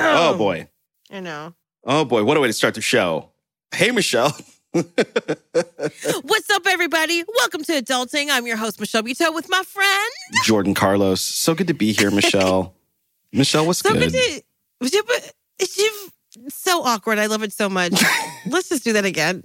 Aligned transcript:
oh 0.00 0.36
boy. 0.36 0.68
I 1.10 1.20
know. 1.20 1.54
Oh 1.84 2.04
boy. 2.04 2.24
What 2.24 2.36
a 2.36 2.40
way 2.40 2.46
to 2.48 2.52
start 2.52 2.74
the 2.74 2.80
show. 2.80 3.30
Hey, 3.74 3.90
Michelle. 3.90 4.36
What's 4.72 6.50
up, 6.50 6.66
everybody? 6.68 7.24
Welcome 7.38 7.64
to 7.64 7.72
Adulting. 7.82 8.28
I'm 8.30 8.46
your 8.46 8.56
host, 8.56 8.78
Michelle 8.80 9.02
Buteau, 9.02 9.34
with 9.34 9.48
my 9.48 9.62
friend. 9.62 10.12
Jordan 10.44 10.74
Carlos. 10.74 11.20
So 11.20 11.54
good 11.54 11.66
to 11.68 11.74
be 11.74 11.92
here, 11.92 12.10
Michelle. 12.10 12.74
Michelle, 13.32 13.66
what's 13.66 13.80
So 13.80 13.92
good? 13.92 14.12
good 14.12 14.12
to. 14.12 14.42
Yeah, 14.80 15.90
it's 16.38 16.54
so 16.54 16.82
awkward. 16.84 17.18
I 17.18 17.26
love 17.26 17.42
it 17.42 17.52
so 17.52 17.68
much. 17.68 17.92
Let's 18.46 18.68
just 18.68 18.84
do 18.84 18.92
that 18.94 19.04
again. 19.04 19.42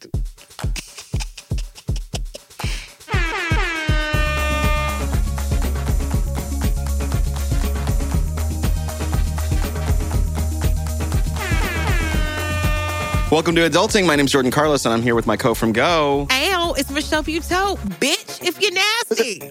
Welcome 13.32 13.56
to 13.56 13.68
Adulting. 13.68 14.06
My 14.06 14.16
name's 14.16 14.32
Jordan 14.32 14.52
Carlos, 14.52 14.86
and 14.86 14.94
I'm 14.94 15.02
here 15.02 15.16
with 15.16 15.26
my 15.26 15.36
co 15.36 15.54
from 15.56 15.74
Go. 15.74 16.28
Ow, 16.32 16.76
it's 16.78 16.92
Michelle 16.92 17.24
Buteau. 17.24 17.76
Bitch, 18.00 18.44
if 18.48 18.62
you're 18.62 18.72
nasty, 18.72 19.42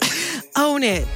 own 0.57 0.83
it. 0.85 1.07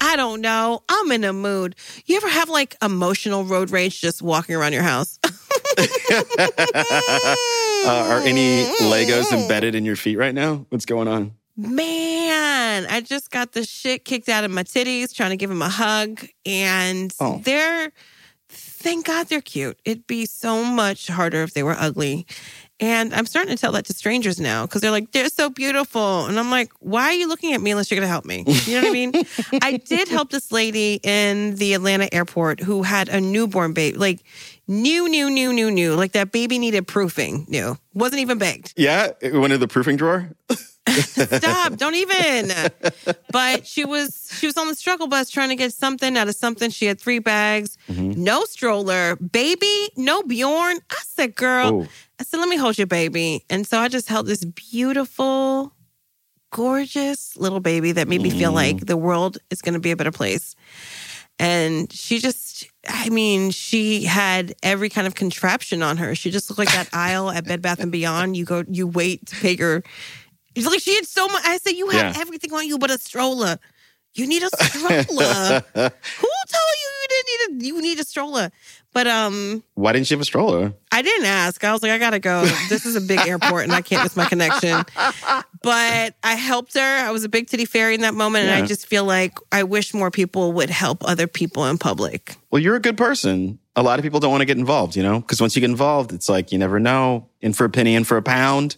I 0.00 0.16
don't 0.16 0.40
know. 0.40 0.82
I'm 0.88 1.10
in 1.12 1.24
a 1.24 1.32
mood. 1.32 1.74
You 2.06 2.16
ever 2.16 2.28
have 2.28 2.48
like 2.48 2.76
emotional 2.82 3.44
road 3.44 3.70
rage 3.70 4.00
just 4.00 4.22
walking 4.22 4.54
around 4.54 4.72
your 4.72 4.82
house? 4.82 5.18
Uh, 7.84 7.88
are 8.10 8.20
any 8.20 8.62
Legos 8.82 9.32
embedded 9.32 9.74
in 9.74 9.84
your 9.84 9.96
feet 9.96 10.16
right 10.16 10.32
now? 10.36 10.64
What's 10.68 10.84
going 10.86 11.08
on? 11.08 11.32
Man, 11.56 12.86
I 12.88 13.00
just 13.00 13.28
got 13.32 13.50
the 13.52 13.64
shit 13.64 14.04
kicked 14.04 14.28
out 14.28 14.44
of 14.44 14.52
my 14.52 14.62
titties 14.62 15.12
trying 15.12 15.30
to 15.30 15.36
give 15.36 15.50
him 15.50 15.62
a 15.62 15.68
hug. 15.68 16.24
And 16.46 17.12
Oh. 17.18 17.40
they're, 17.42 17.90
thank 18.82 19.06
God 19.06 19.28
they're 19.28 19.40
cute. 19.40 19.78
It'd 19.84 20.06
be 20.06 20.26
so 20.26 20.64
much 20.64 21.08
harder 21.08 21.42
if 21.42 21.54
they 21.54 21.62
were 21.62 21.76
ugly. 21.78 22.26
And 22.80 23.14
I'm 23.14 23.26
starting 23.26 23.54
to 23.54 23.60
tell 23.60 23.70
that 23.72 23.84
to 23.86 23.92
strangers 23.92 24.40
now 24.40 24.66
because 24.66 24.80
they're 24.80 24.90
like, 24.90 25.12
they're 25.12 25.28
so 25.28 25.48
beautiful. 25.48 26.26
And 26.26 26.36
I'm 26.36 26.50
like, 26.50 26.72
why 26.80 27.04
are 27.04 27.12
you 27.12 27.28
looking 27.28 27.52
at 27.52 27.60
me 27.60 27.70
unless 27.70 27.90
you're 27.90 27.96
going 27.96 28.06
to 28.06 28.10
help 28.10 28.24
me? 28.24 28.44
You 28.66 28.80
know 28.80 28.88
what 28.88 28.88
I 28.88 28.92
mean? 28.92 29.12
I 29.62 29.76
did 29.76 30.08
help 30.08 30.30
this 30.30 30.50
lady 30.50 30.98
in 31.04 31.54
the 31.54 31.74
Atlanta 31.74 32.12
airport 32.12 32.58
who 32.58 32.82
had 32.82 33.08
a 33.08 33.20
newborn 33.20 33.72
baby, 33.72 33.96
like 33.96 34.24
new, 34.66 35.08
new, 35.08 35.30
new, 35.30 35.52
new, 35.52 35.70
new. 35.70 35.94
Like 35.94 36.12
that 36.12 36.32
baby 36.32 36.58
needed 36.58 36.88
proofing, 36.88 37.46
new. 37.48 37.78
Wasn't 37.94 38.20
even 38.20 38.38
baked. 38.38 38.74
Yeah, 38.76 39.10
it 39.20 39.32
went 39.32 39.52
in 39.52 39.60
the 39.60 39.68
proofing 39.68 39.96
drawer. 39.96 40.30
Stop! 40.88 41.76
Don't 41.76 41.94
even. 41.94 42.52
But 43.30 43.66
she 43.66 43.84
was 43.84 44.28
she 44.38 44.46
was 44.46 44.56
on 44.56 44.68
the 44.68 44.74
struggle 44.74 45.06
bus 45.06 45.30
trying 45.30 45.50
to 45.50 45.56
get 45.56 45.72
something 45.72 46.16
out 46.16 46.28
of 46.28 46.34
something. 46.34 46.70
She 46.70 46.86
had 46.86 47.00
three 47.00 47.20
bags, 47.20 47.78
mm-hmm. 47.88 48.22
no 48.22 48.44
stroller, 48.44 49.16
baby, 49.16 49.90
no 49.96 50.22
Bjorn. 50.22 50.80
I 50.90 51.02
said, 51.06 51.34
"Girl," 51.34 51.82
Oh. 51.82 51.88
I 52.18 52.24
said, 52.24 52.38
"Let 52.38 52.48
me 52.48 52.56
hold 52.56 52.78
your 52.78 52.88
baby." 52.88 53.44
And 53.48 53.66
so 53.66 53.78
I 53.78 53.88
just 53.88 54.08
held 54.08 54.26
this 54.26 54.44
beautiful, 54.44 55.72
gorgeous 56.50 57.36
little 57.36 57.60
baby 57.60 57.92
that 57.92 58.08
made 58.08 58.20
me 58.20 58.30
feel 58.30 58.48
mm-hmm. 58.48 58.76
like 58.76 58.86
the 58.86 58.96
world 58.96 59.38
is 59.50 59.62
going 59.62 59.74
to 59.74 59.80
be 59.80 59.92
a 59.92 59.96
better 59.96 60.12
place. 60.12 60.56
And 61.38 61.92
she 61.92 62.18
just, 62.18 62.68
I 62.86 63.08
mean, 63.08 63.50
she 63.50 64.04
had 64.04 64.54
every 64.62 64.88
kind 64.88 65.06
of 65.06 65.14
contraption 65.14 65.82
on 65.82 65.96
her. 65.96 66.14
She 66.14 66.30
just 66.30 66.50
looked 66.50 66.58
like 66.58 66.72
that 66.72 66.88
aisle 66.92 67.30
at 67.30 67.44
Bed 67.46 67.62
Bath 67.62 67.80
and 67.80 67.90
Beyond. 67.90 68.36
You 68.36 68.44
go, 68.44 68.64
you 68.68 68.86
wait 68.86 69.26
to 69.26 69.36
pay 69.36 69.56
your. 69.56 69.82
It's 70.54 70.66
like 70.66 70.80
she 70.80 70.94
had 70.94 71.06
so 71.06 71.26
much. 71.28 71.42
I 71.46 71.56
said, 71.58 71.70
you 71.72 71.88
have 71.90 72.14
Yeah. 72.16 72.20
everything 72.20 72.52
on 72.52 72.66
you 72.66 72.78
but 72.78 72.90
a 72.90 72.98
stroller. 72.98 73.58
You 74.14 74.26
need 74.26 74.42
a 74.42 74.48
stroller. 74.62 75.64
Who 75.74 75.80
told 75.80 76.74
you 76.82 76.88
you 77.00 77.08
didn't 77.08 77.58
need 77.58 77.62
a 77.62 77.66
you 77.66 77.80
need 77.82 77.98
a 77.98 78.04
stroller? 78.04 78.50
But 78.92 79.06
um, 79.06 79.62
Why 79.72 79.92
didn't 79.92 80.10
you 80.10 80.16
have 80.16 80.20
a 80.20 80.24
stroller? 80.26 80.74
I 80.92 81.00
didn't 81.00 81.24
ask. 81.24 81.64
I 81.64 81.72
was 81.72 81.82
like, 81.82 81.92
I 81.92 81.96
gotta 81.98 82.18
go. 82.18 82.44
This 82.68 82.84
is 82.84 82.94
a 82.94 83.00
big 83.00 83.20
airport 83.26 83.64
and 83.64 83.72
I 83.72 83.80
can't 83.80 84.02
miss 84.02 84.14
my 84.14 84.26
connection. 84.26 84.84
But 85.62 86.14
I 86.22 86.34
helped 86.34 86.74
her. 86.74 86.80
I 86.80 87.10
was 87.10 87.24
a 87.24 87.28
big 87.28 87.46
titty 87.48 87.64
fairy 87.64 87.94
in 87.94 88.00
that 88.02 88.14
moment, 88.14 88.46
and 88.48 88.58
Yeah. 88.58 88.64
I 88.64 88.66
just 88.66 88.86
feel 88.86 89.04
like 89.04 89.38
I 89.50 89.62
wish 89.62 89.94
more 89.94 90.10
people 90.10 90.52
would 90.52 90.70
help 90.70 90.98
other 91.08 91.26
people 91.26 91.64
in 91.66 91.78
public. 91.78 92.34
Well, 92.50 92.60
you're 92.60 92.76
a 92.76 92.80
good 92.80 92.96
person. 92.98 93.58
A 93.76 93.82
lot 93.82 93.98
of 93.98 94.02
people 94.02 94.20
don't 94.20 94.30
want 94.30 94.42
to 94.42 94.46
get 94.46 94.58
involved, 94.58 94.96
you 94.96 95.02
know, 95.02 95.20
because 95.20 95.40
once 95.40 95.56
you 95.56 95.60
get 95.60 95.70
involved, 95.70 96.12
it's 96.12 96.28
like 96.28 96.52
you 96.52 96.58
never 96.58 96.78
know. 96.78 97.28
In 97.40 97.52
for 97.54 97.64
a 97.64 97.70
penny, 97.70 97.94
in 97.94 98.04
for 98.04 98.16
a 98.18 98.22
pound. 98.22 98.76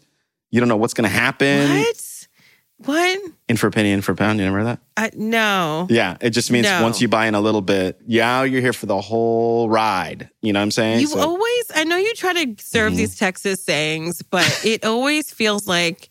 You 0.55 0.61
don't 0.61 0.69
know 0.69 0.77
what's 0.77 0.95
going 0.95 1.11
to 1.11 1.17
happen. 1.17 1.69
What? 1.69 2.27
What? 2.77 3.19
In 3.49 3.57
for 3.57 3.67
a 3.67 3.71
penny, 3.73 3.91
in 3.91 4.03
for 4.03 4.13
a 4.13 4.15
pound. 4.15 4.39
You 4.39 4.45
never 4.45 4.59
heard 4.59 4.67
that? 4.67 4.79
I, 4.97 5.11
no. 5.17 5.89
Yeah, 5.91 6.17
it 6.21 6.31
just 6.31 6.49
means 6.53 6.67
No. 6.69 6.81
once 6.81 7.01
you 7.01 7.09
buy 7.09 7.27
in 7.27 7.35
a 7.35 7.41
little 7.41 7.61
bit, 7.61 8.01
yeah, 8.07 8.45
you're 8.45 8.61
here 8.61 8.73
for 8.73 8.87
the 8.87 9.01
whole 9.01 9.69
ride. 9.69 10.31
You 10.43 10.53
know 10.53 10.61
what 10.61 10.65
I'm 10.65 10.71
saying? 10.71 11.01
You 11.01 11.09
So- 11.09 11.19
always, 11.19 11.65
I 11.75 11.83
know 11.83 11.97
you 11.97 12.15
try 12.15 12.33
to 12.45 12.55
serve 12.63 12.91
Mm-hmm. 12.93 12.99
these 12.99 13.19
Texas 13.19 13.65
sayings, 13.65 14.23
but 14.23 14.61
it 14.65 14.85
always 14.85 15.29
feels 15.33 15.67
like 15.67 16.09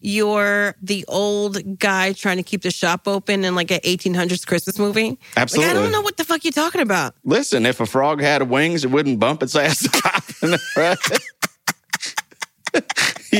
you're 0.00 0.74
the 0.82 1.04
old 1.06 1.78
guy 1.78 2.12
trying 2.12 2.38
to 2.38 2.42
keep 2.42 2.62
the 2.62 2.70
shop 2.72 3.06
open 3.06 3.44
in 3.44 3.54
like 3.54 3.70
an 3.70 3.80
1800s 3.84 4.44
Christmas 4.46 4.80
movie. 4.80 5.18
Like, 5.36 5.58
I 5.58 5.72
don't 5.72 5.92
know 5.92 6.00
what 6.02 6.16
the 6.16 6.24
fuck 6.24 6.42
you're 6.44 6.50
talking 6.52 6.80
about. 6.80 7.14
Listen, 7.24 7.64
if 7.66 7.78
a 7.80 7.86
frog 7.86 8.20
had 8.20 8.42
wings, 8.50 8.84
it 8.84 8.90
wouldn't 8.90 9.20
bump 9.20 9.42
its 9.44 9.54
ass. 9.54 9.86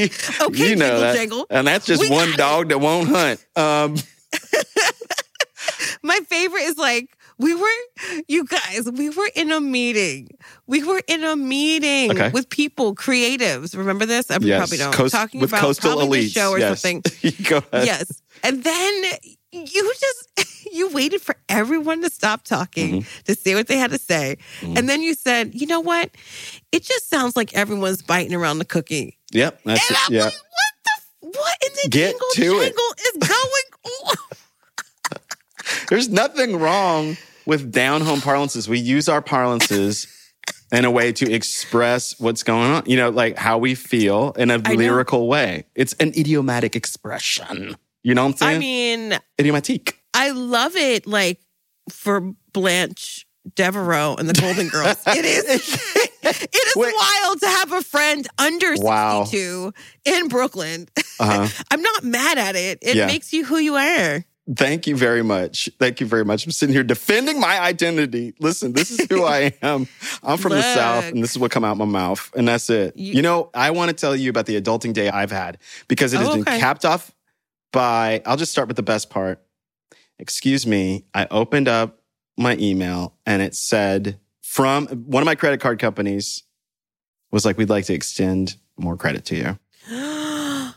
Okay, 0.41 0.69
you 0.71 0.77
know 0.77 0.87
jingle 0.87 1.01
that. 1.01 1.17
jangle. 1.17 1.47
And 1.51 1.67
that's 1.67 1.87
just 1.87 2.03
We 2.03 2.11
one 2.11 2.29
got 2.31 2.35
it. 2.35 2.39
dog 2.39 2.69
that 2.71 2.79
won't 2.81 3.09
hunt. 3.09 3.45
Um, 3.57 3.97
My 6.03 6.21
favorite 6.29 6.63
is 6.63 6.77
like, 6.79 7.17
we 7.39 7.55
were, 7.55 7.69
you 8.29 8.45
guys, 8.47 8.89
we 8.91 9.11
were 9.11 9.29
in 9.35 9.51
a 9.51 9.61
meeting. 9.61 10.29
We 10.67 10.83
were 10.85 11.03
in 11.07 11.23
a 11.25 11.37
meeting 11.37 12.11
Okay. 12.13 12.31
with 12.31 12.49
people, 12.49 12.95
creatives. 12.95 13.77
Remember 13.77 14.07
this? 14.07 14.31
I 14.31 14.39
yes, 14.41 14.59
probably 14.61 14.79
don't. 14.79 14.95
coast- 14.95 15.15
Talking 15.15 15.41
with 15.41 15.51
about 15.51 15.61
coastal 15.61 15.99
elites. 15.99 16.33
show 16.33 16.53
or 16.53 16.59
yes. 16.59 16.81
something. 16.81 17.03
Go 17.49 17.59
ahead. 17.73 17.87
Yes. 17.87 18.23
And 18.43 18.63
then 18.65 19.03
you 19.53 19.93
just 20.01 20.29
you 20.73 20.89
waited 20.93 21.21
for 21.23 21.35
everyone 21.49 22.03
to 22.03 22.11
stop 22.11 22.45
talking 22.45 23.03
Mm-hmm. 23.03 23.23
to 23.25 23.35
see 23.35 23.55
what 23.55 23.67
they 23.67 23.77
had 23.79 23.91
to 23.91 23.99
say. 23.99 24.37
And 24.63 24.89
then 24.89 25.01
you 25.03 25.15
said, 25.15 25.55
"You 25.55 25.67
know 25.67 25.81
what? 25.81 26.11
It 26.73 26.83
just 26.85 27.09
sounds 27.09 27.37
like 27.37 27.55
everyone's 27.55 28.03
biting 28.03 28.35
around 28.35 28.59
the 28.59 28.65
cookie." 28.67 29.16
Yep. 29.33 29.61
That's 29.65 29.91
And 29.91 29.97
it. 29.97 30.03
I'm 30.07 30.15
Yeah. 30.15 30.25
like, 30.25 30.33
"What 30.35 30.75
the 30.85 31.39
what 31.39 31.57
in 31.67 31.73
the 31.83 31.89
Get 31.91 32.15
jingle 32.35 32.59
jangle 32.61 32.95
is 32.99 33.29
going 33.29 33.95
on?" 34.07 34.15
There's 35.89 36.09
nothing 36.09 36.57
wrong 36.59 37.17
with 37.45 37.73
down 37.73 38.01
home 38.03 38.21
parlances. 38.21 38.69
We 38.69 38.79
use 38.79 39.09
our 39.09 39.23
parlances 39.23 40.07
in 40.73 40.85
a 40.85 40.91
way 40.91 41.13
to 41.13 41.31
express 41.33 42.19
what's 42.19 42.43
going 42.43 42.71
on, 42.71 42.83
you 42.87 42.97
know, 42.97 43.11
like 43.11 43.37
how 43.37 43.59
we 43.59 43.75
feel 43.75 44.33
in 44.33 44.51
a 44.51 44.59
know. 44.59 44.71
lyrical 44.73 45.29
way. 45.29 45.65
It's 45.75 45.93
an 45.95 46.09
idiomatic 46.17 46.75
expression. 46.77 47.77
You 48.03 48.15
know 48.15 48.25
what 48.25 48.33
I'm 48.33 48.37
saying? 48.37 48.57
I 48.57 48.59
mean, 48.59 49.19
Idiomatique. 49.39 49.95
I 50.15 50.31
love 50.31 50.77
it 50.77 51.07
like 51.07 51.41
for 51.91 52.33
Blanche 52.53 53.26
Devereaux 53.55 54.17
and 54.19 54.29
the 54.29 54.35
Golden 54.41 54.69
Girls. 54.69 54.97
it 55.07 55.25
is 55.25 55.45
it 56.23 56.55
is 56.55 56.77
Wait. 56.77 56.95
wild 56.95 57.41
to 57.41 57.47
have 57.47 57.73
a 57.73 57.83
friend 57.83 58.27
under 58.39 58.75
Wow. 58.77 59.25
62 59.25 59.73
in 60.05 60.29
Brooklyn. 60.29 60.89
Uh-huh. 61.21 61.49
I'm 61.71 61.83
not 61.83 62.05
mad 62.05 62.39
at 62.39 62.57
it. 62.57 62.79
It 62.83 62.97
Yeah. 62.97 63.07
makes 63.07 63.33
you 63.33 63.45
who 63.45 63.59
you 63.59 63.77
are. 63.77 64.25
Thank 64.57 64.87
you 64.87 64.97
very 64.97 65.25
much. 65.25 65.69
Thank 65.81 66.01
you 66.01 66.07
very 66.07 66.25
much. 66.25 66.47
I'm 66.47 66.53
sitting 66.53 66.73
here 66.73 66.85
defending 66.85 67.41
my 67.41 67.59
identity. 67.61 68.33
Listen, 68.39 68.73
this 68.75 68.93
is 68.93 69.05
who 69.11 69.25
I 69.25 69.53
am. 69.63 69.89
I'm 70.23 70.39
from 70.39 70.53
the 70.53 70.63
South, 70.63 71.05
and 71.07 71.21
this 71.21 71.33
is 71.33 71.39
what 71.39 71.51
come 71.51 71.65
out 71.65 71.77
my 71.77 71.85
mouth, 71.85 72.31
and 72.37 72.47
that's 72.47 72.71
it. 72.71 72.97
You- 72.97 73.15
You, 73.15 73.23
know, 73.23 73.51
I 73.55 73.73
want 73.73 73.89
to 73.89 73.95
tell 73.97 74.15
you 74.15 74.31
about 74.31 74.47
the 74.47 74.61
adulting 74.61 74.93
day 74.93 75.09
I've 75.09 75.33
had 75.33 75.59
because 75.89 76.13
it 76.13 76.19
has 76.19 76.29
Oh, 76.29 76.33
been 76.35 76.41
okay. 76.43 76.61
capped 76.61 76.85
off 76.85 77.11
by. 77.73 78.23
I'll 78.25 78.37
just 78.37 78.53
start 78.53 78.69
with 78.69 78.77
the 78.77 78.85
best 78.85 79.11
part. 79.11 79.43
Excuse 80.21 80.65
me. 80.67 81.07
I 81.13 81.27
opened 81.31 81.67
up 81.69 81.96
my 82.37 82.57
email, 82.59 83.15
and 83.25 83.43
it 83.43 83.55
said 83.55 84.19
from 84.43 84.87
one 84.87 85.23
of 85.23 85.27
my 85.27 85.35
credit 85.35 85.61
card 85.61 85.79
companies 85.79 86.43
was 87.31 87.45
like, 87.45 87.59
"We'd 87.59 87.71
like 87.71 87.87
to 87.87 87.95
extend 87.95 88.57
more 88.79 88.97
credit 88.97 89.25
to 89.27 89.37
you." 89.37 89.59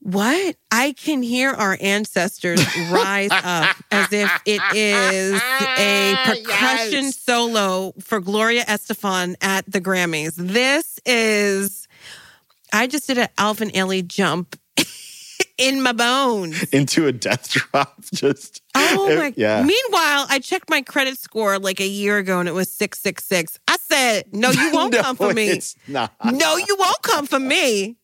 What? 0.00 0.54
I 0.70 0.92
can 0.92 1.20
hear 1.20 1.50
our 1.50 1.76
ancestors 1.80 2.60
rise 2.92 3.32
up 3.32 3.76
as 3.90 4.12
if 4.12 4.30
it 4.44 4.60
is 4.72 5.34
a 5.34 6.14
ah, 6.14 6.22
percussion 6.26 7.04
Yes. 7.06 7.18
solo 7.18 7.92
for 8.00 8.20
Gloria 8.20 8.64
Estefan 8.66 9.34
at 9.40 9.64
the 9.68 9.80
Grammys. 9.80 10.34
This 10.36 11.00
is, 11.04 11.88
I 12.72 12.86
just 12.86 13.08
did 13.08 13.18
an 13.18 13.28
Alvin 13.36 13.70
Ailey 13.70 14.06
jump 14.06 14.56
in 15.58 15.82
my 15.82 15.92
bones. 15.92 16.62
Into 16.64 17.06
a 17.06 17.12
death 17.12 17.48
drop. 17.50 18.02
Just 18.12 18.62
Oh 18.74 19.08
It- 19.10 19.18
my! 19.18 19.32
yeah. 19.36 19.58
Meanwhile, 19.62 20.26
I 20.28 20.38
checked 20.42 20.68
my 20.70 20.82
credit 20.82 21.18
score 21.18 21.58
like 21.58 21.80
a 21.80 21.86
year 21.86 22.18
ago, 22.18 22.40
and 22.40 22.48
it 22.48 22.52
was 22.52 22.70
six 22.72 23.00
six 23.00 23.24
six. 23.24 23.58
I 23.68 23.76
said, 23.78 24.26
"No, 24.34 24.50
you 24.50 24.70
won't 24.72 24.92
No, 24.92 25.02
come 25.02 25.16
for 25.16 25.32
me. 25.32 25.60
No, 25.88 26.08
you 26.56 26.76
won't 26.78 27.02
come 27.02 27.26
for 27.26 27.40
me." 27.40 27.96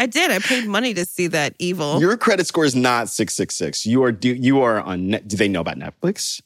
I 0.00 0.06
did. 0.06 0.30
I 0.30 0.38
paid 0.38 0.64
money 0.66 0.94
to 0.94 1.04
see 1.04 1.26
that 1.26 1.54
evil. 1.58 2.00
Your 2.00 2.16
credit 2.16 2.46
score 2.46 2.64
is 2.64 2.76
not 2.76 3.08
666. 3.08 3.84
You 3.84 4.04
are 4.04 4.12
do 4.12 4.28
you 4.32 4.60
are 4.62 4.80
on 4.80 5.08
net. 5.08 5.26
Do 5.26 5.36
they 5.36 5.48
know 5.48 5.60
about 5.60 5.76
Netflix? 5.76 6.40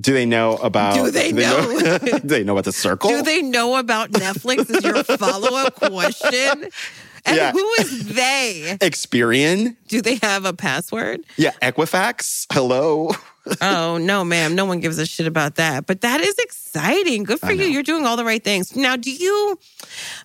Do 0.00 0.12
they 0.14 0.24
know 0.26 0.56
about 0.56 0.94
Do 0.94 1.10
they 1.10 1.30
know? 1.30 1.98
do 1.98 2.18
they 2.20 2.42
know 2.42 2.54
about 2.54 2.64
the 2.64 2.72
circle? 2.72 3.10
Do 3.10 3.22
they 3.22 3.42
know 3.42 3.76
about 3.76 4.10
Netflix? 4.10 4.68
Is 4.70 4.82
your 4.82 5.04
follow 5.04 5.54
up 5.56 5.74
question? 5.76 6.68
And 7.26 7.36
Yeah. 7.36 7.52
who 7.52 7.72
is 7.80 8.06
they? 8.14 8.76
Experian? 8.80 9.76
Do 9.88 10.00
they 10.02 10.16
have 10.22 10.44
a 10.44 10.52
password? 10.52 11.20
Yeah, 11.36 11.52
Equifax. 11.62 12.46
Hello. 12.52 13.10
Oh, 13.60 13.98
no, 13.98 14.24
ma'am. 14.24 14.54
No 14.54 14.64
one 14.64 14.80
gives 14.80 14.98
a 14.98 15.04
shit 15.04 15.26
about 15.26 15.56
that. 15.56 15.84
But 15.84 16.00
that 16.00 16.22
is 16.22 16.34
exciting. 16.38 17.24
Good 17.24 17.40
for 17.40 17.52
you. 17.52 17.66
You're 17.66 17.82
doing 17.82 18.06
all 18.06 18.16
the 18.16 18.24
right 18.24 18.42
things. 18.42 18.74
Now, 18.74 18.96
do 18.96 19.12
you, 19.12 19.58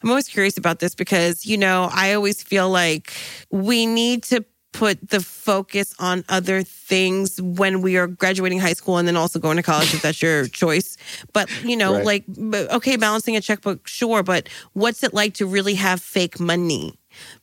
I'm 0.02 0.10
always 0.10 0.30
curious 0.30 0.58
about 0.58 0.80
this 0.80 0.96
because, 0.96 1.46
you 1.46 1.58
know, 1.58 1.90
I 1.92 2.14
always 2.14 2.42
feel 2.42 2.70
like 2.70 3.14
we 3.52 3.86
need 3.86 4.24
to 4.24 4.46
put 4.72 5.10
the 5.10 5.20
focus 5.20 5.94
on 6.00 6.24
other 6.30 6.64
things 6.64 7.42
when 7.42 7.82
we 7.82 7.98
are 7.98 8.08
graduating 8.08 8.60
high 8.60 8.74
school 8.74 8.98
and 8.98 9.08
then 9.08 9.18
also 9.18 9.40
going 9.40 9.58
to 9.58 9.64
college 9.64 9.94
if 9.94 10.02
that's 10.02 10.22
your 10.22 10.48
choice. 10.64 10.96
But, 11.34 11.50
you 11.64 11.76
know, 11.76 11.96
Right. 11.96 12.06
like, 12.06 12.24
okay, 12.72 12.96
balancing 12.96 13.36
a 13.36 13.42
checkbook, 13.42 13.88
sure. 13.88 14.22
But 14.24 14.48
what's 14.74 15.04
it 15.04 15.14
like 15.14 15.34
to 15.36 15.46
really 15.48 15.74
have 15.76 16.02
fake 16.02 16.40
money? 16.40 16.94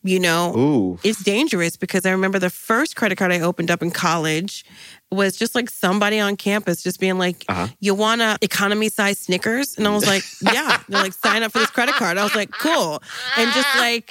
You 0.05 0.21
know, 0.21 0.57
Ooh. 0.57 0.99
it's 1.03 1.23
dangerous 1.25 1.77
because 1.77 2.07
I 2.07 2.13
remember 2.13 2.39
the 2.39 2.49
first 2.49 2.95
credit 2.97 3.19
card 3.19 3.33
I 3.33 3.41
opened 3.41 3.71
up 3.71 3.83
in 3.83 3.91
college 3.91 4.65
was 5.11 5.37
just 5.37 5.55
like 5.57 5.69
somebody 5.69 6.19
on 6.21 6.37
campus 6.37 6.83
just 6.83 6.99
being 7.01 7.19
like, 7.19 7.45
Uh-huh. 7.49 7.67
"You 7.81 7.95
want 7.95 8.21
a 8.23 8.39
economy 8.41 8.89
size 8.89 9.19
Snickers?" 9.19 9.77
And 9.77 9.87
I 9.87 9.91
was 9.91 10.07
like, 10.07 10.23
"Yeah." 10.41 10.81
They're 10.89 11.03
like, 11.03 11.13
"Sign 11.13 11.43
up 11.43 11.51
for 11.53 11.59
this 11.59 11.71
credit 11.71 11.97
card." 11.97 12.17
I 12.17 12.23
was 12.23 12.35
like, 12.37 12.53
"Cool," 12.53 13.03
and 13.37 13.53
just 13.53 13.69
like 13.77 14.11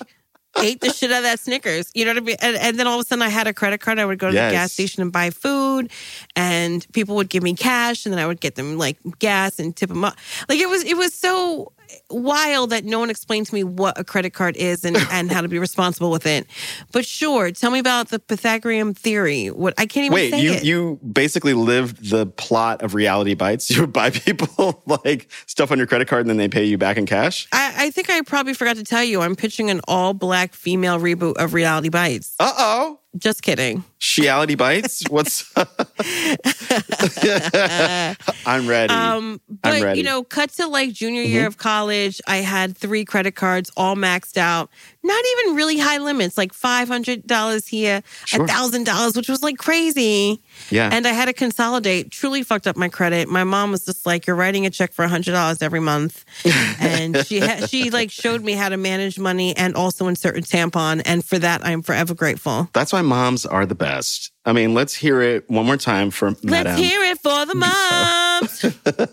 ate 0.61 0.81
the 0.81 0.89
shit 0.91 1.11
out 1.11 1.17
of 1.17 1.23
that 1.23 1.39
Snickers. 1.39 1.91
You 1.93 2.05
know 2.05 2.11
what 2.11 2.17
I 2.17 2.25
mean? 2.25 2.35
And, 2.41 2.55
and 2.57 2.79
then 2.79 2.87
all 2.87 2.99
of 2.99 3.01
a 3.03 3.07
sudden, 3.07 3.21
I 3.21 3.29
had 3.29 3.47
a 3.47 3.53
credit 3.53 3.79
card. 3.81 3.99
I 3.99 4.05
would 4.05 4.19
go 4.19 4.27
to 4.29 4.33
Yes. 4.33 4.51
the 4.51 4.55
gas 4.55 4.71
station 4.73 5.01
and 5.01 5.11
buy 5.11 5.29
food, 5.29 5.91
and 6.35 6.85
people 6.93 7.15
would 7.15 7.29
give 7.29 7.43
me 7.43 7.53
cash, 7.55 8.05
and 8.05 8.13
then 8.13 8.19
I 8.19 8.27
would 8.27 8.41
get 8.41 8.55
them 8.55 8.77
like 8.77 8.97
gas 9.19 9.59
and 9.59 9.75
tip 9.75 9.89
them 9.89 10.03
up. 10.03 10.15
Like 10.49 10.59
it 10.59 10.69
was, 10.69 10.83
it 10.83 10.95
was 10.97 11.13
so 11.13 11.71
wild 12.09 12.71
that 12.71 12.83
no 12.83 12.99
one 12.99 13.09
explained 13.09 13.45
to 13.45 13.53
me 13.53 13.63
what 13.63 13.97
a 13.99 14.03
credit 14.03 14.31
card 14.33 14.55
is 14.57 14.83
and, 14.83 14.97
and 15.11 15.31
how 15.31 15.41
to 15.41 15.47
be 15.47 15.59
responsible 15.59 16.09
with 16.11 16.25
it. 16.25 16.47
But 16.91 17.05
sure, 17.05 17.51
tell 17.51 17.71
me 17.71 17.79
about 17.79 18.09
the 18.09 18.19
Pythagorean 18.19 18.93
theory. 18.95 19.47
What 19.47 19.73
I 19.77 19.85
can't 19.85 20.05
even 20.05 20.13
Wait, 20.15 20.33
you 20.35 20.53
it. 20.53 20.63
you 20.63 20.99
basically 21.11 21.53
lived 21.53 22.09
the 22.09 22.25
plot 22.25 22.81
of 22.81 22.93
reality 22.95 23.33
bites. 23.35 23.69
You 23.75 23.81
would 23.81 23.93
buy 23.93 24.09
people 24.09 24.81
like 24.85 25.29
stuff 25.47 25.69
on 25.71 25.77
your 25.77 25.85
credit 25.87 26.07
card 26.07 26.21
and 26.21 26.29
then 26.29 26.37
they 26.37 26.47
pay 26.47 26.63
you 26.63 26.77
back 26.77 26.95
in 26.97 27.05
cash. 27.05 27.45
I, 27.51 27.73
I 27.87 27.89
think 27.91 28.09
I 28.09 28.21
probably 28.21 28.53
forgot 28.53 28.77
to 28.77 28.83
tell 28.83 29.03
you. 29.03 29.21
I'm 29.21 29.35
pitching 29.35 29.69
an 29.69 29.81
all 29.87 30.13
black 30.13 30.44
female 30.53 30.99
reboot 30.99 31.37
of 31.37 31.53
Reality 31.53 31.89
Bites. 31.89 32.35
Uh 32.39 32.53
oh. 32.57 32.99
Just 33.17 33.43
kidding. 33.43 33.83
Shiality 33.99 34.57
bites? 34.57 35.03
What's 35.09 35.51
I'm 38.45 38.67
ready. 38.67 38.93
Um, 38.93 39.41
but 39.47 39.81
ready. 39.81 39.99
you 39.99 40.05
know, 40.05 40.23
cut 40.23 40.49
to 40.51 40.67
like 40.67 40.91
junior 40.91 41.21
year 41.21 41.47
of 41.47 41.57
college, 41.57 42.21
I 42.27 42.37
had 42.37 42.77
three 42.77 43.05
credit 43.05 43.35
cards 43.35 43.71
all 43.77 43.95
maxed 43.95 44.37
out. 44.37 44.69
Not 45.03 45.23
even 45.33 45.55
really 45.55 45.77
high 45.77 45.99
limits, 45.99 46.37
like 46.37 46.51
five 46.51 46.87
hundred 46.87 47.27
dollars 47.27 47.67
here, 47.67 48.01
a 48.33 48.47
thousand 48.47 48.85
dollars, 48.85 49.15
which 49.15 49.29
was 49.29 49.43
like 49.43 49.57
crazy. 49.57 50.41
yeah. 50.71 50.89
And 50.91 51.05
I 51.05 51.11
had 51.11 51.25
to 51.25 51.33
consolidate. 51.33 52.11
Truly 52.11 52.41
fucked 52.41 52.65
up 52.65 52.75
my 52.75 52.89
credit. 52.89 53.29
My 53.29 53.43
mom 53.43 53.71
was 53.71 53.85
just 53.85 54.05
like, 54.05 54.25
"You're 54.25 54.35
writing 54.35 54.65
a 54.65 54.71
check 54.71 54.93
for 54.93 55.07
hundred 55.07 55.33
dollars 55.33 55.61
every 55.61 55.79
month," 55.79 56.25
and 56.79 57.23
she 57.25 57.39
ha- 57.39 57.67
she 57.67 57.91
like 57.91 58.09
showed 58.09 58.43
me 58.43 58.53
how 58.53 58.69
to 58.69 58.77
manage 58.77 59.19
money 59.19 59.55
and 59.55 59.75
also 59.75 60.07
insert 60.07 60.37
a 60.37 60.41
tampon. 60.41 61.03
And 61.05 61.23
for 61.23 61.37
that, 61.37 61.63
I'm 61.63 61.83
forever 61.83 62.15
grateful. 62.15 62.67
That's 62.73 62.91
why 62.91 63.03
moms 63.05 63.45
are 63.45 63.65
the 63.65 63.75
best. 63.75 64.31
I 64.45 64.53
mean, 64.53 64.73
let's 64.73 64.93
hear 64.93 65.21
it 65.21 65.49
one 65.49 65.65
more 65.65 65.77
time 65.77 66.11
from 66.11 66.37
Let's 66.43 66.77
hear 66.77 67.01
it 67.03 67.19
for 67.19 67.45
the 67.45 67.55
moms. 67.55 68.65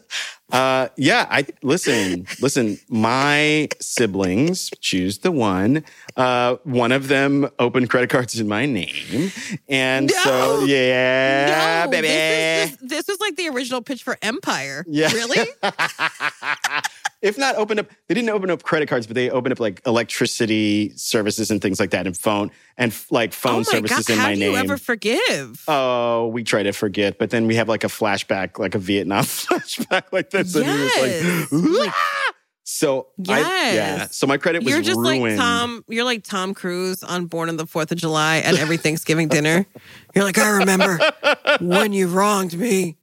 Uh, 0.53 0.89
yeah, 0.99 1.27
I 1.31 1.47
listen. 1.62 2.27
Listen, 2.43 2.79
my 2.91 3.69
siblings 3.81 4.69
choose 4.81 5.19
the 5.21 5.33
one. 5.33 5.83
Uh, 6.15 6.56
one 6.65 6.93
of 6.93 7.09
them 7.09 7.49
opened 7.59 7.89
credit 7.89 8.11
cards 8.11 8.39
in 8.39 8.49
my 8.49 8.67
name, 8.67 9.33
and 9.67 10.11
so 10.11 10.65
yeah, 10.65 11.85
no, 11.87 11.91
baby. 11.91 12.06
This, 12.06 12.65
is 12.65 12.77
just, 12.77 12.88
this 12.88 13.09
was 13.09 13.19
like 13.21 13.37
the 13.37 13.49
original 13.49 13.81
pitch 13.81 14.03
for 14.03 14.19
Empire. 14.21 14.85
Yeah. 14.87 15.11
Really? 15.12 15.49
if 17.23 17.39
not 17.39 17.55
open 17.57 17.79
up, 17.79 17.87
they 18.09 18.15
didn't 18.15 18.31
open 18.31 18.51
up 18.51 18.63
credit 18.63 18.89
cards, 18.89 19.07
but 19.07 19.15
they 19.15 19.31
opened 19.31 19.53
up 19.53 19.61
like 19.61 19.81
electricity 19.87 20.93
services 20.97 21.51
and 21.51 21.63
things 21.63 21.81
like 21.81 21.91
that, 21.91 22.07
and 22.07 22.17
phone 22.17 22.51
and 22.77 22.95
like 23.11 23.33
phone 23.33 23.55
oh 23.55 23.59
my 23.59 23.63
services 23.63 24.07
god! 24.07 24.13
in 24.13 24.19
How 24.19 24.27
my 24.27 24.35
do 24.35 24.41
name. 24.41 24.53
you 24.53 24.59
ever 24.59 24.77
forgive? 24.77 25.63
Oh, 25.69 26.27
we 26.29 26.45
try 26.45 26.63
to 26.63 26.73
forget, 26.73 27.19
but 27.19 27.31
then 27.31 27.47
we 27.47 27.55
have 27.57 27.69
like 27.69 27.85
a 27.85 27.89
flashback, 27.89 28.59
like 28.59 28.75
a 28.75 28.79
Vietnam 28.79 29.25
flashback, 29.25 30.13
like 30.13 30.31
this, 30.31 30.55
and 30.55 30.65
he 30.67 30.71
was 30.71 30.93
Yes. 30.97 31.53
like, 31.53 31.91
"Ah!" 31.95 32.33
so 32.65 33.09
I, 33.29 33.41
yeah. 33.75 34.07
So 34.11 34.27
my 34.27 34.37
credit 34.39 34.63
was 34.65 34.73
You're 34.73 34.83
just 34.83 34.99
ruined. 34.99 35.23
like 35.23 35.37
Tom. 35.37 35.85
You're 35.89 36.05
like 36.05 36.23
Tom 36.25 36.55
Cruise 36.55 37.03
on 37.03 37.27
Born 37.27 37.49
on 37.49 37.57
the 37.57 37.67
Fourth 37.67 37.93
of 37.93 37.99
July 37.99 38.39
at 38.39 38.57
every 38.59 38.77
Thanksgiving 38.77 39.29
dinner. 39.29 39.67
You're 40.15 40.25
like, 40.25 40.39
I 40.39 40.49
remember 40.59 40.99
when 41.61 41.93
you 41.93 42.09
wronged 42.09 42.57
me. 42.59 42.97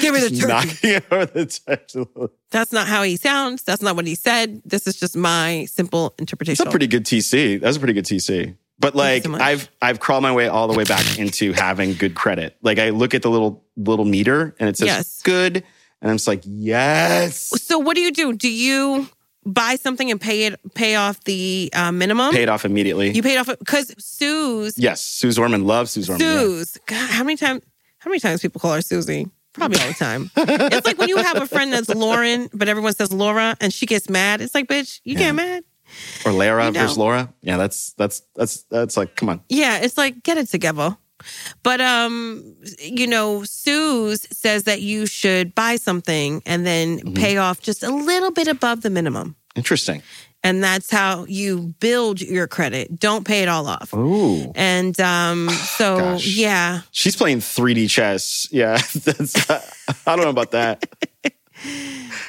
Give 0.00 0.14
me 0.14 0.20
the 0.20 0.30
turkey. 0.30 0.46
knocking 0.46 1.02
over 1.10 1.26
the. 1.26 2.30
That's 2.50 2.72
not 2.72 2.86
how 2.86 3.02
he 3.02 3.16
sounds. 3.16 3.62
That's 3.62 3.82
not 3.82 3.94
what 3.96 4.06
he 4.06 4.14
said. 4.14 4.62
This 4.64 4.86
is 4.86 4.96
just 4.98 5.16
my 5.16 5.66
simple 5.66 6.14
interpretation. 6.18 6.64
That's 6.64 6.68
a 6.68 6.70
pretty 6.70 6.86
good 6.86 7.04
TC. 7.04 7.60
That's 7.60 7.76
a 7.76 7.80
pretty 7.80 7.92
good 7.92 8.06
TC. 8.06 8.56
But 8.78 8.94
like 8.94 9.24
so. 9.24 9.34
I've 9.34 9.68
I've 9.82 10.00
crawled 10.00 10.22
my 10.22 10.32
way 10.32 10.48
all 10.48 10.68
the 10.68 10.76
way 10.76 10.84
back 10.84 11.18
into 11.18 11.52
having 11.52 11.94
good 11.94 12.14
credit. 12.14 12.56
Like 12.62 12.78
I 12.78 12.90
look 12.90 13.14
at 13.14 13.22
the 13.22 13.30
little 13.30 13.64
little 13.76 14.04
meter 14.04 14.54
and 14.58 14.68
it 14.68 14.76
says 14.76 14.86
Yes. 14.86 15.22
good, 15.22 15.56
and 16.00 16.10
I'm 16.10 16.16
just 16.16 16.26
like 16.28 16.42
yes. 16.44 17.50
so 17.62 17.78
what 17.78 17.94
do 17.96 18.00
you 18.02 18.12
do? 18.12 18.32
Do 18.34 18.50
you 18.50 19.08
buy 19.46 19.76
something 19.76 20.10
and 20.10 20.20
pay 20.20 20.44
it 20.46 20.58
pay 20.74 20.94
off 20.96 21.22
the 21.24 21.70
uh, 21.74 21.90
minimum? 21.92 22.32
Paid 22.32 22.48
off 22.48 22.64
immediately. 22.64 23.12
You 23.12 23.22
paid 23.22 23.38
off 23.38 23.46
because 23.46 23.94
Suze 23.98 24.78
yes, 24.78 25.00
Suze 25.00 25.38
Orman 25.38 25.64
loves 25.66 25.90
Suze 25.92 26.08
Orman. 26.10 26.26
yeah. 26.26 26.64
God, 26.86 27.10
how 27.10 27.24
many 27.24 27.36
times? 27.36 27.62
How 28.06 28.10
many 28.10 28.20
times 28.20 28.40
people 28.40 28.60
call 28.60 28.72
her 28.72 28.82
Susie? 28.82 29.28
Probably 29.52 29.80
all 29.80 29.88
the 29.88 29.94
time. 29.94 30.30
it's 30.36 30.86
like 30.86 30.96
when 30.96 31.08
you 31.08 31.16
have 31.16 31.42
a 31.42 31.46
friend 31.46 31.72
that's 31.72 31.88
Lauren, 31.88 32.48
but 32.54 32.68
everyone 32.68 32.92
says 32.94 33.12
Laura, 33.12 33.56
and 33.60 33.72
she 33.72 33.84
gets 33.84 34.08
mad. 34.08 34.40
It's 34.40 34.54
like, 34.54 34.68
bitch, 34.68 35.00
you 35.02 35.14
Yeah. 35.14 35.18
get 35.18 35.34
mad. 35.34 35.64
Or 36.24 36.30
Lara 36.30 36.66
You 36.66 36.70
know. 36.72 36.80
versus 36.82 36.96
Laura. 36.96 37.34
Yeah, 37.42 37.56
that's 37.56 37.94
that's 37.94 38.22
that's 38.36 38.62
that's 38.70 38.96
like 38.96 39.16
come 39.16 39.28
on. 39.28 39.40
Yeah, 39.48 39.78
it's 39.78 39.98
like 39.98 40.22
get 40.22 40.36
it 40.38 40.46
together. 40.48 40.96
But 41.64 41.80
um, 41.80 42.54
you 42.78 43.08
know, 43.08 43.42
Suze 43.42 44.28
says 44.30 44.64
that 44.64 44.82
you 44.82 45.06
should 45.06 45.52
buy 45.56 45.74
something 45.74 46.42
and 46.46 46.64
then 46.64 46.98
Mm-hmm. 47.00 47.14
pay 47.14 47.36
off 47.38 47.60
just 47.60 47.82
a 47.82 47.90
little 47.90 48.30
bit 48.30 48.46
above 48.46 48.82
the 48.82 48.90
minimum. 48.90 49.34
Interesting. 49.56 50.00
And 50.44 50.62
that's 50.62 50.90
how 50.90 51.24
you 51.28 51.74
build 51.80 52.20
your 52.20 52.46
credit. 52.46 53.00
Don't 53.00 53.24
pay 53.26 53.42
it 53.42 53.48
all 53.48 53.66
off. 53.66 53.92
Ooh. 53.94 54.52
And 54.54 54.98
um, 55.00 55.48
so 55.76 55.98
Gosh. 55.98 56.26
yeah, 56.36 56.80
She's 56.92 57.16
playing 57.16 57.38
3D 57.38 57.90
chess. 57.90 58.46
Yeah, 58.52 58.76
that's. 58.94 59.50
I 59.50 60.16
don't 60.16 60.20
know 60.24 60.30
about 60.30 60.52
that. 60.52 60.84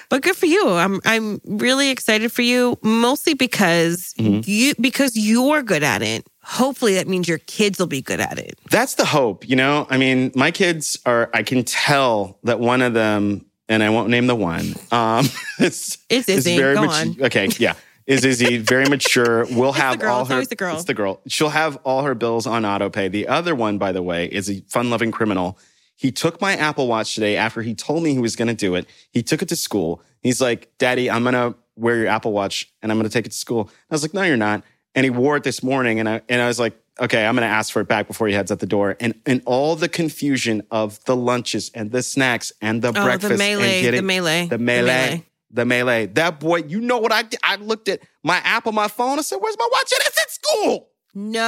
But 0.10 0.22
good 0.22 0.38
for 0.38 0.46
you. 0.46 0.70
I'm 0.70 1.02
I'm 1.04 1.42
really 1.46 1.90
excited 1.90 2.32
for 2.32 2.42
you, 2.42 2.78
mostly 2.82 3.34
because 3.34 4.14
Mm-hmm. 4.18 4.40
you 4.50 4.74
because 4.80 5.18
you're 5.18 5.62
good 5.62 5.84
at 5.84 6.02
it. 6.02 6.26
Hopefully 6.44 6.96
that 6.96 7.10
means 7.10 7.28
your 7.28 7.40
kids 7.40 7.78
will 7.78 7.88
be 7.88 8.02
good 8.02 8.22
at 8.22 8.40
it. 8.40 8.58
That's 8.72 8.96
the 8.96 9.04
hope, 9.04 9.48
you 9.50 9.58
know? 9.58 9.86
I 9.90 9.98
mean, 9.98 10.32
my 10.34 10.50
kids 10.52 10.98
are, 11.06 11.30
I 11.34 11.44
can 11.44 11.66
tell 11.66 12.40
that 12.44 12.62
one 12.62 12.82
of 12.82 12.94
them, 12.94 13.46
and 13.68 13.84
I 13.84 13.90
won't 13.90 14.08
name 14.10 14.28
the 14.28 14.36
one, 14.36 14.76
um, 14.94 15.26
it's, 15.60 15.98
It's 16.10 16.30
Izzy. 16.30 16.56
very 16.58 16.76
Go 16.76 16.88
matu- 16.88 17.22
Okay, 17.24 17.50
yeah. 17.60 17.74
Is 18.08 18.26
Izzy 18.26 18.58
very 18.58 18.86
mature? 18.86 19.46
We'll 19.52 19.74
the 19.74 19.80
have 19.80 20.04
all 20.04 20.26
her. 20.26 20.34
always 20.36 20.48
the 20.48 20.56
girl. 20.56 20.76
It's 20.76 20.86
the 20.86 20.94
girl. 20.94 21.22
She'll 21.28 21.50
have 21.50 21.76
all 21.84 22.04
her 22.04 22.16
bills 22.16 22.48
on 22.48 22.66
auto 22.66 22.90
pay. 22.90 23.10
The 23.10 23.28
other 23.28 23.54
one, 23.54 23.78
by 23.78 23.92
the 23.92 24.02
way, 24.02 24.26
is 24.26 24.50
a 24.50 24.62
fun-loving 24.62 25.12
criminal. 25.12 25.60
He 25.96 26.12
took 26.12 26.40
my 26.40 26.56
Apple 26.56 26.88
Watch 26.88 27.16
today 27.16 27.36
after 27.36 27.62
he 27.62 27.76
told 27.76 28.04
me 28.04 28.14
he 28.14 28.20
was 28.20 28.36
going 28.36 28.48
to 28.48 28.54
do 28.54 28.76
it. 28.76 28.88
He 29.12 29.22
took 29.22 29.42
it 29.42 29.50
to 29.50 29.56
school. 29.56 30.02
He's 30.22 30.40
like, 30.40 30.72
"Daddy, 30.78 31.12
I'm 31.12 31.24
going 31.24 31.34
to 31.34 31.56
wear 31.76 31.98
your 31.98 32.08
Apple 32.08 32.32
Watch 32.32 32.72
and 32.82 32.92
I'm 32.92 32.98
going 32.98 33.10
to 33.10 33.14
take 33.14 33.26
it 33.26 33.32
to 33.32 33.38
school." 33.38 33.70
I 33.90 33.94
was 33.94 34.04
like, 34.04 34.14
"No, 34.14 34.24
you're 34.24 34.38
not." 34.38 34.64
and 34.98 35.04
he 35.04 35.12
wore 35.12 35.38
it 35.38 35.44
this 35.44 35.62
morning, 35.62 36.00
and 36.00 36.10
I 36.10 36.22
and 36.28 36.42
I 36.42 36.48
was 36.48 36.60
like, 36.60 36.74
okay, 37.00 37.24
I'm 37.24 37.36
going 37.36 37.48
to 37.48 37.54
ask 37.54 37.72
for 37.72 37.82
it 37.82 37.88
back 37.88 38.08
before 38.08 38.28
he 38.28 38.34
heads 38.34 38.52
out 38.52 38.58
the 38.58 38.66
door. 38.66 38.98
And 39.00 39.14
and 39.28 39.44
all 39.46 39.76
the 39.76 39.88
confusion 39.88 40.64
of 40.72 41.04
the 41.06 41.16
lunches 41.16 41.70
and 41.76 41.92
the 41.92 42.02
snacks 42.02 42.52
and 42.64 42.82
the 42.82 42.90
Oh, 42.90 42.92
breakfast 43.04 43.34
the 43.34 43.38
melee, 43.38 43.76
and 43.76 43.84
getting 43.84 44.02
the 44.02 44.08
melee, 44.08 44.48
the 44.48 44.58
melee, 44.58 44.82
the 44.82 44.86
melee. 44.88 45.24
That 45.52 46.40
boy, 46.40 46.64
you 46.68 46.82
know 46.82 46.98
what 46.98 47.12
I 47.12 47.24
did? 47.24 47.40
I 47.44 47.56
looked 47.56 47.88
at 47.88 48.02
my 48.24 48.38
app 48.38 48.68
on 48.68 48.76
my 48.76 48.88
phone. 48.88 49.20
I 49.20 49.22
said, 49.22 49.38
"Where's 49.42 49.58
my 49.58 49.68
watch?" 49.72 49.92
And 49.92 50.02
it's 50.06 50.22
at 50.22 50.32
school. 50.32 50.90
No. 51.20 51.40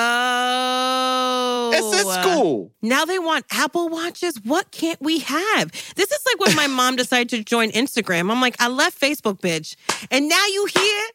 It's 1.73 1.93
at 2.03 2.23
school. 2.23 2.71
Now 2.81 3.05
they 3.05 3.19
want 3.19 3.45
Apple 3.51 3.87
Watches. 3.89 4.39
What 4.43 4.71
can't 4.71 4.99
we 4.99 5.19
have? 5.19 5.71
This 5.95 6.11
is 6.11 6.19
like 6.25 6.39
when 6.39 6.55
my 6.55 6.65
mom 6.75 6.95
decided 6.95 7.29
to 7.29 7.43
join 7.43 7.69
Instagram. 7.71 8.31
I'm 8.31 8.41
like, 8.41 8.55
I 8.59 8.67
left 8.67 8.99
Facebook, 8.99 9.41
bitch. 9.41 9.75
And 10.09 10.27
now 10.27 10.43
you 10.47 10.67
here 10.73 11.05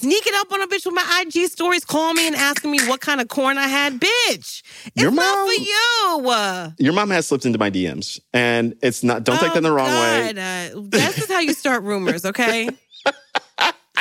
sneaking 0.00 0.32
up 0.36 0.52
on 0.52 0.60
a 0.62 0.66
bitch 0.66 0.84
with 0.86 0.94
my 0.94 1.24
IG 1.26 1.48
stories, 1.50 1.84
calling 1.84 2.16
me 2.16 2.26
and 2.26 2.36
asking 2.36 2.70
me 2.70 2.78
what 2.86 3.00
kind 3.00 3.20
of 3.20 3.28
corn 3.28 3.58
I 3.58 3.66
had. 3.68 3.94
Bitch, 4.00 4.62
it's 4.86 4.92
Your 4.96 5.10
not 5.10 5.36
mom- 5.36 5.46
for 5.48 5.52
you. 5.54 6.74
Your 6.78 6.92
mom 6.92 7.10
has 7.10 7.26
slipped 7.26 7.46
into 7.46 7.58
my 7.58 7.70
DMs, 7.70 8.20
and 8.32 8.74
it's 8.82 9.02
not. 9.02 9.24
Don't 9.24 9.38
take 9.40 9.54
them 9.54 9.62
the 9.64 9.72
wrong 9.72 9.88
way. 9.88 10.32
way. 10.34 10.70
Uh, 10.74 10.80
this 10.84 11.18
is 11.18 11.28
how 11.30 11.40
you 11.40 11.52
start 11.54 11.82
rumors, 11.82 12.24
okay? 12.24 12.68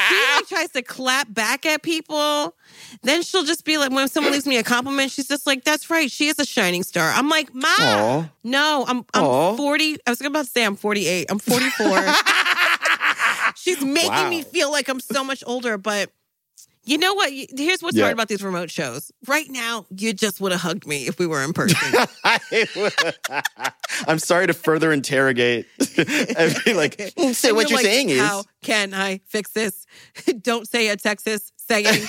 she 0.10 0.16
like 0.36 0.48
tries 0.48 0.70
to 0.72 0.82
clap 0.84 1.34
back 1.34 1.66
at 1.66 1.82
people. 1.82 2.56
Then 3.02 3.24
she'll 3.24 3.44
just 3.44 3.66
be 3.66 3.78
like, 3.78 3.92
when 3.92 4.08
someone 4.08 4.32
leaves 4.34 4.46
me 4.46 4.58
a 4.58 4.64
compliment, 4.64 5.12
she's 5.12 5.28
just 5.28 5.48
like, 5.48 5.64
"That's 5.64 5.90
right, 5.90 6.10
she 6.12 6.28
is 6.28 6.38
a 6.40 6.46
shining 6.46 6.84
star." 6.84 7.10
I'm 7.12 7.30
like, 7.30 7.54
"Ma, 7.54 7.68
Aw. 7.80 8.30
no, 8.44 8.86
I'm 8.88 9.04
I'm 9.14 9.24
Aw. 9.24 9.56
40. 9.58 9.98
I 10.06 10.10
was 10.12 10.22
about 10.22 10.46
to 10.46 10.52
say 10.52 10.64
I'm 10.64 10.76
48. 10.76 11.26
I'm 11.32 11.40
44." 11.40 11.88
she's 13.68 13.82
making 13.84 14.12
Wow. 14.12 14.30
me 14.30 14.44
feel 14.44 14.72
like 14.72 14.88
I'm 14.90 15.00
so 15.00 15.24
much 15.24 15.44
older, 15.46 15.78
but. 15.78 16.10
You 16.90 16.98
know 16.98 17.14
what? 17.16 17.34
Here's 17.34 17.82
what's 17.84 17.98
Yeah. 17.98 18.04
hard 18.04 18.14
about 18.14 18.30
these 18.30 18.42
remote 18.42 18.72
shows. 18.72 19.12
Right 19.28 19.50
now, 19.50 19.86
you 19.94 20.14
just 20.14 20.40
would 20.40 20.54
have 20.54 20.62
hugged 20.62 20.88
me 20.88 21.06
if 21.06 21.20
we 21.20 21.28
were 21.28 21.44
in 21.44 21.52
person. 21.52 21.78
I'm 24.08 24.20
sorry 24.20 24.48
to 24.48 24.54
further 24.54 24.94
interrogate. 24.94 25.66
and 25.98 26.56
be 26.64 26.74
like, 26.74 26.96
"Mm, 26.96 27.36
so 27.36 27.50
And 27.50 27.58
what 27.58 27.70
you're 27.70 27.72
you're 27.72 27.78
like, 27.80 27.86
saying 27.86 28.10
is, 28.12 28.22
how 28.22 28.46
can 28.64 28.94
I 28.94 29.20
fix 29.28 29.52
this? 29.52 29.86
Don't 30.42 30.66
say 30.66 30.88
a 30.88 30.96
Texas 30.96 31.52
saying. 31.58 32.08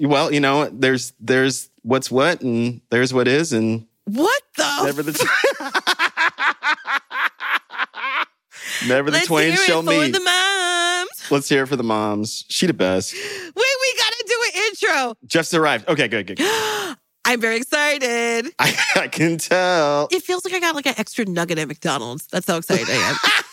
well, 0.00 0.32
you 0.32 0.40
know, 0.40 0.68
there's 0.72 1.12
there's 1.20 1.70
what's 1.82 2.10
what, 2.10 2.40
and 2.42 2.80
there's 2.90 3.14
what 3.14 3.28
is, 3.28 3.52
and 3.52 3.86
what 4.06 4.42
the? 4.56 4.82
never 4.86 5.02
the 5.04 6.03
never 8.86 9.10
the 9.10 9.16
Let's 9.16 9.26
twain 9.26 9.48
hear 9.48 9.56
shall 9.58 9.80
it 9.80 9.84
for 9.84 9.90
meet. 9.90 10.12
the 10.12 10.20
moms. 10.20 11.30
Let's 11.30 11.48
hear 11.48 11.62
it 11.64 11.66
for 11.66 11.76
the 11.76 11.82
moms. 11.84 12.44
She 12.48 12.66
the 12.66 12.74
best. 12.74 13.14
Wait, 13.14 13.54
we 13.54 13.94
gotta 13.98 14.24
do 14.26 14.42
an 14.54 14.62
intro. 14.66 15.14
Jeff's 15.26 15.54
arrived. 15.54 15.88
Okay, 15.88 16.08
good, 16.08 16.26
good. 16.26 16.38
I'm 17.26 17.40
very 17.40 17.56
excited. 17.56 18.52
I, 18.58 18.76
I 18.96 19.08
can 19.08 19.38
tell. 19.38 20.08
It 20.10 20.22
feels 20.22 20.44
like 20.44 20.52
I 20.54 20.60
got 20.60 20.74
like 20.74 20.86
an 20.86 20.94
extra 20.98 21.24
nugget 21.24 21.58
at 21.58 21.68
McDonald's. 21.68 22.26
That's 22.26 22.46
how 22.46 22.56
excited 22.58 22.86
I 22.90 22.92
am. 22.94 23.16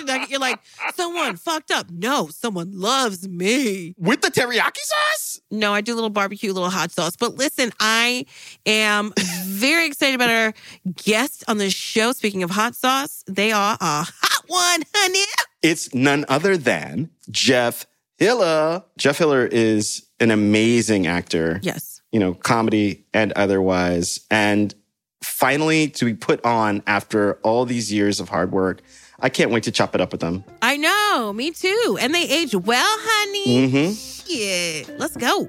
you 0.00 0.06
know, 0.06 0.14
you 0.14 0.26
get 0.26 0.30
the 0.30 0.30
extra 0.30 0.30
nugget. 0.30 0.30
You're 0.30 0.40
like, 0.40 0.60
someone 0.94 1.36
fucked 1.36 1.70
up. 1.70 1.90
No, 1.90 2.28
someone 2.28 2.72
loves 2.72 3.28
me. 3.28 3.94
With 3.98 4.20
the 4.22 4.28
teriyaki 4.28 4.78
sauce? 4.78 5.40
No, 5.50 5.72
I 5.74 5.80
do 5.80 5.94
a 5.94 5.96
little 5.96 6.10
barbecue, 6.10 6.50
a 6.50 6.54
little 6.54 6.70
hot 6.70 6.90
sauce. 6.90 7.16
But 7.16 7.36
listen, 7.36 7.70
I 7.80 8.26
am 8.66 9.12
very 9.44 9.86
excited 9.86 10.14
about 10.14 10.30
our 10.30 10.54
guest 10.94 11.44
on 11.48 11.58
the 11.58 11.70
show. 11.70 12.12
Speaking 12.12 12.42
of 12.42 12.50
hot 12.50 12.74
sauce, 12.74 13.24
they 13.26 13.52
are 13.52 13.76
a 13.80 14.04
hot 14.04 14.44
one, 14.46 14.82
honey. 14.94 15.24
It's 15.62 15.92
none 15.94 16.24
other 16.28 16.56
than 16.56 17.10
Jeff 17.30 17.86
Hiller. 18.18 18.82
Jeff 18.96 19.18
Hiller 19.18 19.46
is 19.46 20.06
an 20.20 20.30
amazing 20.30 21.06
actor. 21.06 21.60
Yes. 21.62 22.00
you 22.12 22.18
know, 22.20 22.34
comedy 22.34 23.04
and 23.14 23.32
otherwise. 23.32 24.20
And 24.30 24.74
finally 25.22 25.88
to 25.88 26.04
be 26.04 26.14
put 26.14 26.44
on 26.44 26.82
after 26.86 27.34
all 27.42 27.64
these 27.66 27.92
years 27.92 28.20
of 28.20 28.28
hard 28.28 28.52
work. 28.52 28.82
I 29.22 29.28
can't 29.28 29.50
wait 29.50 29.64
to 29.64 29.70
chop 29.72 29.94
it 29.94 30.00
up 30.00 30.12
with 30.12 30.20
them. 30.20 30.44
I 30.62 30.76
know, 30.76 31.32
me 31.32 31.50
too. 31.50 31.98
And 32.00 32.14
they 32.14 32.22
age 32.22 32.54
well, 32.54 32.86
honey. 32.88 33.68
Mm-hmm. 33.68 34.10
Yeah, 34.26 34.96
let's 34.98 35.16
go. 35.16 35.48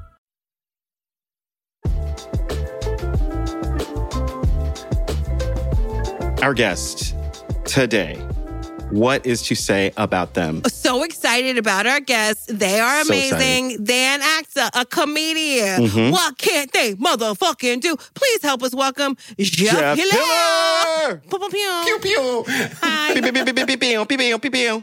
our 6.41 6.53
guest 6.53 7.15
today. 7.65 8.15
What 8.89 9.25
is 9.25 9.43
to 9.43 9.55
say 9.55 9.93
about 9.95 10.33
them? 10.33 10.63
So 10.65 11.03
excited 11.03 11.57
about 11.57 11.87
our 11.87 12.01
guests. 12.01 12.47
They 12.47 12.79
are 12.79 13.01
amazing. 13.01 13.71
Excited. 13.71 13.85
they 13.85 14.03
an 14.03 14.21
actor, 14.21 14.69
a 14.73 14.85
comedian. 14.85 15.85
Mm-hmm. 15.85 16.11
What 16.11 16.37
can't 16.37 16.71
they 16.73 16.95
motherfucking 16.95 17.79
do? 17.79 17.95
Please 18.13 18.41
help 18.41 18.63
us 18.63 18.75
welcome 18.75 19.15
Jeff, 19.39 19.71
Jeff 19.71 19.97
Hiller. 19.97 20.11
Hiller. 20.11 21.21
Pew. 21.51 21.83
Pew 21.85 21.99
pew. 22.01 22.43
Hi. 22.81 23.13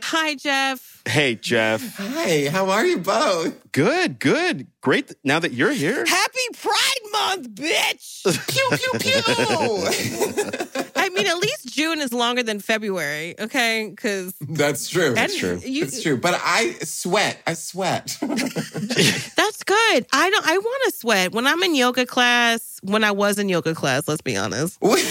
Hi, 0.05 0.35
Jeff. 0.37 0.98
Hey, 1.09 1.37
Jeff. 1.37 1.97
Hi, 1.97 2.49
how 2.51 2.69
are 2.69 2.85
you 2.85 2.99
both? 2.99 3.73
Good, 3.73 4.19
good. 4.19 4.67
Great. 4.83 5.11
Now 5.25 5.39
that 5.39 5.53
you're 5.53 5.73
here. 5.73 6.05
Happy 6.07 6.39
Pride 6.53 7.11
Month, 7.13 7.49
bitch. 7.55 8.25
Pew, 8.47 8.69
pew, 8.77 8.93
pew. 8.99 10.83
I 10.97 11.09
mean, 11.09 11.27
at 11.27 11.39
least 11.39 11.69
June 11.75 12.01
is 12.01 12.13
longer 12.13 12.43
than 12.43 12.61
February, 12.61 13.35
okay? 13.41 13.89
Because 13.89 14.35
That's 14.41 14.87
true. 14.89 15.15
That's 15.15 15.35
true. 15.35 15.59
you- 15.65 15.85
It's 15.85 16.03
true. 16.03 16.19
But 16.19 16.39
I 16.45 16.73
sweat. 16.83 17.41
I 17.47 17.55
sweat. 17.55 18.19
that's 18.21 19.63
good. 19.65 20.07
I 20.13 20.29
don't. 20.31 20.47
I 20.47 20.59
want 20.59 20.83
to 20.93 20.99
sweat 20.99 21.33
when 21.33 21.47
I'm 21.47 21.63
in 21.63 21.75
yoga 21.75 22.05
class. 22.05 22.81
When 22.83 23.03
I 23.03 23.13
was 23.13 23.39
in 23.39 23.49
yoga 23.49 23.75
class, 23.75 24.07
let's 24.09 24.21
be 24.23 24.37
honest. 24.37 24.79
Wait, 24.83 25.07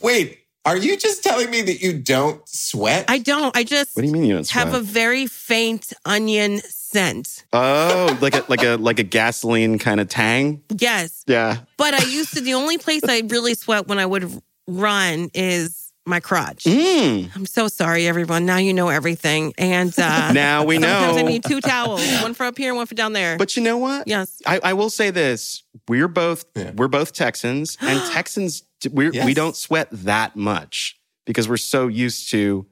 wait, 0.00 0.38
are 0.66 0.76
you 0.76 0.96
just 0.98 1.22
telling 1.22 1.48
me 1.50 1.62
that 1.62 1.80
you 1.80 1.98
don't 1.98 2.46
sweat? 2.48 3.04
I 3.08 3.18
don't. 3.18 3.56
I 3.56 3.62
just 3.64 3.96
What 3.96 4.02
do 4.02 4.08
you 4.08 4.12
mean 4.12 4.24
you 4.24 4.34
don't 4.34 4.44
sweat? 4.44 4.66
have 4.66 4.74
a 4.74 4.80
very 4.80 5.26
faint 5.26 5.92
onion 6.04 6.58
scent. 6.58 7.44
oh, 7.52 8.18
like 8.20 8.34
a 8.34 8.44
like 8.48 8.62
a 8.64 8.76
like 8.76 8.98
a 8.98 9.04
gasoline 9.04 9.78
kind 9.78 10.00
of 10.00 10.08
tang. 10.08 10.62
Yes, 10.76 11.22
Yeah. 11.26 11.58
but 11.78 11.94
I 11.94 12.04
used 12.10 12.34
to. 12.34 12.40
The 12.40 12.54
only 12.54 12.78
place 12.78 13.02
I 13.08 13.22
really 13.28 13.54
sweat 13.54 13.86
when 13.86 13.98
I 13.98 14.06
would 14.06 14.30
run 14.66 15.30
is 15.34 15.84
my 16.08 16.20
crotch. 16.20 16.62
Mm. 16.64 17.34
I'm 17.34 17.46
so 17.46 17.66
sorry, 17.66 18.06
everyone. 18.06 18.46
Now 18.46 18.58
you 18.58 18.72
know 18.72 18.88
everything. 18.88 19.52
And 19.58 19.92
uh, 19.98 20.32
Now 20.32 20.64
we 20.64 20.76
sometimes 20.76 21.16
I 21.16 21.22
need 21.22 21.42
two 21.44 21.60
towels, 21.60 22.00
one 22.22 22.32
for 22.34 22.44
up 22.46 22.56
here 22.56 22.70
and 22.70 22.76
one 22.76 22.86
for 22.86 22.94
down 22.94 23.12
there. 23.12 23.36
But 23.38 23.56
you 23.56 23.62
know 23.62 23.78
what? 23.78 24.06
yes. 24.06 24.40
I, 24.46 24.60
I 24.62 24.72
will 24.74 24.90
say 24.90 25.10
this: 25.10 25.62
we're 25.88 26.08
both 26.08 26.44
Yeah. 26.54 26.72
we're 26.74 26.88
both 26.88 27.12
Texans, 27.12 27.76
and 27.80 28.00
Texans 28.12 28.62
we 28.90 29.08
we 29.10 29.14
Yes. 29.16 29.34
don't 29.34 29.56
sweat 29.56 29.88
that 29.92 30.36
much 30.36 30.98
because 31.24 31.48
we're 31.48 31.56
so 31.56 31.88
used 31.88 32.30
to 32.30 32.66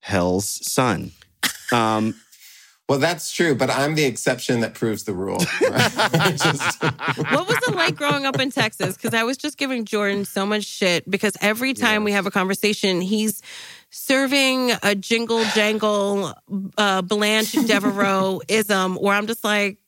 hell's 0.00 0.46
sun. 0.70 1.12
Um, 1.72 2.16
well, 2.88 2.98
that's 2.98 3.30
true, 3.30 3.54
but 3.54 3.70
I'm 3.70 3.94
the 3.94 4.02
exception 4.04 4.58
that 4.62 4.74
proves 4.74 5.04
the 5.04 5.12
rule. 5.14 5.38
right? 5.60 6.36
Just- 6.36 6.82
What 6.82 7.46
was 7.46 7.58
it 7.68 7.76
like 7.76 7.94
growing 7.94 8.26
up 8.26 8.40
in 8.40 8.50
Texas? 8.50 8.96
Because 8.96 9.14
I 9.14 9.22
was 9.22 9.36
just 9.36 9.56
giving 9.56 9.84
Jordan 9.84 10.24
so 10.24 10.44
much 10.44 10.64
shit 10.64 11.08
because 11.08 11.36
every 11.40 11.72
time 11.72 12.02
we 12.02 12.10
have 12.10 12.26
a 12.26 12.30
conversation, 12.32 13.00
he's 13.00 13.40
serving 13.90 14.72
a 14.82 14.96
jingle 14.96 15.44
jangle 15.54 16.34
uh, 16.76 17.02
Blanche 17.02 17.52
Devereaux 17.52 18.40
ism 18.48 18.96
where 18.96 19.14
I'm 19.14 19.28
just 19.28 19.44
like, 19.44 19.78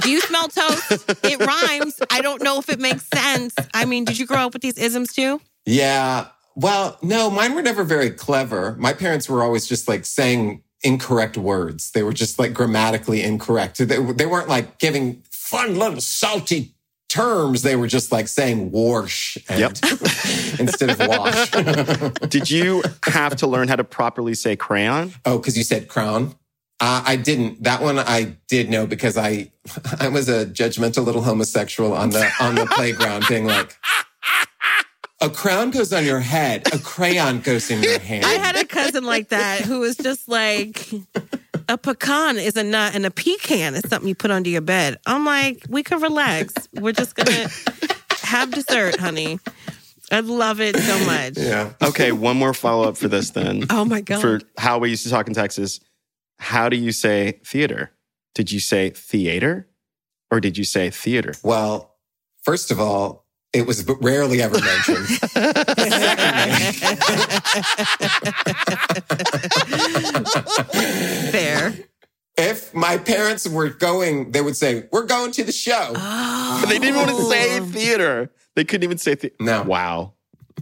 do 0.00 0.10
you 0.10 0.20
smell 0.20 0.48
toast? 0.48 1.04
It 1.24 1.38
rhymes. 1.40 2.00
I 2.10 2.20
don't 2.20 2.42
know 2.42 2.58
if 2.58 2.68
it 2.68 2.78
makes 2.80 3.06
sense. 3.06 3.54
I 3.74 3.84
mean, 3.84 4.04
did 4.04 4.18
you 4.18 4.26
grow 4.26 4.46
up 4.46 4.52
with 4.52 4.62
these 4.62 4.78
isms 4.78 5.12
too? 5.12 5.40
yeah. 5.64 6.28
Well, 6.58 6.96
no, 7.02 7.28
mine 7.30 7.54
were 7.54 7.60
never 7.60 7.84
very 7.84 8.08
clever. 8.08 8.76
My 8.78 8.94
parents 8.94 9.28
were 9.28 9.42
always 9.42 9.66
just 9.66 9.86
like 9.88 10.06
saying 10.06 10.62
incorrect 10.82 11.36
words. 11.36 11.90
They 11.90 12.02
were 12.02 12.14
just 12.14 12.38
like 12.38 12.54
grammatically 12.54 13.22
incorrect. 13.22 13.76
They, 13.76 14.00
they 14.12 14.24
weren't 14.24 14.48
like 14.48 14.78
giving 14.78 15.22
fun 15.30 15.78
little 15.78 16.00
salty 16.00 16.72
terms. 17.10 17.60
They 17.60 17.76
were 17.76 17.88
just 17.88 18.10
like 18.10 18.26
saying 18.26 18.70
wash 18.70 19.36
and 19.50 19.60
Yep. 19.60 19.70
instead 20.58 20.90
of 20.98 21.06
wash. 21.06 21.50
Did 22.30 22.50
you 22.50 22.82
have 23.04 23.36
to 23.36 23.46
learn 23.46 23.68
how 23.68 23.76
to 23.76 23.84
properly 23.84 24.32
say 24.34 24.56
crayon? 24.56 25.12
oh, 25.26 25.36
because 25.36 25.58
you 25.58 25.62
said 25.64 25.88
crown. 25.88 26.34
Uh, 26.78 27.02
I 27.06 27.16
didn't. 27.16 27.62
That 27.62 27.80
one 27.80 27.98
I 27.98 28.36
did 28.48 28.68
know 28.68 28.86
because 28.86 29.16
I 29.16 29.50
I 30.00 30.08
was 30.08 30.28
a 30.28 30.46
judgmental 30.46 31.04
little 31.04 31.22
homosexual 31.22 31.94
on 31.94 32.10
the 32.10 32.30
on 32.40 32.54
the 32.54 32.66
playground, 32.66 33.24
being 33.28 33.46
like, 33.46 33.74
a 35.20 35.30
crown 35.30 35.70
goes 35.70 35.92
on 35.92 36.04
your 36.04 36.20
head, 36.20 36.66
a 36.74 36.78
crayon 36.78 37.40
goes 37.40 37.70
in 37.70 37.82
your 37.82 37.98
hand. 37.98 38.26
I 38.26 38.32
had 38.34 38.56
a 38.56 38.64
cousin 38.64 39.04
like 39.04 39.30
that 39.30 39.62
who 39.62 39.80
was 39.80 39.96
just 39.96 40.28
like, 40.28 40.90
a 41.68 41.78
pecan 41.78 42.36
is 42.36 42.56
a 42.56 42.62
nut 42.62 42.94
and 42.94 43.06
a 43.06 43.10
pecan 43.10 43.74
is 43.74 43.88
something 43.88 44.08
you 44.08 44.14
put 44.14 44.30
under 44.30 44.50
your 44.50 44.60
bed. 44.60 44.98
I'm 45.06 45.24
like, 45.24 45.64
we 45.70 45.82
can 45.82 46.02
relax. 46.02 46.52
We're 46.74 46.92
just 46.92 47.14
gonna 47.14 47.48
have 48.22 48.50
dessert, 48.50 49.00
honey. 49.00 49.40
I 50.12 50.20
love 50.20 50.60
it 50.60 50.76
so 50.76 50.98
much. 51.06 51.36
yeah. 51.36 51.72
Okay, 51.82 52.12
one 52.12 52.36
more 52.36 52.54
follow 52.54 52.86
up 52.86 52.96
for 52.96 53.08
this 53.08 53.30
then. 53.30 53.64
Oh 53.70 53.84
my 53.84 54.02
god. 54.02 54.20
For 54.20 54.40
how 54.58 54.78
we 54.78 54.90
used 54.90 55.02
to 55.04 55.10
talk 55.10 55.26
in 55.26 55.34
Texas. 55.34 55.80
How 56.38 56.68
do 56.68 56.76
you 56.76 56.92
say 56.92 57.40
theater? 57.44 57.92
Did 58.34 58.52
you 58.52 58.60
say 58.60 58.90
theater 58.90 59.68
or 60.30 60.40
did 60.40 60.58
you 60.58 60.64
say 60.64 60.90
theater? 60.90 61.34
Well, 61.42 61.94
first 62.42 62.70
of 62.70 62.80
all, 62.80 63.26
it 63.52 63.66
was 63.66 63.86
rarely 64.02 64.42
ever 64.42 64.58
mentioned. 64.60 65.06
Fair. 71.30 71.72
if 72.36 72.74
my 72.74 72.98
parents 72.98 73.48
were 73.48 73.70
going, 73.70 74.32
they 74.32 74.42
would 74.42 74.56
say, 74.56 74.88
"We're 74.92 75.06
going 75.06 75.32
to 75.32 75.44
the 75.44 75.52
show." 75.52 75.92
But 75.94 76.66
they 76.66 76.78
didn't 76.78 76.96
want 76.96 77.10
to 77.10 77.24
say 77.24 77.60
theater. 77.60 78.30
They 78.56 78.64
couldn't 78.64 78.84
even 78.84 78.98
say 78.98 79.14
theater. 79.14 79.36
No. 79.40 79.62
Wow. 79.62 80.12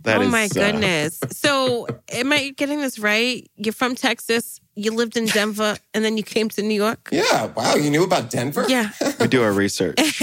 That 0.02 0.18
oh 0.18 0.22
is, 0.22 0.30
my 0.30 0.44
uh, 0.44 0.48
goodness. 0.48 1.18
So, 1.30 1.88
am 2.10 2.32
I 2.32 2.50
getting 2.50 2.80
this 2.80 2.98
right? 2.98 3.48
You're 3.56 3.72
from 3.72 3.94
Texas, 3.94 4.60
you 4.74 4.92
lived 4.92 5.16
in 5.16 5.26
Denver, 5.26 5.76
and 5.92 6.04
then 6.04 6.16
you 6.16 6.22
came 6.22 6.48
to 6.50 6.62
New 6.62 6.74
York? 6.74 7.08
Yeah. 7.12 7.46
Wow. 7.46 7.74
You 7.74 7.90
knew 7.90 8.04
about 8.04 8.30
Denver? 8.30 8.64
Yeah. 8.68 8.90
we 9.20 9.26
do 9.26 9.42
our 9.42 9.52
research. 9.52 9.96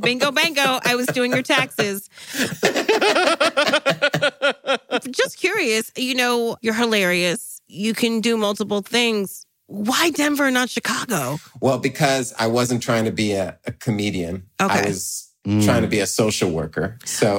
bingo, 0.00 0.32
bango. 0.32 0.80
I 0.84 0.94
was 0.96 1.06
doing 1.06 1.32
your 1.32 1.42
taxes. 1.42 2.08
Just 5.10 5.38
curious, 5.38 5.92
you 5.96 6.14
know, 6.14 6.56
you're 6.62 6.74
hilarious. 6.74 7.60
You 7.68 7.94
can 7.94 8.20
do 8.20 8.36
multiple 8.36 8.82
things. 8.82 9.46
Why 9.66 10.10
Denver, 10.10 10.50
not 10.50 10.70
Chicago? 10.70 11.38
Well, 11.60 11.78
because 11.78 12.32
I 12.38 12.46
wasn't 12.46 12.82
trying 12.82 13.04
to 13.06 13.10
be 13.10 13.32
a, 13.32 13.58
a 13.66 13.72
comedian. 13.72 14.46
Okay. 14.60 14.80
I 14.80 14.86
was 14.86 15.32
mm. 15.46 15.64
trying 15.64 15.82
to 15.82 15.88
be 15.88 15.98
a 15.98 16.06
social 16.06 16.50
worker. 16.50 16.98
So 17.04 17.38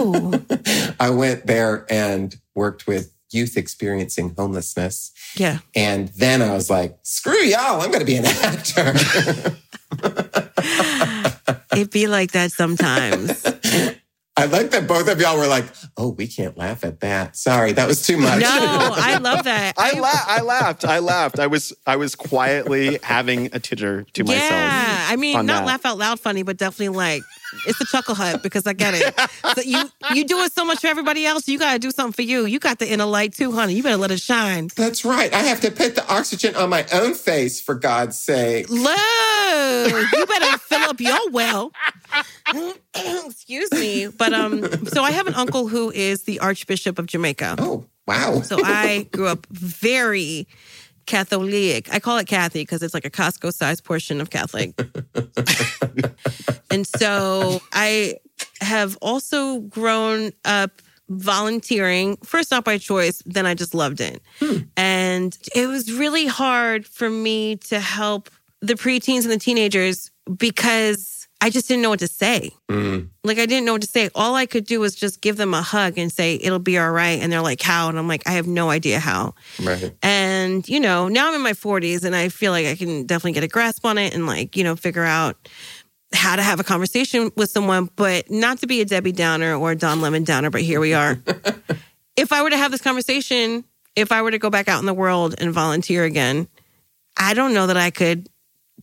Oh, 0.00 0.32
I 1.00 1.10
went 1.10 1.46
there 1.46 1.84
and 1.90 2.34
worked 2.54 2.86
with 2.86 3.12
youth 3.30 3.56
experiencing 3.56 4.34
homelessness. 4.36 5.12
yeah. 5.36 5.58
And 5.74 6.08
then 6.08 6.42
I 6.42 6.52
was 6.54 6.70
like, 6.70 6.98
screw 7.02 7.42
y'all, 7.42 7.80
I'm 7.80 7.90
going 7.90 8.00
to 8.00 8.06
be 8.06 8.16
an 8.16 8.24
actor. 8.42 8.94
It'd 11.72 11.90
be 11.90 12.06
like 12.06 12.32
that 12.32 12.50
sometimes. 12.52 13.44
I 14.38 14.44
like 14.44 14.70
that 14.70 14.86
both 14.86 15.08
of 15.08 15.20
y'all 15.20 15.36
were 15.36 15.46
like, 15.46 15.66
oh, 15.96 16.10
we 16.10 16.26
can't 16.26 16.56
laugh 16.56 16.84
at 16.84 17.00
that. 17.00 17.36
Sorry, 17.36 17.72
that 17.72 17.88
was 17.88 18.06
too 18.06 18.16
much. 18.16 18.40
No, 18.40 18.48
I 18.48 19.18
love 19.18 19.44
that. 19.44 19.74
I, 19.78 19.98
la- 19.98 20.08
I 20.12 20.40
laughed. 20.42 20.84
I 20.84 21.00
laughed. 21.00 21.38
I 21.38 21.48
was 21.48 21.72
I 21.86 21.96
was 21.96 22.14
quietly 22.14 22.98
having 23.02 23.46
a 23.52 23.58
titter 23.58 24.04
to 24.14 24.24
myself. 24.24 24.50
Yeah, 24.50 25.06
I 25.08 25.16
mean, 25.16 25.34
not 25.46 25.46
that. 25.46 25.66
laugh 25.66 25.84
out 25.84 25.98
loud 25.98 26.20
funny, 26.20 26.42
but 26.42 26.56
definitely 26.56 26.96
like 26.96 27.22
it's 27.66 27.78
the 27.78 27.86
chuckle 27.86 28.14
hut 28.14 28.42
because 28.42 28.66
I 28.66 28.72
get 28.72 28.94
it. 28.94 29.14
So 29.54 29.62
you 29.62 29.90
you 30.14 30.24
do 30.24 30.38
it 30.40 30.52
so 30.52 30.64
much 30.64 30.80
for 30.80 30.86
everybody 30.86 31.26
else, 31.26 31.48
you 31.48 31.58
gotta 31.58 31.78
do 31.78 31.90
something 31.90 32.12
for 32.12 32.22
you. 32.22 32.44
You 32.46 32.58
got 32.58 32.78
the 32.78 32.90
inner 32.90 33.06
light 33.06 33.34
too, 33.34 33.52
honey. 33.52 33.74
You 33.74 33.82
better 33.82 33.96
let 33.96 34.10
it 34.10 34.20
shine. 34.20 34.68
That's 34.76 35.04
right. 35.04 35.32
I 35.32 35.40
have 35.40 35.60
to 35.62 35.70
put 35.70 35.94
the 35.94 36.06
oxygen 36.12 36.54
on 36.54 36.70
my 36.70 36.86
own 36.92 37.14
face, 37.14 37.60
for 37.60 37.74
God's 37.74 38.18
sake. 38.18 38.68
Look, 38.68 38.82
you 40.12 40.26
better 40.26 40.58
fill 40.58 40.90
up 40.90 41.00
your 41.00 41.30
well. 41.30 41.72
Excuse 43.26 43.70
me, 43.72 44.06
but 44.08 44.32
um, 44.32 44.86
so 44.86 45.02
I 45.02 45.10
have 45.10 45.26
an 45.26 45.34
uncle 45.34 45.68
who 45.68 45.90
is 45.90 46.24
the 46.24 46.40
Archbishop 46.40 46.98
of 46.98 47.06
Jamaica. 47.06 47.56
Oh, 47.58 47.84
wow. 48.06 48.40
So 48.40 48.58
I 48.62 49.08
grew 49.12 49.26
up 49.26 49.46
very 49.50 50.46
Catholic. 51.06 51.92
I 51.92 52.00
call 52.00 52.18
it 52.18 52.26
Kathy 52.26 52.62
because 52.62 52.82
it's 52.82 52.94
like 52.94 53.04
a 53.04 53.10
Costco 53.10 53.52
sized 53.52 53.84
portion 53.84 54.20
of 54.20 54.30
Catholic. 54.30 54.78
and 56.70 56.86
so 56.86 57.60
I 57.72 58.16
have 58.60 58.96
also 59.00 59.60
grown 59.60 60.32
up 60.44 60.82
volunteering, 61.08 62.16
first 62.18 62.50
not 62.50 62.64
by 62.64 62.76
choice, 62.76 63.22
then 63.24 63.46
I 63.46 63.54
just 63.54 63.74
loved 63.74 64.00
it. 64.00 64.20
And 64.76 65.36
it 65.54 65.66
was 65.66 65.90
really 65.92 66.26
hard 66.26 66.86
for 66.86 67.08
me 67.08 67.56
to 67.56 67.80
help 67.80 68.28
the 68.60 68.74
preteens 68.74 69.22
and 69.22 69.30
the 69.30 69.38
teenagers 69.38 70.10
because 70.36 71.17
I 71.40 71.50
just 71.50 71.68
didn't 71.68 71.82
know 71.82 71.90
what 71.90 72.00
to 72.00 72.08
say. 72.08 72.50
Mm. 72.68 73.10
Like 73.22 73.38
I 73.38 73.46
didn't 73.46 73.64
know 73.64 73.72
what 73.72 73.82
to 73.82 73.88
say. 73.88 74.10
All 74.14 74.34
I 74.34 74.46
could 74.46 74.64
do 74.64 74.80
was 74.80 74.94
just 74.94 75.20
give 75.20 75.36
them 75.36 75.54
a 75.54 75.62
hug 75.62 75.96
and 75.96 76.10
say 76.10 76.34
it'll 76.34 76.58
be 76.58 76.78
all 76.78 76.90
right. 76.90 77.20
And 77.20 77.32
they're 77.32 77.42
like, 77.42 77.62
"How?" 77.62 77.88
And 77.88 77.98
I'm 77.98 78.08
like, 78.08 78.22
"I 78.26 78.32
have 78.32 78.48
no 78.48 78.70
idea 78.70 78.98
how." 78.98 79.34
Right. 79.62 79.94
And 80.02 80.68
you 80.68 80.80
know, 80.80 81.06
now 81.08 81.28
I'm 81.28 81.34
in 81.34 81.42
my 81.42 81.52
40s, 81.52 82.04
and 82.04 82.16
I 82.16 82.28
feel 82.28 82.50
like 82.50 82.66
I 82.66 82.74
can 82.74 83.06
definitely 83.06 83.32
get 83.32 83.44
a 83.44 83.48
grasp 83.48 83.84
on 83.84 83.98
it 83.98 84.14
and 84.14 84.26
like 84.26 84.56
you 84.56 84.64
know 84.64 84.74
figure 84.74 85.04
out 85.04 85.36
how 86.12 86.34
to 86.34 86.42
have 86.42 86.58
a 86.58 86.64
conversation 86.64 87.30
with 87.36 87.50
someone, 87.50 87.90
but 87.94 88.30
not 88.30 88.58
to 88.58 88.66
be 88.66 88.80
a 88.80 88.84
Debbie 88.84 89.12
Downer 89.12 89.54
or 89.54 89.72
a 89.72 89.76
Don 89.76 90.00
Lemon 90.00 90.24
Downer. 90.24 90.50
But 90.50 90.62
here 90.62 90.80
we 90.80 90.94
are. 90.94 91.20
if 92.16 92.32
I 92.32 92.42
were 92.42 92.50
to 92.50 92.56
have 92.56 92.72
this 92.72 92.80
conversation, 92.80 93.64
if 93.94 94.10
I 94.10 94.22
were 94.22 94.30
to 94.30 94.38
go 94.38 94.50
back 94.50 94.68
out 94.68 94.80
in 94.80 94.86
the 94.86 94.94
world 94.94 95.34
and 95.38 95.52
volunteer 95.52 96.04
again, 96.04 96.48
I 97.16 97.34
don't 97.34 97.54
know 97.54 97.66
that 97.66 97.76
I 97.76 97.90
could 97.90 98.28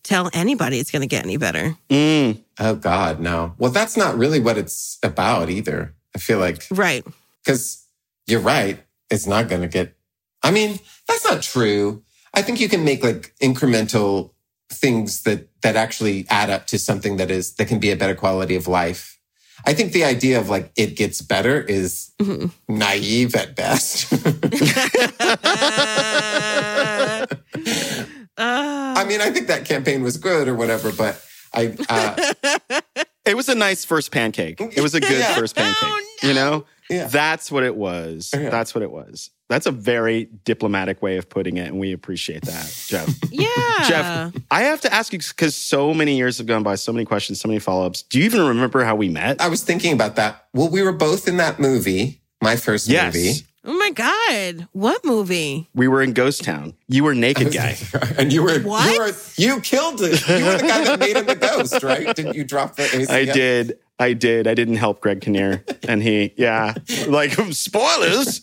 tell 0.04 0.30
anybody 0.34 0.80
it's 0.80 0.92
going 0.92 1.02
to 1.02 1.08
get 1.08 1.26
any 1.26 1.38
better. 1.38 1.76
Mm. 1.90 2.42
Oh, 2.60 2.76
God, 2.76 3.20
no. 3.20 3.54
Well, 3.58 3.72
that's 3.72 3.98
not 3.98 4.18
really 4.18 4.40
what 4.40 4.58
it's 4.58 4.98
about 5.04 5.50
either. 5.50 5.94
I 6.16 6.20
feel 6.20 6.40
like, 6.40 6.66
Right. 6.72 7.04
because 7.44 7.86
you're 8.28 8.40
right. 8.40 8.80
It's 9.10 9.28
not 9.28 9.50
going 9.50 9.62
to 9.62 9.68
get, 9.68 9.96
I 10.42 10.52
mean, 10.52 10.80
that's 11.08 11.26
not 11.26 11.42
true. 11.44 12.04
I 12.34 12.42
think 12.42 12.60
you 12.60 12.70
can 12.70 12.84
make 12.86 13.04
like 13.04 13.34
incremental 13.42 14.32
things 14.72 15.24
that, 15.24 15.50
that 15.62 15.76
actually 15.76 16.26
add 16.30 16.50
up 16.50 16.66
to 16.68 16.80
something 16.80 17.18
that 17.18 17.30
is, 17.30 17.56
that 17.56 17.68
can 17.68 17.80
be 17.80 17.92
a 17.92 17.96
better 17.98 18.16
quality 18.16 18.56
of 18.56 18.68
life. 18.68 19.20
I 19.66 19.74
think 19.74 19.94
the 19.94 20.04
idea 20.04 20.40
of 20.40 20.50
like 20.50 20.72
it 20.76 20.96
gets 20.96 21.22
better 21.22 21.62
is 21.62 22.12
Mhm. 22.22 22.52
naive 22.70 23.36
at 23.36 23.56
best. 23.56 24.12
Uh, 24.14 24.18
I 28.38 29.06
mean, 29.08 29.22
I 29.22 29.30
think 29.32 29.48
that 29.48 29.66
campaign 29.66 30.04
was 30.04 30.18
good 30.18 30.48
or 30.48 30.56
whatever, 30.56 30.92
but 30.92 31.22
I, 31.56 31.76
uh, 31.90 32.82
It 33.26 33.36
was 33.36 33.50
a 33.50 33.56
nice 33.56 33.84
first 33.84 34.12
pancake. 34.12 34.62
It 34.62 34.82
was 34.82 34.94
a 34.94 35.00
good 35.00 35.12
Yeah. 35.18 35.34
first 35.34 35.56
pancake. 35.56 35.78
Oh, 35.82 36.28
You 36.28 36.34
know? 36.36 36.66
Yeah. 36.92 37.08
That's 37.08 37.52
what 37.52 37.64
it 37.64 37.76
was. 37.76 38.30
Yeah. 38.32 38.50
That's 38.52 38.76
what 38.76 38.84
it 38.84 38.92
was. 38.92 39.32
That's 39.50 39.66
a 39.66 39.72
very 39.72 40.26
diplomatic 40.44 41.02
way 41.02 41.18
of 41.18 41.28
putting 41.30 41.58
it, 41.58 41.68
and 41.68 41.80
we 41.80 41.92
appreciate 41.94 42.44
that, 42.44 42.84
Jeff. 42.88 43.10
yeah. 43.32 43.48
Jeff, 43.88 44.34
I 44.52 44.62
have 44.64 44.82
to 44.82 44.94
ask 44.94 45.12
you 45.14 45.20
because 45.20 45.56
so 45.56 45.94
many 45.94 46.18
years 46.18 46.38
have 46.38 46.46
gone 46.48 46.62
by, 46.64 46.76
so 46.76 46.92
many 46.94 47.06
questions, 47.06 47.40
so 47.42 47.48
many 47.48 47.60
follow 47.60 47.86
ups. 47.88 48.04
Do 48.04 48.20
you 48.20 48.26
even 48.26 48.42
remember 48.42 48.84
how 48.84 48.96
we 48.96 49.10
met? 49.10 49.42
I 49.42 49.48
was 49.50 49.64
thinking 49.64 49.94
about 49.94 50.16
that. 50.18 50.46
Well, 50.54 50.70
we 50.70 50.84
were 50.84 50.94
both 50.94 51.28
in 51.28 51.38
that 51.38 51.60
movie, 51.60 52.22
my 52.42 52.56
first 52.56 52.88
yes. 52.88 53.14
movie. 53.16 53.32
Oh 53.68 53.74
my 53.78 53.90
God. 53.90 54.68
What 54.74 55.04
movie? 55.04 55.70
We 55.74 55.88
were 55.88 56.02
in 56.04 56.14
Ghost 56.14 56.44
Town. 56.44 56.74
You 56.88 57.04
were 57.04 57.16
naked 57.16 57.52
guy. 57.52 57.76
and 58.18 58.32
you 58.32 58.44
were 58.44 58.60
What? 58.60 58.94
you 58.94 59.00
were 59.00 59.12
you 59.56 59.62
killed 59.62 60.02
it. 60.02 60.28
You 60.28 60.46
were 60.46 60.58
the 60.58 60.68
guy 60.68 60.84
that 60.86 61.00
made 61.00 61.18
him 61.18 61.26
the 61.26 61.36
ghost, 61.36 61.82
right? 61.82 62.16
Didn't 62.16 62.36
you 62.36 62.44
drop 62.44 62.76
the 62.76 62.84
AC? 62.84 63.12
I 63.12 63.26
did. 63.26 63.80
I 63.98 64.14
did. 64.14 64.46
I 64.46 64.54
didn't 64.54 64.76
help 64.76 65.00
Greg 65.02 65.22
Kinnear. 65.22 65.64
And 65.88 66.04
he, 66.04 66.34
yeah, 66.38 66.74
like 67.08 67.32
spoilers. 67.52 68.42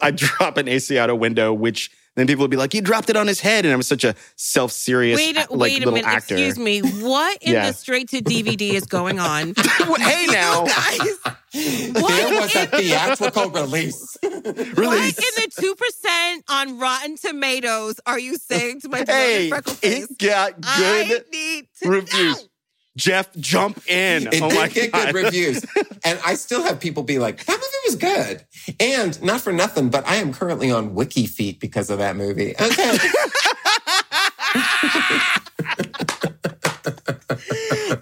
I 0.00 0.10
drop 0.10 0.56
an 0.58 0.68
AC 0.68 0.98
out 0.98 1.08
a 1.08 1.14
window, 1.14 1.52
which 1.54 1.90
then 2.16 2.26
people 2.26 2.42
would 2.42 2.50
be 2.50 2.56
like, 2.58 2.74
"You 2.74 2.82
dropped 2.82 3.08
it 3.08 3.16
on 3.16 3.26
his 3.28 3.40
head," 3.40 3.64
and 3.64 3.72
I 3.72 3.76
was 3.76 3.86
such 3.86 4.04
a 4.04 4.14
self-serious, 4.36 5.16
Wait, 5.16 5.36
a- 5.36 5.40
like 5.40 5.50
wait 5.50 5.76
a 5.76 5.78
little 5.78 5.94
minute. 5.94 6.08
actor. 6.08 6.34
Excuse 6.34 6.58
me. 6.58 6.80
What 6.80 7.38
in 7.42 7.52
Yeah. 7.54 7.68
the 7.68 7.72
straight 7.74 8.10
to 8.10 8.20
DVD 8.20 8.74
is 8.74 8.84
going 8.84 9.18
on? 9.20 9.54
hey 9.98 10.26
now, 10.26 10.66
Guys, 10.66 11.18
There 11.54 12.40
was 12.40 12.54
a 12.54 12.66
theatrical 12.66 13.50
release. 13.50 14.16
what 14.74 14.98
in 14.98 15.12
the 15.14 15.76
2% 16.08 16.42
on 16.48 16.78
Rotten 16.78 17.16
Tomatoes 17.16 18.00
are 18.06 18.18
you 18.18 18.36
saying 18.36 18.80
to 18.80 18.88
my 18.88 19.04
hey, 19.06 19.48
freckle 19.48 19.74
face? 19.74 20.10
it 20.10 20.18
got 20.18 20.54
I 20.62 21.04
good 21.08 21.24
need 21.32 21.68
to 21.82 21.88
reviews. 21.88 22.42
know. 22.42 22.48
Jeff, 22.96 23.32
jump 23.36 23.78
in. 23.88 24.26
It 24.32 24.42
oh 24.42 24.52
my 24.54 24.68
did 24.68 24.74
get 24.74 24.92
god, 24.92 25.06
good 25.06 25.24
reviews. 25.24 25.64
And 26.04 26.18
I 26.26 26.34
still 26.34 26.64
have 26.64 26.80
people 26.80 27.04
be 27.04 27.20
like, 27.20 27.44
that 27.44 27.52
movie 27.52 27.66
was 27.86 27.94
good. 27.94 28.44
And 28.80 29.22
not 29.22 29.40
for 29.40 29.52
nothing, 29.52 29.88
but 29.88 30.04
I 30.04 30.16
am 30.16 30.32
currently 30.32 30.68
on 30.72 30.94
Wiki 30.94 31.26
Feet 31.26 31.60
because 31.60 31.90
of 31.90 31.98
that 31.98 32.16
movie. 32.16 32.56
Okay. 32.60 32.98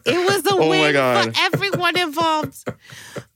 It 0.06 0.26
was 0.26 0.40
my 0.90 0.92
God. 0.92 1.36
For 1.36 1.42
everyone 1.54 1.98
involved. 1.98 2.64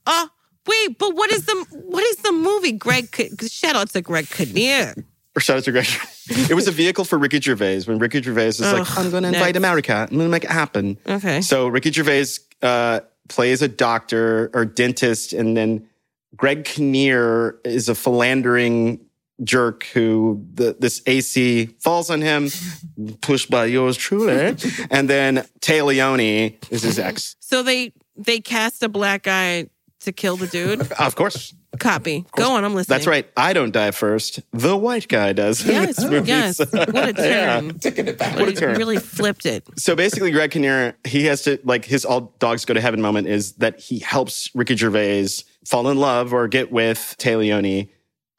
Uh, 0.05 0.27
wait, 0.67 0.97
but 0.97 1.15
what 1.15 1.31
is 1.31 1.45
the 1.45 1.65
what 1.71 2.03
is 2.03 2.17
the 2.17 2.31
movie? 2.31 2.71
Greg, 2.73 3.15
shout 3.47 3.75
out 3.75 3.89
to 3.89 4.01
Greg 4.01 4.29
Kinnear. 4.29 4.93
Or 5.35 5.41
shout 5.41 5.57
out 5.57 5.63
to 5.65 5.71
Greg. 5.71 5.87
it 6.27 6.53
was 6.53 6.67
a 6.67 6.71
vehicle 6.71 7.03
for 7.03 7.17
Ricky 7.17 7.41
Gervais 7.41 7.81
when 7.83 7.99
Ricky 7.99 8.21
Gervais 8.21 8.47
is 8.47 8.61
like, 8.61 8.97
I'm 8.97 9.11
going 9.11 9.23
to 9.23 9.29
invite 9.29 9.53
next. 9.53 9.57
America. 9.57 9.93
I'm 10.09 10.17
going 10.17 10.21
to 10.21 10.29
make 10.29 10.45
it 10.45 10.51
happen. 10.51 10.97
Okay. 11.07 11.41
So 11.41 11.67
Ricky 11.67 11.91
Gervais 11.91 12.25
uh, 12.61 13.01
plays 13.27 13.61
a 13.61 13.67
doctor 13.67 14.49
or 14.53 14.63
dentist, 14.65 15.33
and 15.33 15.57
then 15.57 15.87
Greg 16.35 16.63
Kinnear 16.63 17.59
is 17.65 17.89
a 17.89 17.95
philandering 17.95 19.01
jerk 19.43 19.83
who 19.93 20.45
the, 20.53 20.77
this 20.79 21.01
AC 21.05 21.65
falls 21.79 22.09
on 22.09 22.21
him, 22.21 22.49
pushed 23.21 23.49
by 23.49 23.65
yours 23.65 23.97
truly, 23.97 24.55
and 24.89 25.09
then 25.09 25.45
Téa 25.59 25.85
Leoni 25.85 26.57
is 26.69 26.83
his 26.83 26.97
ex. 26.97 27.35
So 27.39 27.61
they 27.61 27.91
they 28.15 28.39
cast 28.39 28.81
a 28.83 28.89
black 28.89 29.23
guy 29.23 29.67
to 30.05 30.11
kill 30.13 30.37
the 30.37 30.47
dude. 30.47 30.91
Of 30.99 31.15
course, 31.15 31.53
Copy. 31.79 32.25
Go 32.37 32.53
on, 32.53 32.63
I'm 32.63 32.73
listening. 32.73 32.95
that's 32.95 33.05
right. 33.07 33.29
I 33.35 33.51
don't 33.51 33.71
die 33.71 33.91
first. 33.91 34.39
The 34.53 34.77
white 34.77 35.07
guy 35.09 35.33
does. 35.33 35.61
in 35.67 35.73
Yes, 35.73 35.99
yes. 36.25 36.59
What 36.59 37.09
a 37.09 37.13
turn. 37.13 37.79
Taking 37.79 38.07
it 38.07 38.17
back. 38.17 38.39
What 38.39 38.47
a 38.47 38.51
He 38.51 38.57
turn. 38.57 38.77
really 38.77 38.97
flipped 38.97 39.45
it. 39.45 39.63
So 39.77 39.93
basically, 39.95 40.31
Greg 40.31 40.51
Kinnear, 40.51 40.95
he 41.05 41.25
has 41.25 41.41
to 41.43 41.59
like 41.65 41.83
his 41.83 42.05
all 42.05 42.33
dogs 42.39 42.63
go 42.65 42.73
to 42.73 42.79
heaven 42.81 43.01
moment 43.01 43.27
is 43.27 43.53
that 43.53 43.79
he 43.79 43.99
helps 43.99 44.49
Ricky 44.55 44.77
Gervais 44.77 45.27
fall 45.65 45.89
in 45.89 45.97
love 45.97 46.33
or 46.33 46.47
get 46.47 46.71
with 46.71 47.15
Téa 47.19 47.39
Leoni, 47.39 47.91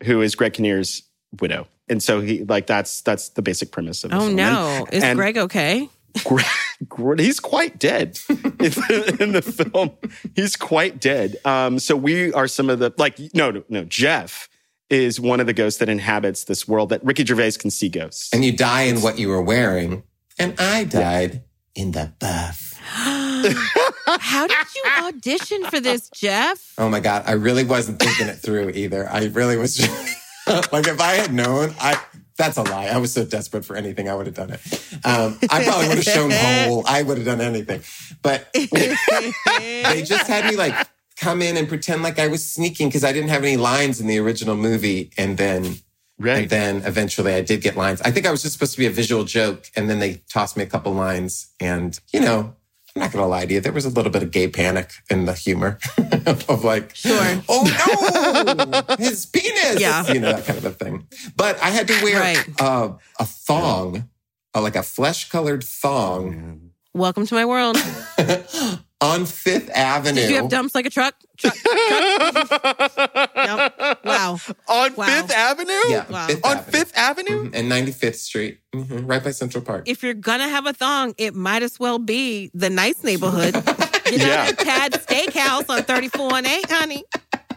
who 0.04 0.22
is 0.22 0.34
Greg 0.34 0.54
Kinnear's 0.54 1.02
widow. 1.40 1.66
And 1.88 2.02
so 2.02 2.20
he 2.20 2.42
like 2.44 2.66
that's 2.66 3.02
that's 3.02 3.28
the 3.30 3.42
basic 3.42 3.70
premise 3.70 4.02
of 4.02 4.10
the 4.10 4.16
Oh 4.16 4.20
film. 4.20 4.36
no. 4.36 4.84
And- 4.86 4.94
Is 4.94 5.04
and 5.04 5.16
Greg 5.18 5.36
okay? 5.38 5.88
Greg, 6.24 6.46
Greg- 6.88 7.20
he's 7.20 7.40
quite 7.40 7.78
dead 7.78 8.18
in, 8.28 8.36
the, 8.36 9.16
in 9.20 9.32
the 9.32 9.42
film. 9.42 9.90
He's 10.34 10.56
quite 10.56 11.00
dead. 11.00 11.36
Um, 11.44 11.78
so 11.78 11.96
we 11.96 12.32
are 12.32 12.48
some 12.48 12.70
of 12.70 12.78
the 12.78 12.92
like 12.96 13.18
no 13.34 13.50
no 13.50 13.64
no 13.68 13.84
Jeff 13.84 14.48
is 14.88 15.20
one 15.20 15.40
of 15.40 15.46
the 15.46 15.52
ghosts 15.52 15.80
that 15.80 15.88
inhabits 15.88 16.44
this 16.44 16.68
world 16.68 16.90
that 16.90 17.04
Ricky 17.04 17.24
Gervais 17.24 17.52
can 17.52 17.70
see 17.70 17.88
ghosts. 17.88 18.32
And 18.32 18.44
you 18.44 18.56
die 18.56 18.82
in 18.82 19.02
what 19.02 19.18
you 19.18 19.28
were 19.28 19.42
wearing. 19.42 20.04
And 20.38 20.54
I 20.60 20.84
died 20.84 21.42
in 21.74 21.92
the 21.92 22.12
buff. 22.18 22.74
How 24.06 24.46
did 24.46 24.66
you 24.74 25.04
audition 25.04 25.64
for 25.64 25.80
this, 25.80 26.08
Jeff? 26.10 26.74
Oh 26.78 26.88
my 26.88 27.00
God. 27.00 27.24
I 27.26 27.32
really 27.32 27.64
wasn't 27.64 27.98
thinking 27.98 28.28
it 28.28 28.36
through 28.36 28.70
either. 28.70 29.08
I 29.08 29.26
really 29.26 29.56
was 29.56 29.76
just 29.76 30.16
like, 30.72 30.86
if 30.86 31.00
I 31.00 31.14
had 31.14 31.32
known, 31.32 31.74
I, 31.80 32.00
that's 32.36 32.56
a 32.56 32.62
lie. 32.62 32.86
I 32.86 32.98
was 32.98 33.12
so 33.12 33.24
desperate 33.24 33.64
for 33.64 33.76
anything. 33.76 34.08
I 34.08 34.14
would 34.14 34.26
have 34.26 34.34
done 34.34 34.50
it. 34.50 34.60
Um, 35.04 35.38
I 35.50 35.64
probably 35.64 35.88
would 35.88 35.96
have 35.98 36.04
shown 36.04 36.30
whole. 36.32 36.84
I 36.86 37.02
would 37.02 37.16
have 37.18 37.26
done 37.26 37.40
anything, 37.40 37.82
but 38.22 38.48
they 38.52 40.02
just 40.04 40.26
had 40.26 40.44
me 40.50 40.56
like 40.56 40.74
come 41.16 41.40
in 41.42 41.56
and 41.56 41.68
pretend 41.68 42.02
like 42.02 42.18
I 42.18 42.28
was 42.28 42.44
sneaking 42.48 42.88
because 42.88 43.04
I 43.04 43.12
didn't 43.12 43.30
have 43.30 43.42
any 43.42 43.56
lines 43.56 44.00
in 44.00 44.06
the 44.06 44.18
original 44.18 44.56
movie. 44.56 45.10
And 45.16 45.38
then, 45.38 45.76
Right. 46.18 46.42
and 46.42 46.50
then 46.50 46.76
eventually 46.84 47.34
I 47.34 47.42
did 47.42 47.60
get 47.60 47.76
lines. 47.76 48.00
I 48.02 48.10
think 48.10 48.26
I 48.26 48.30
was 48.30 48.42
just 48.42 48.54
supposed 48.54 48.72
to 48.72 48.78
be 48.78 48.86
a 48.86 48.90
visual 48.90 49.24
joke. 49.24 49.70
And 49.76 49.88
then 49.90 49.98
they 49.98 50.22
tossed 50.32 50.56
me 50.56 50.62
a 50.62 50.66
couple 50.66 50.92
lines 50.92 51.48
and, 51.60 51.98
you 52.12 52.20
know, 52.20 52.55
I'm 52.96 53.00
not 53.00 53.12
going 53.12 53.22
to 53.22 53.28
lie 53.28 53.44
to 53.44 53.52
you. 53.52 53.60
There 53.60 53.72
was 53.72 53.84
a 53.84 53.90
little 53.90 54.10
bit 54.10 54.22
of 54.22 54.30
gay 54.30 54.48
panic 54.48 54.90
in 55.10 55.26
the 55.26 55.34
humor 55.34 55.78
of 56.48 56.64
like, 56.64 56.96
Sure. 56.96 57.42
oh 57.46 58.84
no, 58.88 58.96
his 58.96 59.26
penis. 59.26 59.78
Yeah. 59.78 60.10
You 60.10 60.18
know, 60.20 60.32
that 60.32 60.46
kind 60.46 60.56
of 60.58 60.64
a 60.64 60.70
thing. 60.70 61.06
But 61.36 61.62
I 61.62 61.68
had 61.68 61.88
to 61.88 62.02
wear 62.02 62.18
Right. 62.18 62.48
uh, 62.58 62.94
a 63.20 63.26
thong, 63.26 64.08
uh, 64.54 64.62
like 64.62 64.76
a 64.76 64.82
flesh 64.82 65.28
colored 65.28 65.62
thong 65.62 66.70
Welcome 66.94 67.26
to 67.26 67.34
my 67.34 67.44
world. 67.44 67.76
on 69.00 69.26
Fifth 69.26 69.68
Avenue. 69.74 70.20
Did 70.22 70.30
you 70.30 70.36
have 70.36 70.48
dumps 70.48 70.74
like 70.74 70.86
a 70.86 70.90
truck? 70.90 71.14
Truck. 71.36 71.54
truck? 71.54 71.72
Nope. 73.36 73.98
Wow. 74.04 74.38
On 74.68 74.94
Wow. 74.94 75.06
Fifth 75.06 75.30
Avenue? 75.32 75.72
Yeah, 75.88 76.04
Wow. 76.08 76.26
Fifth 76.26 76.44
On 76.46 76.56
Avenue. 76.56 76.72
Fifth 76.78 76.96
Avenue? 76.96 77.50
Mhm, 77.50 77.54
and 77.54 77.68
95th 77.68 78.16
Street, 78.16 78.60
Mhm, 78.74 79.08
right 79.08 79.22
by 79.22 79.30
Central 79.32 79.62
Park. 79.62 79.84
If 79.86 80.02
you're 80.02 80.14
gonna 80.14 80.48
have 80.48 80.66
a 80.66 80.72
thong, 80.72 81.14
it 81.18 81.34
might 81.34 81.62
as 81.62 81.78
well 81.78 81.98
be 81.98 82.50
the 82.54 82.70
nice 82.70 83.02
neighborhood. 83.04 83.54
You 84.06 84.18
know, 84.18 84.24
Yeah. 84.26 84.52
the 84.52 84.64
Tad 84.64 84.92
Steakhouse 84.92 85.68
on 85.68 85.82
34 85.82 86.36
and 86.36 86.46
8, 86.46 86.70
honey. 86.70 87.02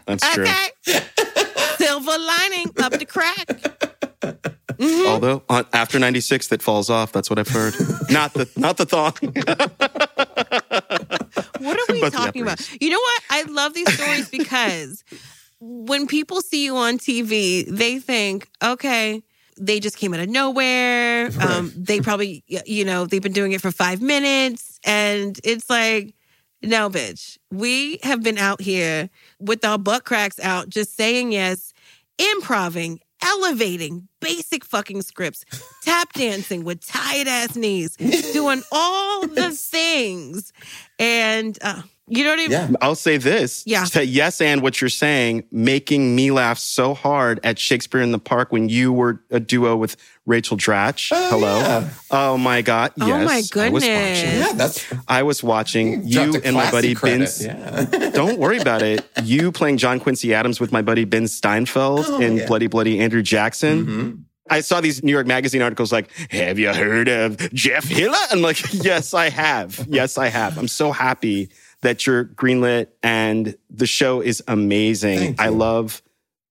That's 0.04 0.28
true. 0.34 0.42
Okay. 0.42 1.00
Silver 1.78 2.10
lining 2.18 2.72
up 2.82 2.90
the 2.92 3.06
crack. 3.06 3.48
Although 5.06 5.44
on, 5.48 5.64
after 5.72 6.00
96 6.00 6.48
that 6.48 6.60
falls 6.60 6.90
off, 6.90 7.12
that's 7.12 7.30
what 7.30 7.38
I've 7.38 7.46
heard. 7.48 7.74
not 8.10 8.32
the 8.34 8.48
not 8.56 8.78
the 8.78 8.84
thong. 8.86 9.12
What 11.98 12.06
are 12.06 12.10
the 12.10 12.16
talking 12.16 12.42
about? 12.42 12.60
You 12.80 12.90
know 12.90 12.98
what? 12.98 13.22
I 13.30 13.42
love 13.42 13.74
these 13.74 13.92
stories 13.92 14.28
because 14.30 15.04
when 15.60 16.06
people 16.06 16.40
see 16.40 16.64
you 16.64 16.76
on 16.76 16.98
TV, 16.98 17.66
they 17.66 17.98
think, 17.98 18.48
okay, 18.62 19.22
they 19.58 19.78
just 19.78 19.96
came 19.98 20.14
out 20.14 20.20
of 20.20 20.28
nowhere. 20.28 21.30
Um, 21.40 21.72
they 21.76 22.00
probably, 22.00 22.42
you 22.46 22.84
know, 22.84 23.04
they've 23.04 23.22
been 23.22 23.32
doing 23.32 23.52
it 23.52 23.60
for 23.60 23.70
five 23.70 24.00
minutes. 24.00 24.80
And 24.84 25.38
it's 25.44 25.68
like, 25.68 26.14
no, 26.62 26.88
bitch. 26.88 27.38
We 27.50 27.98
have 28.02 28.22
been 28.22 28.38
out 28.38 28.60
here 28.60 29.10
with 29.38 29.64
our 29.64 29.78
butt 29.78 30.04
cracks 30.04 30.40
out, 30.40 30.68
just 30.68 30.96
saying 30.96 31.32
yes, 31.32 31.72
improving, 32.18 33.00
elevating, 33.22 34.08
basic 34.20 34.64
fucking 34.64 35.02
scripts, 35.02 35.44
tap 35.82 36.12
dancing 36.12 36.64
with 36.64 36.86
tight 36.86 37.26
ass 37.26 37.56
knees, 37.56 37.96
doing 38.32 38.62
all 38.72 39.26
the 39.26 39.50
things. 39.54 40.52
And 40.98 41.58
uh, 41.62 41.82
you 42.10 42.24
know 42.24 42.30
what 42.30 42.38
I 42.40 42.42
mean? 42.42 42.50
Yeah. 42.50 42.70
I'll 42.82 42.94
say 42.94 43.16
this. 43.16 43.62
Yeah. 43.66 43.84
To 43.84 44.04
yes 44.04 44.40
and 44.40 44.60
what 44.62 44.80
you're 44.80 44.90
saying, 44.90 45.44
making 45.50 46.14
me 46.14 46.30
laugh 46.30 46.58
so 46.58 46.92
hard 46.94 47.40
at 47.44 47.58
Shakespeare 47.58 48.00
in 48.02 48.12
the 48.12 48.18
Park 48.18 48.52
when 48.52 48.68
you 48.68 48.92
were 48.92 49.22
a 49.30 49.40
duo 49.40 49.76
with 49.76 49.96
Rachel 50.26 50.56
Dratch. 50.56 51.10
Hello. 51.12 51.58
yeah. 51.58 51.88
Oh 52.10 52.36
my 52.36 52.62
God. 52.62 52.92
Yes. 52.96 53.08
Oh, 53.08 53.16
Yes. 53.18 53.26
my 53.26 53.32
I 53.32 53.36
was 53.38 53.82
goodness. 53.84 53.84
watching. 53.84 54.38
Yeah, 54.40 54.52
that's 54.54 54.94
I 55.08 55.22
was 55.22 55.42
watching 55.42 56.06
you 56.06 56.32
dropped 56.32 56.44
and 56.46 56.54
my 56.56 56.70
buddy 56.70 56.94
credit. 56.94 57.30
Ben. 57.40 57.88
Yeah. 57.92 58.10
Don't 58.14 58.38
worry 58.38 58.58
about 58.58 58.82
it. 58.82 59.04
You 59.24 59.50
playing 59.52 59.78
John 59.78 59.98
Quincy 60.00 60.34
Adams 60.34 60.60
with 60.60 60.72
my 60.72 60.82
buddy 60.82 61.04
Ben 61.04 61.26
Steinfeld 61.28 62.04
Oh, 62.08 62.20
in 62.20 62.36
yeah. 62.38 62.46
Bloody 62.46 62.66
Bloody 62.66 63.00
Andrew 63.00 63.22
Jackson. 63.22 63.86
Mhm. 63.86 64.22
I 64.52 64.62
saw 64.62 64.80
these 64.80 65.04
New 65.04 65.12
York 65.12 65.28
Magazine 65.28 65.62
articles 65.62 65.92
like, 65.92 66.10
Have 66.30 66.58
you 66.58 66.72
heard 66.74 67.08
of 67.08 67.38
Jeff 67.52 67.84
Hiller? 67.84 68.16
I'm 68.32 68.42
like, 68.42 68.60
Yes, 68.72 69.14
I 69.14 69.30
have. 69.30 69.86
Yes, 69.88 70.18
I 70.18 70.26
have. 70.26 70.58
I'm 70.58 70.66
so 70.66 70.90
happy 70.90 71.50
that 71.82 72.06
you're 72.06 72.24
greenlit 72.24 72.88
and 73.02 73.56
the 73.70 73.86
show 73.86 74.20
is 74.20 74.42
amazing. 74.46 75.18
Thank 75.18 75.40
I 75.40 75.48
love 75.48 76.02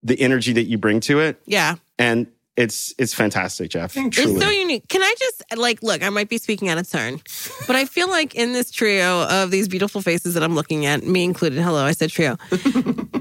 the 0.04 0.20
energy 0.20 0.54
that 0.54 0.64
you 0.64 0.78
bring 0.78 1.00
to 1.02 1.20
it. 1.20 1.42
Yeah. 1.46 1.76
And 1.98 2.28
it's 2.60 2.94
it's 2.98 3.14
fantastic, 3.14 3.72
Jeff. 3.72 3.94
Thank 3.94 4.18
you. 4.18 4.24
It's 4.24 4.42
so 4.42 4.50
unique. 4.50 4.88
Can 4.90 5.02
I 5.02 5.16
just 5.18 5.44
like 5.56 5.82
look? 5.82 6.04
I 6.04 6.10
might 6.10 6.28
be 6.28 6.38
speaking 6.38 6.68
out 6.68 6.78
of 6.78 6.90
turn, 6.90 7.22
but 7.68 7.78
I 7.78 7.86
feel 7.86 8.10
like 8.10 8.36
in 8.36 8.52
this 8.52 8.70
trio 8.70 9.24
of 9.24 9.50
these 9.50 9.70
beautiful 9.70 10.02
faces 10.02 10.34
that 10.34 10.44
I'm 10.44 10.56
looking 10.56 10.86
at, 10.86 11.04
me 11.04 11.24
included. 11.24 11.62
Hello, 11.62 11.86
I 11.86 11.94
said 11.94 12.10
trio. 12.10 12.36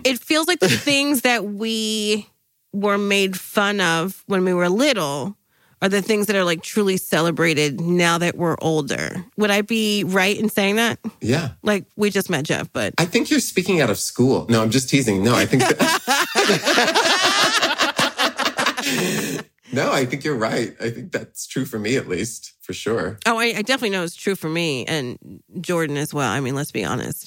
it 0.05 0.18
feels 0.18 0.49
like 0.49 0.59
the 0.59 0.68
things 0.68 1.21
that 1.21 1.44
we 1.44 2.27
were 2.73 2.99
made 2.99 3.38
fun 3.38 3.81
of 3.81 4.25
when 4.27 4.44
we 4.44 4.53
were 4.53 4.68
little 4.68 5.38
are 5.80 5.88
the 5.88 6.02
things 6.02 6.26
that 6.26 6.36
are 6.36 6.44
like 6.44 6.62
truly 6.62 6.96
celebrated 6.96 7.80
now 7.80 8.18
that 8.18 8.36
we're 8.36 8.56
older. 8.60 9.24
Would 9.36 9.50
I 9.50 9.62
be 9.62 10.04
right 10.04 10.38
in 10.38 10.48
saying 10.48 10.76
that? 10.76 10.98
yeah. 11.20 11.50
Like 11.62 11.84
we 11.96 12.10
just 12.10 12.30
met 12.30 12.44
Jeff, 12.44 12.72
but 12.72 12.94
I 12.98 13.04
think 13.04 13.30
you're 13.30 13.40
speaking 13.40 13.80
out 13.80 13.90
of 13.90 13.98
school. 13.98 14.46
No, 14.48 14.62
I'm 14.62 14.70
just 14.70 14.88
teasing. 14.88 15.22
No, 15.22 15.34
I 15.34 15.46
think. 15.46 15.62
no, 19.72 19.92
I 19.92 20.04
think 20.06 20.24
you're 20.24 20.36
right. 20.36 20.74
I 20.80 20.90
think 20.90 21.12
that's 21.12 21.46
true 21.46 21.64
for 21.64 21.78
me, 21.78 21.96
at 21.96 22.08
least, 22.08 22.54
for 22.62 22.72
sure. 22.72 23.18
oh, 23.26 23.38
I, 23.38 23.54
I 23.56 23.62
definitely 23.62 23.90
know 23.90 24.02
it's 24.02 24.16
true 24.16 24.34
for 24.34 24.48
me 24.48 24.84
and 24.86 25.18
Jordan 25.60 25.96
as 25.96 26.12
well. 26.14 26.30
I 26.30 26.40
mean, 26.40 26.54
let's 26.54 26.72
be 26.72 26.84
honest. 26.84 27.26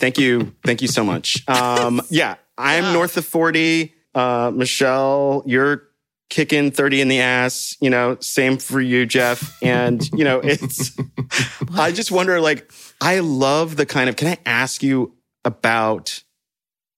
Thank 0.00 0.18
you. 0.18 0.54
Thank 0.64 0.80
you 0.82 0.88
so 0.88 1.02
much. 1.04 1.42
Um, 1.48 2.00
yeah, 2.08 2.36
I'm 2.56 2.84
Yeah. 2.84 2.92
north 2.92 3.16
of 3.16 3.24
40. 3.26 3.94
Uh, 4.14 4.50
Michelle, 4.54 5.42
you're 5.46 5.87
kicking 6.30 6.70
30 6.70 7.00
in 7.00 7.08
the 7.08 7.20
ass. 7.20 7.76
You 7.80 7.90
know, 7.90 8.16
same 8.20 8.58
for 8.58 8.80
you, 8.80 9.06
Jeff. 9.06 9.56
And, 9.62 10.08
you 10.12 10.24
know, 10.24 10.40
it's, 10.40 10.96
I 11.74 11.92
just 11.92 12.10
wonder, 12.10 12.40
like, 12.40 12.70
I 13.00 13.20
love 13.20 13.76
the 13.76 13.86
kind 13.86 14.08
of, 14.08 14.16
can 14.16 14.28
I 14.28 14.38
ask 14.46 14.82
you 14.82 15.14
about 15.44 16.22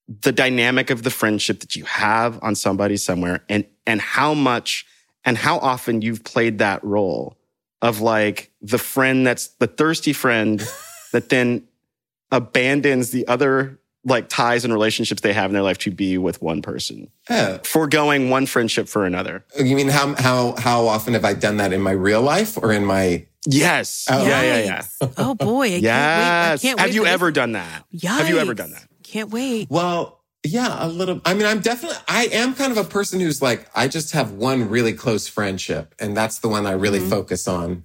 the 0.08 0.32
dynamic 0.32 0.90
of 0.90 1.02
the 1.02 1.10
friendship 1.10 1.60
that 1.60 1.76
you 1.76 1.84
have 1.84 2.42
on 2.42 2.54
somebody 2.54 2.96
somewhere 2.96 3.44
and, 3.48 3.64
and 3.86 4.00
how 4.00 4.34
much 4.34 4.86
and 5.24 5.36
how 5.36 5.58
often 5.58 6.02
you've 6.02 6.24
played 6.24 6.58
that 6.58 6.82
role 6.82 7.36
of 7.82 8.00
like 8.00 8.50
the 8.60 8.78
friend 8.78 9.26
that's 9.26 9.48
the 9.58 9.66
thirsty 9.66 10.12
friend 10.12 10.66
that 11.12 11.28
then 11.28 11.64
abandons 12.30 13.10
the 13.10 13.26
other 13.26 13.79
like 14.04 14.28
ties 14.28 14.64
and 14.64 14.72
relationships 14.72 15.20
they 15.22 15.32
have 15.32 15.50
in 15.50 15.54
their 15.54 15.62
life 15.62 15.78
to 15.78 15.90
be 15.90 16.16
with 16.18 16.40
one 16.40 16.62
person, 16.62 17.10
Yeah. 17.28 17.58
foregoing 17.64 18.30
one 18.30 18.46
friendship 18.46 18.88
for 18.88 19.04
another. 19.04 19.44
You 19.58 19.76
mean 19.76 19.88
how 19.88 20.14
how 20.16 20.54
how 20.56 20.86
often 20.88 21.12
have 21.14 21.24
I 21.24 21.34
done 21.34 21.58
that 21.58 21.72
in 21.72 21.82
my 21.82 21.90
real 21.92 22.22
life 22.22 22.56
or 22.56 22.72
in 22.72 22.84
my 22.84 23.26
Yes. 23.46 24.06
Oh. 24.10 24.26
Yeah, 24.26 24.42
yeah, 24.42 24.58
yeah. 25.00 25.08
Oh 25.18 25.34
boy. 25.34 25.66
I 25.66 25.76
Yes. 25.80 26.62
Can't 26.62 26.62
wait. 26.62 26.62
I 26.62 26.66
can't 26.68 26.78
Have 26.80 26.88
wait 26.88 26.94
you 26.94 27.00
for 27.00 27.04
this. 27.06 27.14
ever 27.14 27.30
done 27.30 27.52
that? 27.52 27.84
Yeah. 27.90 28.16
Have 28.18 28.28
you 28.28 28.38
ever 28.38 28.54
done 28.54 28.70
that? 28.72 28.86
Can't 29.02 29.30
wait. 29.30 29.68
Well, 29.70 30.20
yeah, 30.44 30.84
a 30.84 30.88
little. 30.88 31.20
I 31.26 31.34
mean, 31.34 31.46
I'm 31.46 31.60
definitely, 31.60 31.98
I 32.08 32.26
am 32.32 32.54
kind 32.54 32.70
of 32.72 32.78
a 32.78 32.84
person 32.84 33.20
who's 33.20 33.42
like, 33.42 33.68
I 33.74 33.88
just 33.88 34.12
have 34.12 34.32
one 34.32 34.68
really 34.70 34.92
close 34.94 35.26
friendship, 35.28 35.94
and 35.98 36.16
that's 36.16 36.38
the 36.38 36.48
one 36.48 36.64
I 36.66 36.72
really 36.72 36.98
Mm-hmm. 37.00 37.10
focus 37.10 37.46
on. 37.48 37.84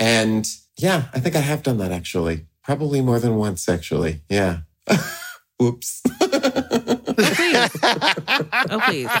And 0.00 0.48
yeah, 0.76 1.04
I 1.14 1.20
think 1.20 1.36
I 1.36 1.40
have 1.40 1.62
done 1.62 1.78
that 1.78 1.92
actually. 1.92 2.46
Probably 2.64 3.00
more 3.00 3.18
than 3.20 3.36
once, 3.36 3.68
actually. 3.68 4.22
Yeah. 4.30 4.60
Oops. 5.60 6.02
Oh 8.70 8.80
please. 8.86 9.10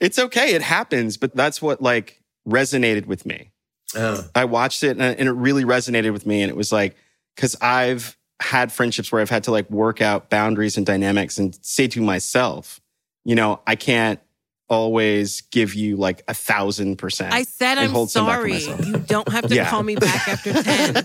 It's 0.00 0.18
okay. 0.18 0.54
It 0.54 0.62
happens, 0.62 1.16
but 1.16 1.36
that's 1.36 1.60
what 1.60 1.82
like 1.82 2.22
resonated 2.48 3.06
with 3.06 3.26
me. 3.26 3.50
Oh. 3.94 4.24
I 4.34 4.46
watched 4.46 4.82
it 4.82 4.90
and, 4.90 5.02
and 5.02 5.28
it 5.28 5.32
really 5.32 5.64
resonated 5.64 6.12
with 6.12 6.26
me. 6.26 6.42
And 6.42 6.50
it 6.50 6.56
was 6.56 6.72
like, 6.72 6.96
because 7.36 7.56
I've 7.60 8.16
had 8.40 8.72
friendships 8.72 9.12
where 9.12 9.20
I've 9.20 9.30
had 9.30 9.44
to 9.44 9.50
like 9.50 9.70
work 9.70 10.00
out 10.00 10.30
boundaries 10.30 10.76
and 10.76 10.86
dynamics 10.86 11.38
and 11.38 11.56
say 11.62 11.86
to 11.88 12.00
myself, 12.00 12.80
you 13.24 13.34
know, 13.34 13.60
I 13.66 13.76
can't 13.76 14.20
always 14.72 15.42
give 15.42 15.74
you 15.74 15.96
like 15.96 16.24
a 16.28 16.34
thousand 16.34 16.96
percent. 16.96 17.32
I 17.32 17.42
said 17.44 17.78
I'm 17.78 17.90
hold 17.90 18.10
some 18.10 18.26
back 18.26 18.40
for 18.40 18.48
sorry. 18.58 18.86
You 18.86 18.98
don't 18.98 19.28
have 19.30 19.46
to 19.48 19.54
Yeah. 19.54 19.68
call 19.70 19.82
me 19.82 19.94
back 19.96 20.26
after 20.28 20.52
10. 20.62 21.04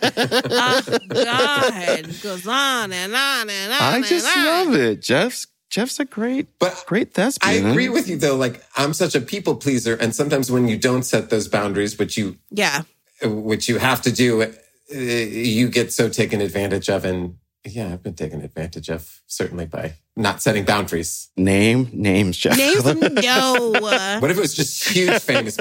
oh, 0.50 0.82
God. 1.10 2.22
Goes 2.24 2.48
on 2.48 2.92
and 2.94 3.14
on 3.16 3.50
and 3.50 3.74
on. 3.74 3.82
I 3.82 4.02
just 4.02 4.26
and 4.36 4.48
on. 4.48 4.66
love 4.72 4.76
it. 4.80 5.02
Jeff's 5.02 5.48
Jeff's 5.70 6.00
a 6.00 6.06
great, 6.06 6.48
But 6.60 6.82
great 6.88 7.10
I 7.42 7.52
agree 7.54 7.90
with 7.90 8.08
you 8.08 8.16
though. 8.18 8.38
Like, 8.38 8.64
I'm 8.78 8.94
such 8.94 9.16
a 9.16 9.22
people 9.22 9.56
pleaser. 9.58 9.96
And 9.96 10.16
sometimes 10.16 10.50
when 10.50 10.70
you 10.70 10.78
don't 10.78 11.04
set 11.04 11.30
those 11.30 11.50
boundaries, 11.50 12.00
which 12.00 12.18
you, 12.18 12.38
Yeah. 12.52 12.84
which 13.22 13.68
you 13.68 13.78
have 13.78 14.02
to 14.04 14.12
do, 14.12 14.44
uh, 14.44 14.48
you 14.96 15.68
get 15.68 15.92
so 15.92 16.08
taken 16.08 16.40
advantage 16.40 16.90
of. 16.90 17.04
And 17.04 17.36
yeah, 17.68 17.94
I've 17.94 18.04
been 18.04 18.16
taken 18.16 18.42
advantage 18.42 18.90
of 18.90 19.22
certainly 19.28 19.66
by 19.66 19.94
not 20.16 20.42
setting 20.42 20.66
boundaries. 20.66 21.30
Name 21.38 21.90
names, 21.94 22.38
Jeff. 22.38 22.58
Names, 22.58 22.84
some 22.84 23.00
no. 23.00 23.72
What 24.20 24.32
if 24.32 24.38
it 24.38 24.42
was 24.42 24.56
just 24.56 24.88
huge 24.90 25.20
famous 25.20 25.58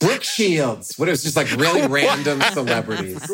Brooke 0.00 0.24
Shields? 0.24 0.98
What 0.98 1.08
if 1.08 1.10
it 1.10 1.12
was 1.12 1.22
just 1.22 1.36
like 1.36 1.50
really 1.52 1.86
random 1.88 2.40
celebrities? 2.52 3.26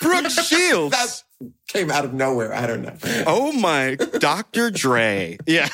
Brooke 0.00 0.30
Shields. 0.30 0.92
That 0.92 1.22
came 1.68 1.90
out 1.90 2.04
of 2.04 2.14
nowhere. 2.14 2.54
I 2.54 2.66
don't 2.66 2.82
know. 2.82 2.96
oh 3.26 3.52
my, 3.52 3.96
Dr. 3.96 4.70
Dre. 4.70 5.38
Yeah. 5.46 5.68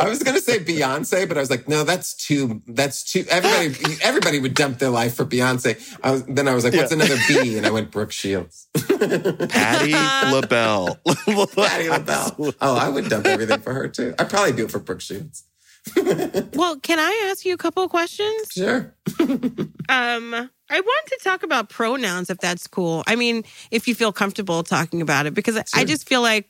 I 0.00 0.08
was 0.08 0.22
gonna 0.22 0.40
say 0.40 0.58
Beyonce, 0.58 1.28
but 1.28 1.36
I 1.36 1.40
was 1.40 1.50
like, 1.50 1.68
no, 1.68 1.84
that's 1.84 2.14
too. 2.14 2.62
That's 2.66 3.02
too. 3.04 3.24
Everybody, 3.30 3.96
everybody 4.02 4.38
would 4.40 4.54
dump 4.54 4.78
their 4.78 4.90
life 4.90 5.14
for 5.14 5.24
Beyonce. 5.24 5.76
I 6.02 6.10
was, 6.12 6.24
then 6.24 6.48
I 6.48 6.54
was 6.54 6.64
like, 6.64 6.74
what's 6.74 6.90
Yeah. 6.92 6.98
another 6.98 7.16
B? 7.28 7.56
And 7.56 7.66
I 7.66 7.70
went 7.70 7.90
Brooke 7.90 8.12
Shields, 8.12 8.68
Patti 8.74 9.92
LaBelle. 10.32 10.98
Patti 11.54 11.88
LaBelle. 11.88 12.54
Oh, 12.60 12.76
I 12.76 12.88
would 12.88 13.08
dump 13.08 13.26
everything 13.26 13.60
for 13.60 13.72
her 13.74 13.88
too. 13.88 14.14
I'd 14.18 14.30
probably 14.30 14.52
do 14.52 14.64
it 14.64 14.70
for 14.70 14.78
Brooke 14.78 15.00
Shields. 15.00 15.44
Well, 16.54 16.78
can 16.80 16.98
I 16.98 17.28
ask 17.30 17.44
you 17.46 17.54
a 17.54 17.56
couple 17.56 17.82
of 17.82 17.90
questions? 17.90 18.48
Sure. 18.52 18.94
Um, 19.88 20.34
I 20.72 20.80
want 20.80 21.06
to 21.08 21.18
talk 21.24 21.42
about 21.42 21.68
pronouns 21.68 22.30
if 22.30 22.38
that's 22.38 22.68
cool. 22.68 23.02
I 23.08 23.16
mean, 23.16 23.42
if 23.72 23.88
you 23.88 23.94
feel 23.96 24.12
comfortable 24.12 24.62
talking 24.62 25.02
about 25.02 25.26
it, 25.26 25.34
because 25.34 25.56
I- 25.56 25.64
I 25.74 25.84
just 25.84 26.08
feel 26.08 26.22
like 26.22 26.48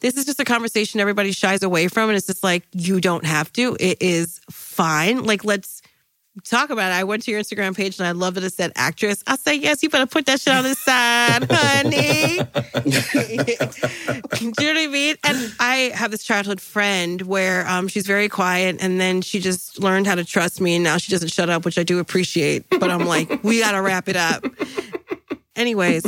this 0.00 0.16
is 0.16 0.24
just 0.24 0.40
a 0.40 0.44
conversation 0.44 1.00
everybody 1.00 1.32
shies 1.32 1.62
away 1.62 1.88
from. 1.88 2.08
And 2.10 2.16
it's 2.16 2.26
just 2.26 2.42
like, 2.42 2.64
you 2.72 3.00
don't 3.00 3.24
have 3.24 3.52
to. 3.54 3.76
It 3.80 3.98
is 4.00 4.40
fine. 4.50 5.24
Like, 5.24 5.44
let's 5.44 5.82
talk 6.42 6.70
about 6.70 6.90
it. 6.90 6.94
I 6.94 7.04
went 7.04 7.22
to 7.24 7.30
your 7.30 7.40
Instagram 7.40 7.76
page 7.76 7.98
and 7.98 8.06
I 8.06 8.10
love 8.10 8.34
that 8.34 8.42
it 8.42 8.52
said 8.52 8.72
actress. 8.74 9.22
I 9.26 9.36
say, 9.36 9.54
yes, 9.54 9.82
you 9.82 9.88
better 9.88 10.06
put 10.06 10.26
that 10.26 10.40
shit 10.40 10.52
on 10.52 10.64
the 10.64 10.74
side, 10.74 11.46
honey. 11.50 12.40
Do 14.52 14.64
you 14.64 14.74
know 14.74 14.80
what 14.80 14.88
I 14.88 14.90
mean? 14.90 15.16
And 15.22 15.54
I 15.60 15.92
have 15.94 16.10
this 16.10 16.24
childhood 16.24 16.60
friend 16.60 17.22
where 17.22 17.66
um, 17.68 17.86
she's 17.88 18.06
very 18.06 18.28
quiet 18.28 18.78
and 18.80 19.00
then 19.00 19.22
she 19.22 19.38
just 19.38 19.78
learned 19.78 20.06
how 20.06 20.16
to 20.16 20.24
trust 20.24 20.60
me 20.60 20.74
and 20.74 20.84
now 20.84 20.96
she 20.98 21.12
doesn't 21.12 21.30
shut 21.30 21.48
up, 21.50 21.64
which 21.64 21.78
I 21.78 21.84
do 21.84 22.00
appreciate. 22.00 22.68
But 22.68 22.90
I'm 22.90 23.06
like, 23.06 23.44
we 23.44 23.60
got 23.60 23.72
to 23.72 23.82
wrap 23.82 24.08
it 24.08 24.16
up. 24.16 24.44
Anyways, 25.56 26.02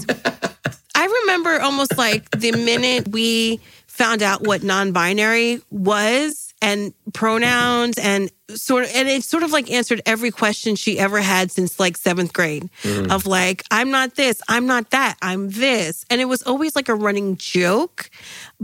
I 1.07 1.21
remember 1.23 1.61
almost 1.61 1.97
like 1.97 2.29
the 2.33 2.51
minute 2.51 3.09
we 3.09 3.61
found 3.87 4.23
out 4.23 4.45
what 4.45 4.64
non-binary 4.64 5.62
was 5.71 6.53
and 6.61 6.92
pronouns 7.12 7.97
and 7.97 8.31
sort 8.51 8.85
of 8.85 8.90
and 8.92 9.07
it 9.07 9.23
sort 9.23 9.45
of 9.45 9.53
like 9.53 9.71
answered 9.71 10.03
every 10.05 10.31
question 10.33 10.75
she 10.75 10.99
ever 10.99 11.21
had 11.21 11.53
since 11.53 11.79
like 11.79 11.97
seventh 11.97 12.33
grade 12.33 12.69
mm. 12.83 13.12
of 13.12 13.27
like 13.27 13.62
i'm 13.71 13.90
not 13.90 14.14
this 14.14 14.40
i'm 14.49 14.66
not 14.66 14.90
that 14.90 15.16
i'm 15.23 15.51
this. 15.51 16.05
And 16.11 16.21
it 16.21 16.25
was 16.25 16.42
always 16.42 16.75
like 16.75 16.88
a 16.88 16.95
running 16.95 17.37
joke 17.37 18.11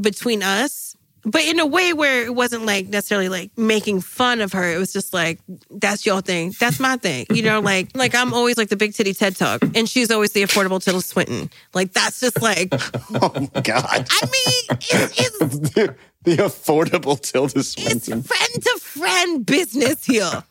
between 0.01 0.43
us 0.43 0.92
but 1.25 1.43
in 1.45 1.61
a 1.61 1.67
way 1.67 1.93
where 1.93 2.25
it 2.25 2.35
wasn't 2.35 2.65
like 2.65 2.89
necessarily 2.89 3.29
like 3.29 3.51
making 3.57 4.01
fun 4.01 4.41
of 4.41 4.53
her 4.53 4.73
it 4.73 4.79
was 4.79 4.93
just 4.93 5.13
like 5.13 5.41
that's 5.71 6.05
your 6.05 6.21
thing 6.21 6.53
that's 6.59 6.81
my 6.81 6.97
thing 6.97 7.27
you 7.31 7.43
know 7.43 7.61
like 7.61 7.89
like 7.97 8.15
i'm 8.15 8.35
always 8.35 8.57
like 8.57 8.69
the 8.69 8.77
big 8.77 8.95
titty 8.95 9.15
ted 9.15 9.37
talk 9.37 9.63
and 9.75 9.89
she's 9.89 10.11
always 10.11 10.33
the 10.33 10.43
affordable 10.43 10.83
tilda 10.83 11.01
swinton 11.01 11.51
like 11.75 11.93
that's 11.93 12.21
just 12.21 12.41
like 12.43 12.69
oh 13.15 13.49
God. 13.63 14.07
i 14.11 14.27
mean 14.27 14.79
it's, 14.81 15.21
it's 15.21 15.59
the, 15.75 15.95
the 16.25 16.37
affordable 16.37 17.21
Tilda 17.21 17.63
Swinton. 17.63 18.19
it's 18.19 18.27
friend 18.27 18.63
to 18.63 18.79
friend 18.81 19.47
business 19.47 20.05
here. 20.05 20.45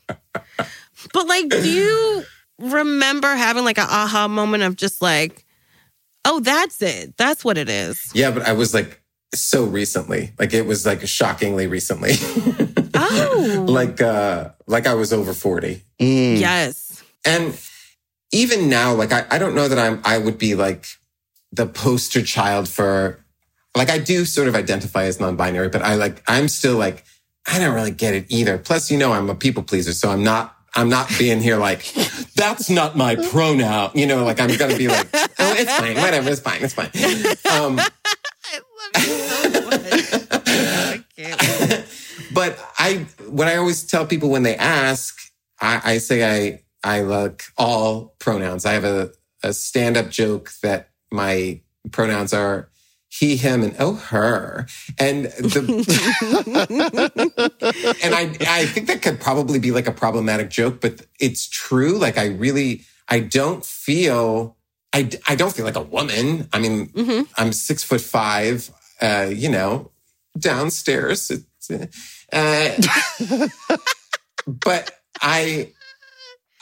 But 1.13 1.27
like, 1.27 1.49
do 1.49 1.69
you 1.69 2.23
remember 2.59 3.27
having 3.27 3.63
like 3.63 3.77
an 3.77 3.87
aha 3.89 4.27
moment 4.27 4.63
of 4.63 4.75
just 4.75 5.01
like, 5.01 5.45
oh, 6.25 6.39
that's 6.39 6.81
it. 6.81 7.17
That's 7.17 7.43
what 7.43 7.57
it 7.57 7.69
is. 7.69 8.11
Yeah, 8.13 8.31
but 8.31 8.43
I 8.43 8.53
was 8.53 8.73
like 8.73 9.00
so 9.33 9.63
recently. 9.63 10.31
Like 10.37 10.53
it 10.53 10.65
was 10.65 10.85
like 10.85 11.05
shockingly 11.07 11.67
recently. 11.67 12.13
Oh, 13.03 13.65
like 13.67 13.99
uh 13.99 14.49
like 14.67 14.85
I 14.85 14.93
was 14.93 15.11
over 15.11 15.33
40. 15.33 15.81
Mm. 15.99 16.39
yes. 16.39 17.01
And 17.25 17.59
even 18.31 18.69
now, 18.69 18.93
like 18.93 19.11
I, 19.11 19.25
I 19.31 19.37
don't 19.39 19.55
know 19.55 19.67
that 19.67 19.79
I'm 19.79 20.01
I 20.05 20.17
would 20.17 20.37
be 20.37 20.55
like 20.55 20.85
the 21.51 21.65
poster 21.65 22.21
child 22.21 22.69
for 22.69 23.23
like 23.75 23.89
I 23.89 23.97
do 23.97 24.25
sort 24.25 24.47
of 24.47 24.55
identify 24.55 25.05
as 25.05 25.19
non-binary, 25.19 25.69
but 25.69 25.81
I 25.81 25.95
like 25.95 26.21
I'm 26.27 26.47
still 26.47 26.77
like 26.77 27.03
I 27.47 27.59
don't 27.59 27.73
really 27.73 27.91
get 27.91 28.13
it 28.13 28.25
either. 28.29 28.57
Plus, 28.57 28.91
you 28.91 28.97
know, 28.97 29.13
I'm 29.13 29.29
a 29.29 29.35
people 29.35 29.63
pleaser, 29.63 29.93
so 29.93 30.09
I'm 30.09 30.23
not 30.23 30.55
I'm 30.75 30.89
not 30.89 31.09
being 31.17 31.41
here 31.41 31.57
like 31.57 31.91
that's 32.35 32.69
not 32.69 32.95
my 32.95 33.15
pronoun. 33.15 33.91
You 33.93 34.05
know, 34.05 34.23
like 34.23 34.39
I'm 34.39 34.55
gonna 34.57 34.77
be 34.77 34.87
like, 34.87 35.07
oh, 35.13 35.29
it's 35.39 35.75
fine, 35.75 35.95
whatever, 35.95 36.29
it's 36.29 36.41
fine, 36.41 36.61
it's 36.61 36.73
fine. 36.73 36.91
Um, 37.51 37.79
I 37.79 37.89
but 42.33 42.59
I, 42.77 43.05
what 43.27 43.47
I 43.47 43.57
always 43.57 43.85
tell 43.85 44.05
people 44.05 44.29
when 44.29 44.43
they 44.43 44.55
ask, 44.55 45.17
I, 45.59 45.81
I 45.83 45.97
say 45.99 46.23
I, 46.23 46.61
I 46.83 47.01
like 47.01 47.43
all 47.57 48.15
pronouns. 48.19 48.65
I 48.65 48.73
have 48.73 48.83
a, 48.83 49.11
a 49.43 49.53
stand 49.53 49.97
up 49.97 50.09
joke 50.09 50.51
that 50.63 50.89
my 51.11 51.61
pronouns 51.91 52.33
are 52.33 52.71
he, 53.11 53.35
him, 53.35 53.61
and 53.61 53.75
oh, 53.77 53.95
her. 53.95 54.67
And 54.97 55.25
the, 55.25 55.59
and 58.03 58.15
I, 58.15 58.33
I 58.47 58.65
think 58.67 58.87
that 58.87 59.01
could 59.01 59.19
probably 59.19 59.59
be 59.59 59.71
like 59.71 59.85
a 59.85 59.91
problematic 59.91 60.49
joke, 60.49 60.79
but 60.79 61.05
it's 61.19 61.49
true. 61.49 61.97
Like 61.97 62.17
I 62.17 62.27
really, 62.27 62.85
I 63.09 63.19
don't 63.19 63.65
feel, 63.65 64.55
I, 64.93 65.09
I 65.27 65.35
don't 65.35 65.53
feel 65.53 65.65
like 65.65 65.75
a 65.77 65.81
woman. 65.81 66.49
I 66.51 66.59
mean, 66.59 66.89
Mhm. 66.89 67.27
I'm 67.37 67.53
six 67.53 67.83
foot 67.83 68.01
five, 68.01 68.69
uh, 69.01 69.29
you 69.33 69.49
know, 69.49 69.91
downstairs. 70.37 71.31
Uh, 72.33 72.71
but 74.47 74.91
I, 75.21 75.69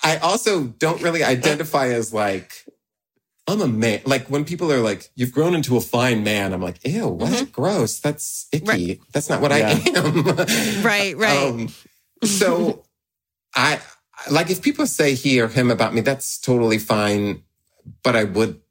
I 0.03 0.17
also 0.17 0.63
don't 0.65 1.01
really 1.01 1.23
identify 1.23 1.87
as 1.89 2.13
like, 2.13 2.65
I'm 3.47 3.61
a 3.61 3.67
man. 3.67 4.01
Like 4.05 4.27
when 4.27 4.45
people 4.45 4.71
are 4.71 4.79
like, 4.79 5.09
you've 5.15 5.31
grown 5.31 5.55
into 5.55 5.75
a 5.75 5.81
fine 5.81 6.23
man. 6.23 6.53
I'm 6.53 6.61
like, 6.61 6.85
ew, 6.85 7.07
what? 7.07 7.51
Gross. 7.51 7.99
That's 7.99 8.47
icky. 8.51 8.65
Right. 8.65 8.99
That's 9.11 9.27
not 9.29 9.41
what 9.41 9.51
Yeah. 9.51 9.69
I 9.69 9.89
am. 9.97 10.83
Right, 10.83 11.17
right. 11.17 11.47
Um, 11.47 11.69
so 12.23 12.83
I, 13.55 13.79
like 14.29 14.51
if 14.51 14.61
people 14.61 14.85
say 14.85 15.15
he 15.15 15.41
or 15.41 15.47
him 15.47 15.71
about 15.71 15.95
me, 15.95 16.01
that's 16.01 16.37
totally 16.39 16.77
fine. 16.77 17.41
But 18.03 18.15
I 18.15 18.23
would, 18.25 18.61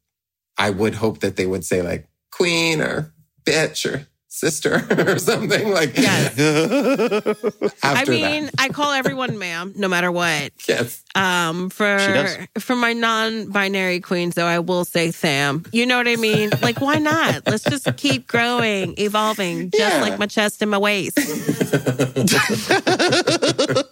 I 0.57 0.71
would 0.71 0.95
hope 0.95 1.21
that 1.21 1.37
they 1.37 1.47
would 1.47 1.65
say 1.65 1.83
like 1.83 2.09
queen 2.31 2.81
or 2.81 3.13
bitch 3.45 3.91
or 3.93 4.07
sister 4.31 4.87
or 5.09 5.19
something 5.19 5.71
like 5.73 5.97
Yes. 5.97 6.39
I 7.83 8.05
mean, 8.05 8.45
that. 8.45 8.55
I 8.59 8.69
call 8.69 8.93
everyone 8.93 9.39
ma'am, 9.39 9.73
no 9.75 9.89
matter 9.89 10.13
what. 10.13 10.53
Yes. 10.69 11.03
Um, 11.17 11.71
for 11.71 11.99
for 12.59 12.77
my 12.77 12.93
non-binary 12.93 14.01
queens, 14.01 14.35
though, 14.35 14.47
I 14.47 14.61
will 14.61 14.85
say 14.85 15.11
Sam. 15.11 15.65
You 15.73 15.87
know 15.87 15.97
what 15.97 16.07
I 16.09 16.17
mean? 16.17 16.51
Like, 16.63 16.81
why 16.81 16.97
not? 16.97 17.47
Let's 17.47 17.65
just 17.65 17.89
keep 17.97 18.27
growing, 18.29 18.95
evolving, 18.99 19.71
just 19.71 19.81
Yeah. 19.97 20.01
like 20.03 20.19
my 20.19 20.27
chest 20.27 20.61
and 20.63 20.71
my 20.71 20.79
waist. 20.79 21.17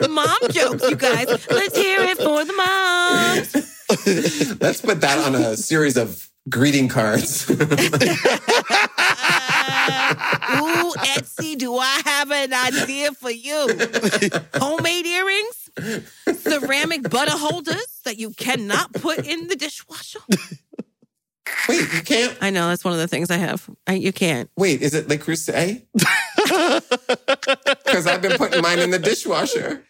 Mom 0.09 0.37
jokes, 0.51 0.89
you 0.91 0.97
guys. 0.97 1.27
Let's 1.51 1.77
hear 1.77 2.03
it 2.03 2.19
for 2.19 2.45
the 2.45 2.53
moms. 2.53 3.76
Let's 4.61 4.81
put 4.81 5.01
that 5.01 5.19
on 5.19 5.35
a 5.35 5.57
series 5.57 5.97
of 5.97 6.31
greeting 6.49 6.89
cards. 6.89 7.49
Ooh, 7.51 7.57
Etsy, 11.15 11.57
do 11.59 11.77
I 11.77 12.03
have 12.05 12.31
an 12.31 12.53
idea 12.53 13.13
for 13.13 13.31
you? 13.31 13.69
Homemade 14.55 15.07
earrings, 15.07 15.71
ceramic 16.39 17.09
butter 17.11 17.37
holders 17.37 18.01
that 18.05 18.19
you 18.19 18.31
cannot 18.31 18.93
put 18.93 19.27
in 19.27 19.49
the 19.49 19.57
dishwasher. 19.57 20.21
Wait, 21.69 21.93
you 21.93 22.03
can't. 22.03 22.37
I 22.41 22.51
know 22.51 22.69
that's 22.69 22.85
one 22.85 22.93
of 22.93 23.01
the 23.01 23.09
things 23.09 23.31
I 23.31 23.37
have. 23.37 23.69
I, 23.87 23.95
you 23.95 24.13
can't. 24.13 24.51
Wait, 24.57 24.83
is 24.83 24.95
it 24.95 25.09
Le 25.09 25.17
Creuset? 25.17 25.87
Because 27.85 28.07
I've 28.07 28.21
been 28.21 28.37
putting 28.37 28.63
mine 28.63 28.79
in 28.79 28.91
the 28.91 28.99
dishwasher. 28.99 29.85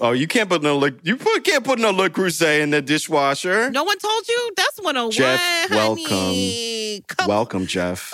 Oh, 0.00 0.12
you 0.12 0.26
can't 0.26 0.48
put 0.48 0.62
no 0.62 0.76
Le, 0.78 0.90
you 1.02 1.16
put, 1.16 1.44
can't 1.44 1.64
put 1.64 1.78
no 1.78 1.90
Le 1.90 2.10
Creuset 2.10 2.60
in 2.60 2.70
the 2.70 2.82
dishwasher. 2.82 3.70
No 3.70 3.84
one 3.84 3.98
told 3.98 4.26
you? 4.28 4.52
That's 4.56 4.78
101. 4.80 5.12
Jeff, 5.12 5.40
honey. 5.70 7.02
Come 7.08 7.28
Welcome, 7.28 7.66
Jeff. 7.66 8.12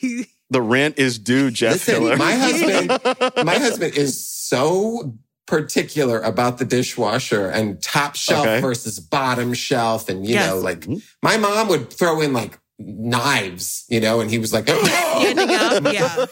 the 0.50 0.60
rent 0.62 0.98
is 0.98 1.18
due, 1.18 1.50
Jeff 1.50 1.72
Listen, 1.74 2.02
Hiller. 2.02 2.16
my 2.16 2.32
husband, 2.32 2.88
my 3.46 3.54
husband 3.58 3.94
is 3.96 4.22
so 4.24 5.14
particular 5.46 6.20
about 6.20 6.58
the 6.58 6.64
dishwasher 6.64 7.48
and 7.48 7.80
top 7.82 8.14
shelf 8.16 8.46
Okay. 8.46 8.60
versus 8.60 8.98
bottom 9.00 9.54
shelf, 9.54 10.08
and 10.08 10.26
you 10.26 10.34
Yes. 10.34 10.50
know, 10.50 10.58
like 10.58 10.80
mm-hmm. 10.80 10.96
my 11.22 11.36
mom 11.36 11.68
would 11.68 11.92
throw 11.92 12.20
in 12.20 12.32
like 12.32 12.58
knives, 12.78 13.84
you 13.88 14.00
know, 14.00 14.20
and 14.20 14.30
he 14.30 14.38
was 14.38 14.52
like, 14.52 14.68
standing 14.68 15.50
up. 15.54 15.84
Yeah. 15.92 16.26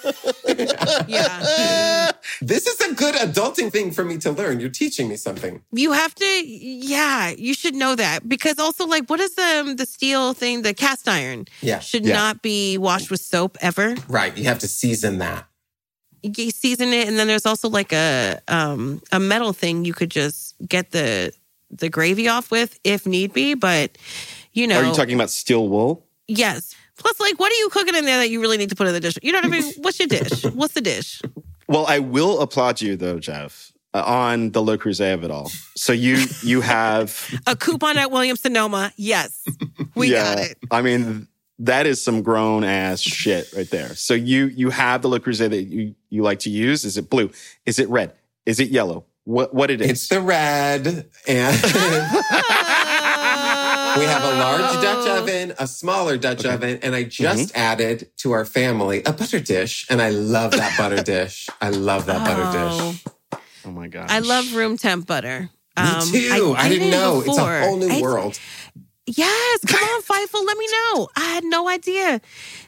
Yeah. 1.06 1.99
"This 2.40 2.66
is 2.66 2.80
a 2.80 2.94
good 2.94 3.14
adulting 3.14 3.70
thing 3.70 3.90
for 3.92 4.04
me 4.04 4.18
to 4.18 4.30
learn. 4.30 4.60
You're 4.60 4.70
teaching 4.70 5.08
me 5.08 5.16
something." 5.16 5.62
You 5.72 5.92
have 5.92 6.14
to, 6.14 6.24
yeah, 6.46 7.30
you 7.36 7.54
should 7.54 7.74
know 7.74 7.94
that 7.96 8.28
because 8.28 8.58
also, 8.58 8.86
like, 8.86 9.08
what 9.10 9.20
is 9.20 9.34
the 9.34 9.74
the 9.76 9.86
steel 9.86 10.32
thing? 10.34 10.62
The 10.62 10.74
cast 10.74 11.08
iron 11.08 11.46
Yeah, 11.62 11.80
should 11.80 12.04
Yeah. 12.06 12.14
not 12.14 12.42
be 12.42 12.78
washed 12.78 13.10
with 13.10 13.20
soap 13.20 13.56
ever. 13.60 13.94
right. 14.08 14.36
You 14.36 14.44
have 14.44 14.58
to 14.60 14.68
season 14.68 15.18
that. 15.18 15.46
You 16.22 16.50
season 16.50 16.92
it, 16.92 17.08
and 17.08 17.18
then 17.18 17.26
there's 17.28 17.46
also 17.46 17.68
like 17.68 17.92
a 17.92 18.40
um 18.48 19.00
a 19.12 19.18
metal 19.20 19.52
thing 19.52 19.84
you 19.84 19.94
could 19.94 20.10
just 20.10 20.54
get 20.68 20.90
the 20.90 21.32
the 21.70 21.88
gravy 21.88 22.28
off 22.28 22.50
with 22.50 22.78
if 22.84 23.06
need 23.06 23.32
be. 23.32 23.54
But 23.54 23.96
you 24.52 24.66
know, 24.66 24.80
Are 24.80 24.84
you 24.84 24.94
talking 24.94 25.14
about 25.14 25.30
steel 25.30 25.68
wool? 25.68 26.04
yes. 26.28 26.74
Plus, 26.98 27.18
like, 27.18 27.40
what 27.40 27.50
are 27.50 27.54
you 27.56 27.70
cooking 27.70 27.94
in 27.94 28.04
there 28.04 28.18
that 28.18 28.28
you 28.28 28.42
really 28.42 28.58
need 28.58 28.68
to 28.68 28.74
put 28.76 28.86
in 28.86 28.92
the 28.92 29.00
dish? 29.00 29.16
You 29.22 29.32
know 29.32 29.38
what 29.38 29.46
I 29.46 29.48
mean? 29.48 29.72
What's 29.78 29.98
your 29.98 30.08
dish? 30.08 30.44
What's 30.52 30.74
the 30.74 30.82
dish? 30.82 31.22
Well, 31.70 31.86
I 31.86 32.00
will 32.00 32.40
applaud 32.40 32.80
you 32.80 32.96
though, 32.96 33.20
Jeff, 33.20 33.72
uh, 33.94 34.02
on 34.04 34.50
the 34.50 34.60
Le 34.60 34.76
Creuset 34.76 35.14
of 35.14 35.22
it 35.22 35.30
all. 35.30 35.52
So 35.76 35.92
you 35.92 36.24
you 36.42 36.60
have 36.62 37.32
A 37.46 37.54
coupon 37.54 37.96
at 37.96 38.10
Williams 38.10 38.40
Sonoma. 38.40 38.92
Yes, 38.96 39.44
we 39.94 40.10
got 40.10 40.38
it. 40.38 40.58
I 40.72 40.82
mean, 40.82 41.28
that 41.60 41.86
is 41.86 42.02
some 42.02 42.22
grown 42.22 42.64
ass 42.64 43.00
shit 43.00 43.52
right 43.54 43.70
there. 43.70 43.94
So 43.94 44.14
you 44.14 44.46
you 44.46 44.70
have 44.70 45.02
the 45.02 45.08
Le 45.08 45.20
Creuset 45.20 45.50
that 45.50 45.62
you 45.62 45.94
you 46.08 46.22
like 46.24 46.40
to 46.40 46.50
use. 46.50 46.84
Is 46.84 46.96
it 46.96 47.08
blue? 47.08 47.30
Is 47.66 47.78
it 47.78 47.88
red? 47.88 48.14
Is 48.46 48.58
it 48.58 48.70
yellow? 48.70 49.04
What 49.22 49.54
what 49.54 49.70
it 49.70 49.80
is? 49.80 49.90
It's 49.90 50.08
the 50.08 50.20
red, 50.20 51.08
and 51.28 51.56
we 53.98 54.04
have 54.04 54.22
a 54.24 54.38
large 54.38 54.82
Dutch 54.82 55.08
oven, 55.08 55.52
a 55.58 55.66
smaller 55.66 56.16
Dutch 56.16 56.44
oven, 56.44 56.78
and 56.82 56.94
I 56.94 57.04
just 57.04 57.54
added 57.56 58.08
to 58.18 58.32
our 58.32 58.44
family 58.44 59.02
a 59.04 59.12
butter 59.12 59.40
dish, 59.40 59.86
and 59.90 60.00
I 60.00 60.10
love 60.10 60.52
that 60.52 60.76
butter 60.78 61.02
dish. 61.14 61.48
I 61.60 61.70
love 61.70 62.06
that 62.06 62.26
butter 62.26 62.42
Oh. 62.44 62.92
dish. 62.92 63.40
oh 63.66 63.70
my 63.70 63.88
god! 63.88 64.10
I 64.10 64.20
love 64.20 64.54
room 64.54 64.76
temp 64.76 65.06
butter. 65.06 65.50
Me 65.76 65.82
Um, 65.84 66.08
too. 66.10 66.54
I, 66.56 66.68
didn't 66.68 66.88
it 66.88 66.90
know. 66.90 67.22
It's 67.24 67.38
a 67.38 67.60
whole 67.62 67.76
new 67.78 67.88
I- 67.88 68.00
world. 68.00 68.38
Yes, 69.06 69.60
come 69.66 69.82
on, 69.82 70.02
Feifel, 70.08 70.46
let 70.46 70.56
me 70.56 70.66
know. 70.72 71.08
I 71.16 71.20
had 71.34 71.42
no 71.44 71.68
idea. 71.68 72.20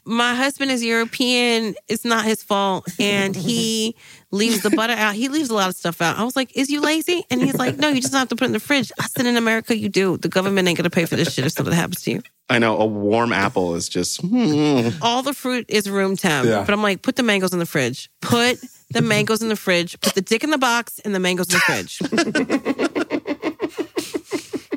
My 0.04 0.34
husband 0.34 0.72
is 0.72 0.82
European. 0.82 1.74
It's 1.88 2.04
not 2.04 2.24
his 2.24 2.42
fault. 2.42 2.88
And 2.98 3.36
he 3.36 3.94
leaves 4.32 4.62
the 4.62 4.70
butter 4.70 4.94
out. 4.94 5.14
He 5.14 5.28
leaves 5.28 5.50
a 5.50 5.54
lot 5.54 5.68
of 5.68 5.76
stuff 5.76 6.00
out. 6.00 6.18
I 6.18 6.24
was 6.24 6.34
like, 6.34 6.56
Is 6.56 6.68
you 6.70 6.80
lazy? 6.80 7.24
And 7.30 7.40
he's 7.42 7.54
like, 7.54 7.76
No, 7.78 7.88
you 7.88 8.00
just 8.00 8.12
have 8.14 8.28
to 8.30 8.34
put 8.36 8.44
it 8.44 8.46
in 8.46 8.52
the 8.52 8.60
fridge. 8.60 8.90
I 8.98 9.06
said, 9.06 9.26
In 9.26 9.36
America, 9.36 9.76
you 9.76 9.88
do. 9.88 10.16
The 10.16 10.28
government 10.28 10.66
ain't 10.66 10.76
going 10.78 10.84
to 10.84 10.90
pay 10.90 11.04
for 11.04 11.16
this 11.16 11.32
shit 11.34 11.44
if 11.46 11.52
something 11.52 11.74
happens 11.74 12.02
to 12.02 12.10
you. 12.12 12.22
I 12.50 12.58
know 12.58 12.76
a 12.78 12.84
warm 12.86 13.32
apple 13.32 13.74
is 13.76 13.88
just. 13.88 14.20
hmm. 14.22 14.88
All 15.00 15.22
the 15.22 15.32
fruit 15.34 15.66
is 15.68 15.88
room 15.88 16.16
temp. 16.16 16.48
Yeah. 16.48 16.64
But 16.64 16.72
I'm 16.72 16.82
like, 16.82 17.02
Put 17.02 17.16
the 17.16 17.22
mangoes 17.22 17.52
in 17.52 17.58
the 17.60 17.66
fridge. 17.66 18.10
Put 18.20 18.58
the 18.90 19.02
mangoes 19.02 19.42
in 19.42 19.48
the 19.48 19.56
fridge. 19.56 20.00
Put 20.00 20.14
the 20.14 20.20
dick 20.22 20.42
in 20.44 20.50
the 20.50 20.58
box 20.58 20.98
and 21.00 21.14
the 21.14 21.20
mangoes 21.20 21.46
in 21.48 21.54
the 21.54 21.60
fridge. 21.60 21.98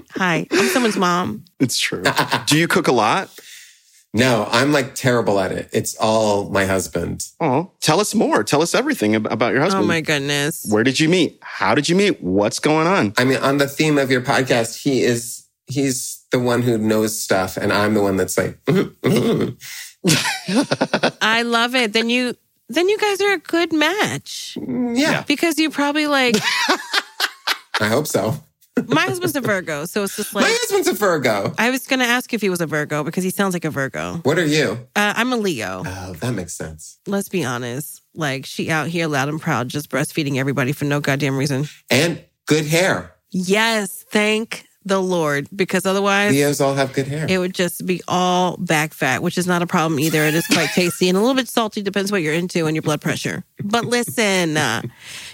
Hi, 0.18 0.48
I'm 0.50 0.68
someone's 0.70 0.96
mom. 0.96 1.44
It's 1.60 1.78
true. 1.78 2.04
Do 2.46 2.58
you 2.58 2.68
cook 2.70 2.88
a 2.88 2.94
lot? 2.94 3.30
No, 4.16 4.48
I'm 4.50 4.72
like 4.72 4.96
terrible 4.96 5.42
at 5.42 5.52
it. 5.52 5.70
It's 5.74 5.94
all 5.98 6.50
my 6.50 6.66
husband. 6.66 7.28
Oh, 7.42 7.72
tell 7.82 8.00
us 8.00 8.16
more. 8.16 8.46
Tell 8.46 8.62
us 8.62 8.74
everything 8.74 9.14
about 9.14 9.52
your 9.52 9.62
husband. 9.62 9.84
Oh 9.84 9.88
my 9.88 10.00
goodness. 10.00 10.66
Where 10.70 10.86
did 10.86 11.02
you 11.02 11.10
meet? 11.10 11.38
How 11.42 11.76
did 11.76 11.90
you 11.90 11.98
meet? 11.98 12.24
What's 12.24 12.60
going 12.60 12.88
on? 12.88 13.14
I 13.18 13.26
mean, 13.26 13.40
on 13.40 13.58
the 13.58 13.68
theme 13.68 13.98
of 13.98 14.10
your 14.10 14.22
podcast, 14.22 14.82
he 14.82 15.04
is 15.04 15.46
he's 15.68 16.24
the 16.32 16.40
one 16.40 16.62
who 16.62 16.78
knows 16.78 17.20
stuff, 17.20 17.58
and 17.58 17.74
I'm 17.74 17.94
the 17.94 18.02
one 18.02 18.16
that's 18.16 18.38
like, 18.38 18.58
I 21.22 21.42
love 21.42 21.76
it. 21.76 21.92
Then 21.92 22.10
you 22.10 22.36
then 22.70 22.88
you 22.88 22.98
guys 22.98 23.20
are 23.20 23.34
a 23.34 23.40
good 23.40 23.74
match 23.74 24.58
yeah, 24.66 25.24
because 25.24 25.60
you 25.60 25.70
probably 25.70 26.08
like 26.08 26.38
I 27.82 27.88
hope 27.88 28.08
so. 28.08 28.42
My 28.88 29.02
husband's 29.04 29.36
a 29.36 29.42
Virgo, 29.42 29.86
so 29.86 30.04
it's 30.04 30.16
just 30.16 30.34
like 30.34 30.44
My 30.44 30.50
husband's 30.52 30.88
a 30.88 30.94
Virgo. 30.94 31.54
I 31.58 31.70
was 31.70 31.88
gonna 31.88 32.04
ask 32.06 32.34
if 32.34 32.42
he 32.42 32.50
was 32.50 32.62
a 32.62 32.66
Virgo 32.68 33.04
because 33.04 33.24
he 33.24 33.30
sounds 33.30 33.54
like 33.54 33.66
a 33.66 33.70
Virgo. 33.70 34.20
What 34.24 34.38
are 34.38 34.46
you? 34.46 34.88
Uh, 34.96 35.14
I'm 35.16 35.32
a 35.32 35.38
Leo. 35.38 35.84
Oh, 35.86 36.14
that 36.14 36.34
makes 36.34 36.54
sense. 36.54 37.00
Let's 37.08 37.30
be 37.30 37.44
honest. 37.46 38.02
Like 38.14 38.46
she 38.46 38.70
out 38.70 38.88
here 38.88 39.08
loud 39.08 39.30
and 39.30 39.42
proud, 39.42 39.70
just 39.70 39.90
breastfeeding 39.90 40.38
everybody 40.38 40.72
for 40.72 40.86
no 40.86 41.00
goddamn 41.00 41.38
reason. 41.38 41.68
And 41.90 42.24
good 42.48 42.66
hair. 42.66 43.16
Yes, 43.32 44.06
thank 44.12 44.66
the 44.88 45.02
Lord, 45.02 45.48
because 45.56 45.86
otherwise 45.86 46.32
Leos 46.32 46.62
all 46.62 46.76
have 46.76 46.94
good 46.94 47.08
hair. 47.08 47.26
it 47.28 47.40
would 47.40 47.56
just 47.56 47.86
be 47.88 48.02
all 48.08 48.56
back 48.58 48.94
fat, 48.94 49.24
which 49.24 49.36
is 49.38 49.48
not 49.48 49.62
a 49.64 49.68
problem 49.68 50.00
either. 50.00 50.22
It 50.24 50.36
is 50.36 50.46
quite 50.46 50.70
tasty 50.70 51.10
and 51.10 51.18
a 51.18 51.22
little 51.22 51.36
bit 51.36 51.50
salty, 51.50 51.82
depends 51.82 52.12
what 52.12 52.22
you're 52.22 52.36
into 52.36 52.68
and 52.68 52.76
your 52.76 52.84
blood 52.84 53.02
pressure. 53.02 53.44
But 53.64 53.86
listen, 53.86 54.56
uh, 54.58 54.84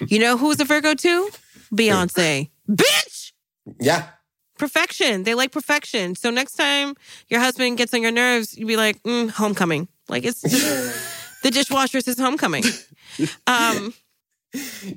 you 0.07 0.19
know 0.19 0.37
who's 0.37 0.59
a 0.61 0.63
Virgo 0.63 0.93
too? 0.93 1.29
Beyonce. 1.73 2.49
Bitch! 2.69 3.10
Yeah. 3.79 4.07
Perfection. 4.57 5.23
They 5.23 5.33
like 5.33 5.51
perfection. 5.51 6.15
So 6.15 6.29
next 6.29 6.53
time 6.55 6.93
your 7.29 7.39
husband 7.39 7.77
gets 7.77 7.93
on 7.93 8.01
your 8.01 8.11
nerves, 8.11 8.55
you'd 8.57 8.67
be 8.67 8.77
like, 8.77 9.01
mm, 9.03 9.29
homecoming. 9.29 9.87
Like 10.07 10.23
it's 10.23 10.41
the 11.43 11.49
dishwasher 11.51 11.97
is 11.99 12.19
homecoming. 12.19 12.63
Um, 13.47 13.93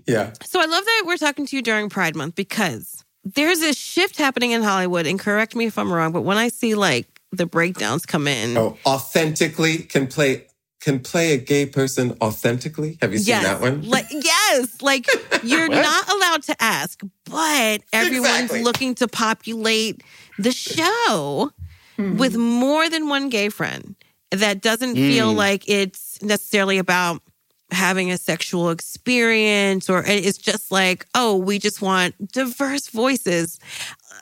Yeah. 0.07 0.33
so 0.45 0.61
I 0.61 0.65
love 0.67 0.85
that 0.85 1.05
we're 1.07 1.17
talking 1.17 1.47
to 1.47 1.57
you 1.57 1.63
during 1.63 1.89
Pride 1.89 2.17
Month 2.17 2.35
because 2.35 3.05
there's 3.23 3.63
a 3.63 3.73
shift 3.73 4.19
happening 4.19 4.51
in 4.51 4.63
Hollywood. 4.63 5.07
And 5.07 5.19
correct 5.19 5.55
me 5.55 5.67
if 5.67 5.79
I'm 5.79 5.93
wrong, 5.93 6.13
but 6.13 6.23
when 6.23 6.37
I 6.37 6.49
see 6.49 6.75
like 6.75 7.07
the 7.31 7.47
breakdowns 7.47 8.05
come 8.05 8.27
in, 8.27 8.57
Oh, 8.59 8.77
authentically 8.85 9.79
can 9.79 10.09
play 10.09 10.47
can 10.81 11.01
play 11.01 11.33
a 11.33 11.39
gay 11.39 11.65
person 11.65 12.15
authentically. 12.21 12.99
Have 13.01 13.13
you 13.13 13.19
seen 13.19 13.29
yes, 13.37 13.45
that 13.45 13.61
one? 13.61 13.89
like 13.89 14.07
yes, 14.11 14.23
like 14.83 15.07
you're 15.43 15.69
not 15.69 16.09
allowed 16.13 16.43
to 16.45 16.57
ask, 16.63 17.01
but 17.25 17.83
everyone's 17.93 18.29
Exactly. 18.29 18.63
looking 18.63 18.95
to 18.97 19.09
populate 19.09 20.03
the 20.39 20.53
show 20.53 21.51
Hmm. 21.97 22.17
with 22.17 22.37
more 22.37 22.91
than 22.91 23.09
one 23.09 23.29
gay 23.29 23.49
friend. 23.51 23.95
That 24.33 24.61
doesn't 24.61 24.97
feel 24.97 25.31
Hmm. 25.31 25.37
like 25.39 25.69
it's 25.69 26.21
necessarily 26.23 26.79
about 26.79 27.23
having 27.71 28.11
a 28.13 28.19
sexual 28.19 28.71
experience 28.71 29.89
or 29.91 30.03
it's 30.07 30.39
just 30.39 30.71
like, 30.71 31.07
oh, 31.15 31.37
we 31.37 31.59
just 31.59 31.81
want 31.83 32.15
diverse 32.33 32.89
voices. 32.89 33.59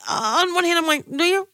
On 0.09 0.55
one 0.55 0.65
hand, 0.65 0.79
I'm 0.79 0.87
like, 0.87 1.05
do 1.11 1.25
you? 1.25 1.49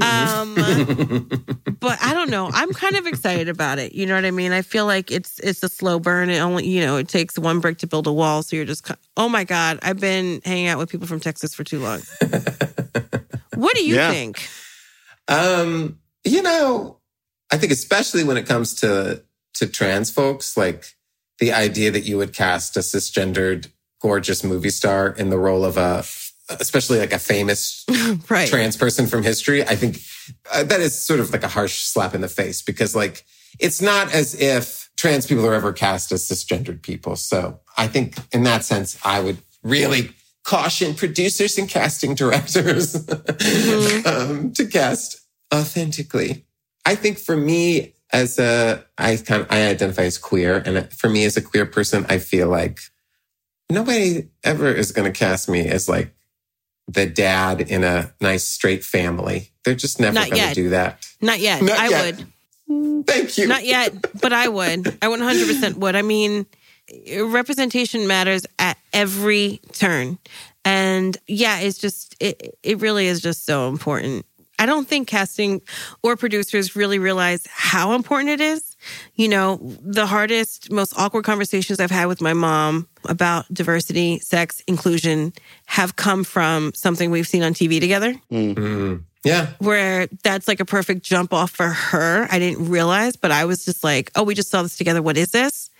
Um, 0.00 0.54
but 1.80 1.98
I 2.02 2.14
don't 2.14 2.30
know. 2.30 2.48
I'm 2.52 2.72
kind 2.72 2.96
of 2.96 3.06
excited 3.06 3.48
about 3.48 3.78
it. 3.78 3.94
You 3.94 4.06
know 4.06 4.14
what 4.14 4.24
I 4.24 4.30
mean? 4.30 4.52
I 4.52 4.62
feel 4.62 4.86
like 4.86 5.10
it's 5.10 5.38
it's 5.40 5.62
a 5.62 5.68
slow 5.68 5.98
burn. 5.98 6.30
It 6.30 6.38
only 6.38 6.66
you 6.66 6.80
know 6.80 6.96
it 6.96 7.08
takes 7.08 7.38
one 7.38 7.60
brick 7.60 7.78
to 7.78 7.86
build 7.86 8.06
a 8.06 8.12
wall. 8.12 8.42
So 8.42 8.56
you're 8.56 8.64
just 8.64 8.88
oh 9.16 9.28
my 9.28 9.44
god, 9.44 9.78
I've 9.82 10.00
been 10.00 10.40
hanging 10.44 10.68
out 10.68 10.78
with 10.78 10.90
people 10.90 11.06
from 11.06 11.20
Texas 11.20 11.54
for 11.54 11.64
too 11.64 11.80
long. 11.80 12.00
what 13.56 13.74
do 13.74 13.84
you 13.84 13.96
Yeah. 13.96 14.10
think? 14.10 14.48
Um, 15.28 15.98
you 16.24 16.42
know, 16.42 16.98
I 17.50 17.58
think 17.58 17.72
especially 17.72 18.24
when 18.24 18.36
it 18.36 18.46
comes 18.46 18.74
to 18.76 19.22
to 19.54 19.66
trans 19.66 20.10
folks, 20.10 20.56
like 20.56 20.86
the 21.42 21.52
idea 21.52 21.90
that 21.90 22.04
you 22.04 22.16
would 22.18 22.32
cast 22.32 22.76
a 22.76 22.80
cisgendered, 22.80 23.66
gorgeous 24.00 24.44
movie 24.44 24.70
star 24.70 25.08
in 25.08 25.28
the 25.28 25.36
role 25.36 25.64
of 25.64 25.76
a, 25.76 26.04
especially 26.60 27.00
like 27.00 27.12
a 27.12 27.18
famous 27.18 27.84
Right. 28.30 28.48
trans 28.48 28.76
person 28.76 29.08
from 29.08 29.24
history, 29.24 29.64
I 29.64 29.74
think 29.74 29.98
uh, 30.54 30.62
that 30.62 30.78
is 30.80 30.96
sort 30.96 31.18
of 31.18 31.32
like 31.32 31.42
a 31.42 31.48
harsh 31.48 31.80
slap 31.80 32.14
in 32.14 32.20
the 32.20 32.28
face 32.28 32.62
because 32.62 32.94
like 32.94 33.24
it's 33.58 33.82
not 33.82 34.14
as 34.14 34.40
if 34.40 34.88
trans 34.96 35.26
people 35.26 35.44
are 35.44 35.52
ever 35.52 35.72
cast 35.72 36.12
as 36.12 36.28
cisgendered 36.28 36.80
people. 36.80 37.16
So 37.16 37.58
I 37.76 37.88
think 37.88 38.14
in 38.32 38.44
that 38.44 38.64
sense, 38.64 38.96
I 39.04 39.18
would 39.18 39.38
really 39.64 40.10
caution 40.44 40.94
producers 40.94 41.58
and 41.58 41.68
casting 41.68 42.14
directors 42.14 42.94
um, 44.06 44.52
to 44.52 44.64
cast 44.70 45.20
authentically. 45.52 46.44
I 46.86 46.94
think 46.94 47.18
for 47.18 47.36
me, 47.36 47.94
as 48.12 48.38
a, 48.38 48.84
I 48.98 49.16
kind 49.16 49.42
of, 49.42 49.50
I 49.50 49.68
identify 49.68 50.02
as 50.02 50.18
queer, 50.18 50.62
and 50.64 50.92
for 50.92 51.08
me 51.08 51.24
as 51.24 51.36
a 51.36 51.42
queer 51.42 51.66
person, 51.66 52.04
I 52.08 52.18
feel 52.18 52.48
like 52.48 52.80
nobody 53.70 54.28
ever 54.44 54.68
is 54.68 54.92
going 54.92 55.10
to 55.10 55.18
cast 55.18 55.48
me 55.48 55.66
as 55.66 55.88
like 55.88 56.14
the 56.88 57.06
dad 57.06 57.60
in 57.60 57.84
a 57.84 58.12
nice 58.20 58.44
straight 58.44 58.84
family. 58.84 59.50
They're 59.64 59.74
just 59.74 60.00
never 60.00 60.14
going 60.14 60.48
to 60.48 60.54
do 60.54 60.70
that. 60.70 61.06
Not 61.20 61.40
yet. 61.40 61.62
Not 61.62 61.78
I 61.78 61.88
yet. 61.88 62.16
would. 62.16 63.06
Thank 63.06 63.38
you. 63.38 63.46
Not 63.46 63.64
yet, 63.64 63.94
but 64.20 64.32
I 64.32 64.48
would. 64.48 64.86
I 65.00 65.06
100% 65.06 65.76
would. 65.76 65.96
I 65.96 66.02
mean, 66.02 66.46
representation 67.16 68.06
matters 68.06 68.46
at 68.58 68.76
every 68.92 69.60
turn. 69.72 70.18
And 70.64 71.16
yeah, 71.26 71.60
it's 71.60 71.78
just, 71.78 72.16
it, 72.20 72.58
it 72.62 72.80
really 72.80 73.06
is 73.06 73.20
just 73.20 73.46
so 73.46 73.68
important. 73.68 74.26
I 74.62 74.66
don't 74.66 74.86
think 74.86 75.08
casting 75.08 75.60
or 76.04 76.16
producers 76.16 76.76
really 76.76 77.00
realize 77.00 77.44
how 77.50 77.94
important 77.94 78.30
it 78.30 78.40
is. 78.40 78.76
You 79.16 79.28
know, 79.28 79.58
the 79.80 80.06
hardest, 80.06 80.70
most 80.70 80.96
awkward 80.96 81.24
conversations 81.24 81.80
I've 81.80 81.90
had 81.90 82.06
with 82.06 82.20
my 82.20 82.32
mom 82.32 82.86
about 83.08 83.52
diversity, 83.52 84.20
sex, 84.20 84.62
inclusion 84.68 85.32
have 85.66 85.96
come 85.96 86.22
from 86.22 86.70
something 86.74 87.10
we've 87.10 87.26
seen 87.26 87.42
on 87.42 87.54
TV 87.54 87.80
together 87.80 88.14
Mm. 88.30 89.02
Yeah. 89.24 89.48
where 89.58 90.06
that's 90.22 90.46
like 90.46 90.60
a 90.60 90.64
perfect 90.64 91.02
jump 91.02 91.32
off 91.32 91.50
for 91.50 91.66
her. 91.68 92.28
I 92.30 92.38
didn't 92.38 92.68
realize, 92.68 93.16
but 93.16 93.32
I 93.32 93.44
was 93.46 93.64
just 93.64 93.82
like, 93.82 94.12
oh, 94.14 94.22
we 94.22 94.36
just 94.36 94.48
saw 94.50 94.62
this 94.62 94.76
together. 94.76 95.02
What 95.02 95.16
is 95.16 95.32
this? 95.32 95.70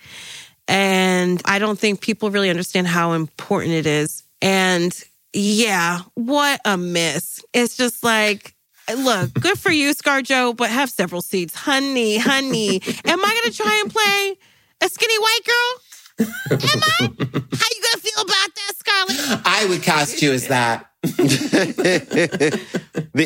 And 0.67 1.41
I 1.45 1.59
don't 1.59 1.79
think 1.79 2.01
people 2.01 2.31
really 2.31 2.49
understand 2.49 2.87
how 2.87 3.13
important 3.13 3.73
it 3.75 3.85
is. 3.85 4.23
And 4.41 4.93
yeah, 5.33 6.01
what 6.13 6.61
a 6.63 6.77
miss. 6.77 7.43
It's 7.53 7.75
just 7.75 8.03
like, 8.03 8.53
Uh, 8.89 8.93
look, 8.93 9.33
good 9.33 9.57
for 9.57 9.71
you, 9.71 9.91
ScarJo, 9.93 10.55
but 10.55 10.69
have 10.69 10.89
several 10.89 11.21
seats. 11.21 11.55
Honey, 11.55 12.17
honey, 12.17 12.81
am 13.05 13.23
I 13.23 13.39
going 13.41 13.51
to 13.51 13.57
try 13.57 13.81
and 13.83 13.91
play 13.91 14.37
a 14.81 14.89
skinny 14.89 15.17
white 15.19 15.39
girl? 15.45 15.81
Am 16.19 16.81
I? 16.83 16.97
How 16.99 17.07
you 17.09 17.17
going 17.17 17.93
to 17.93 17.99
feel 17.99 18.21
about 18.21 18.49
that, 18.55 18.73
Scarlett? 18.75 19.41
I 19.45 19.65
would 19.69 19.81
cast 19.81 20.21
you 20.21 20.31
as 20.31 20.47
that. 20.47 20.89
the 21.03 22.59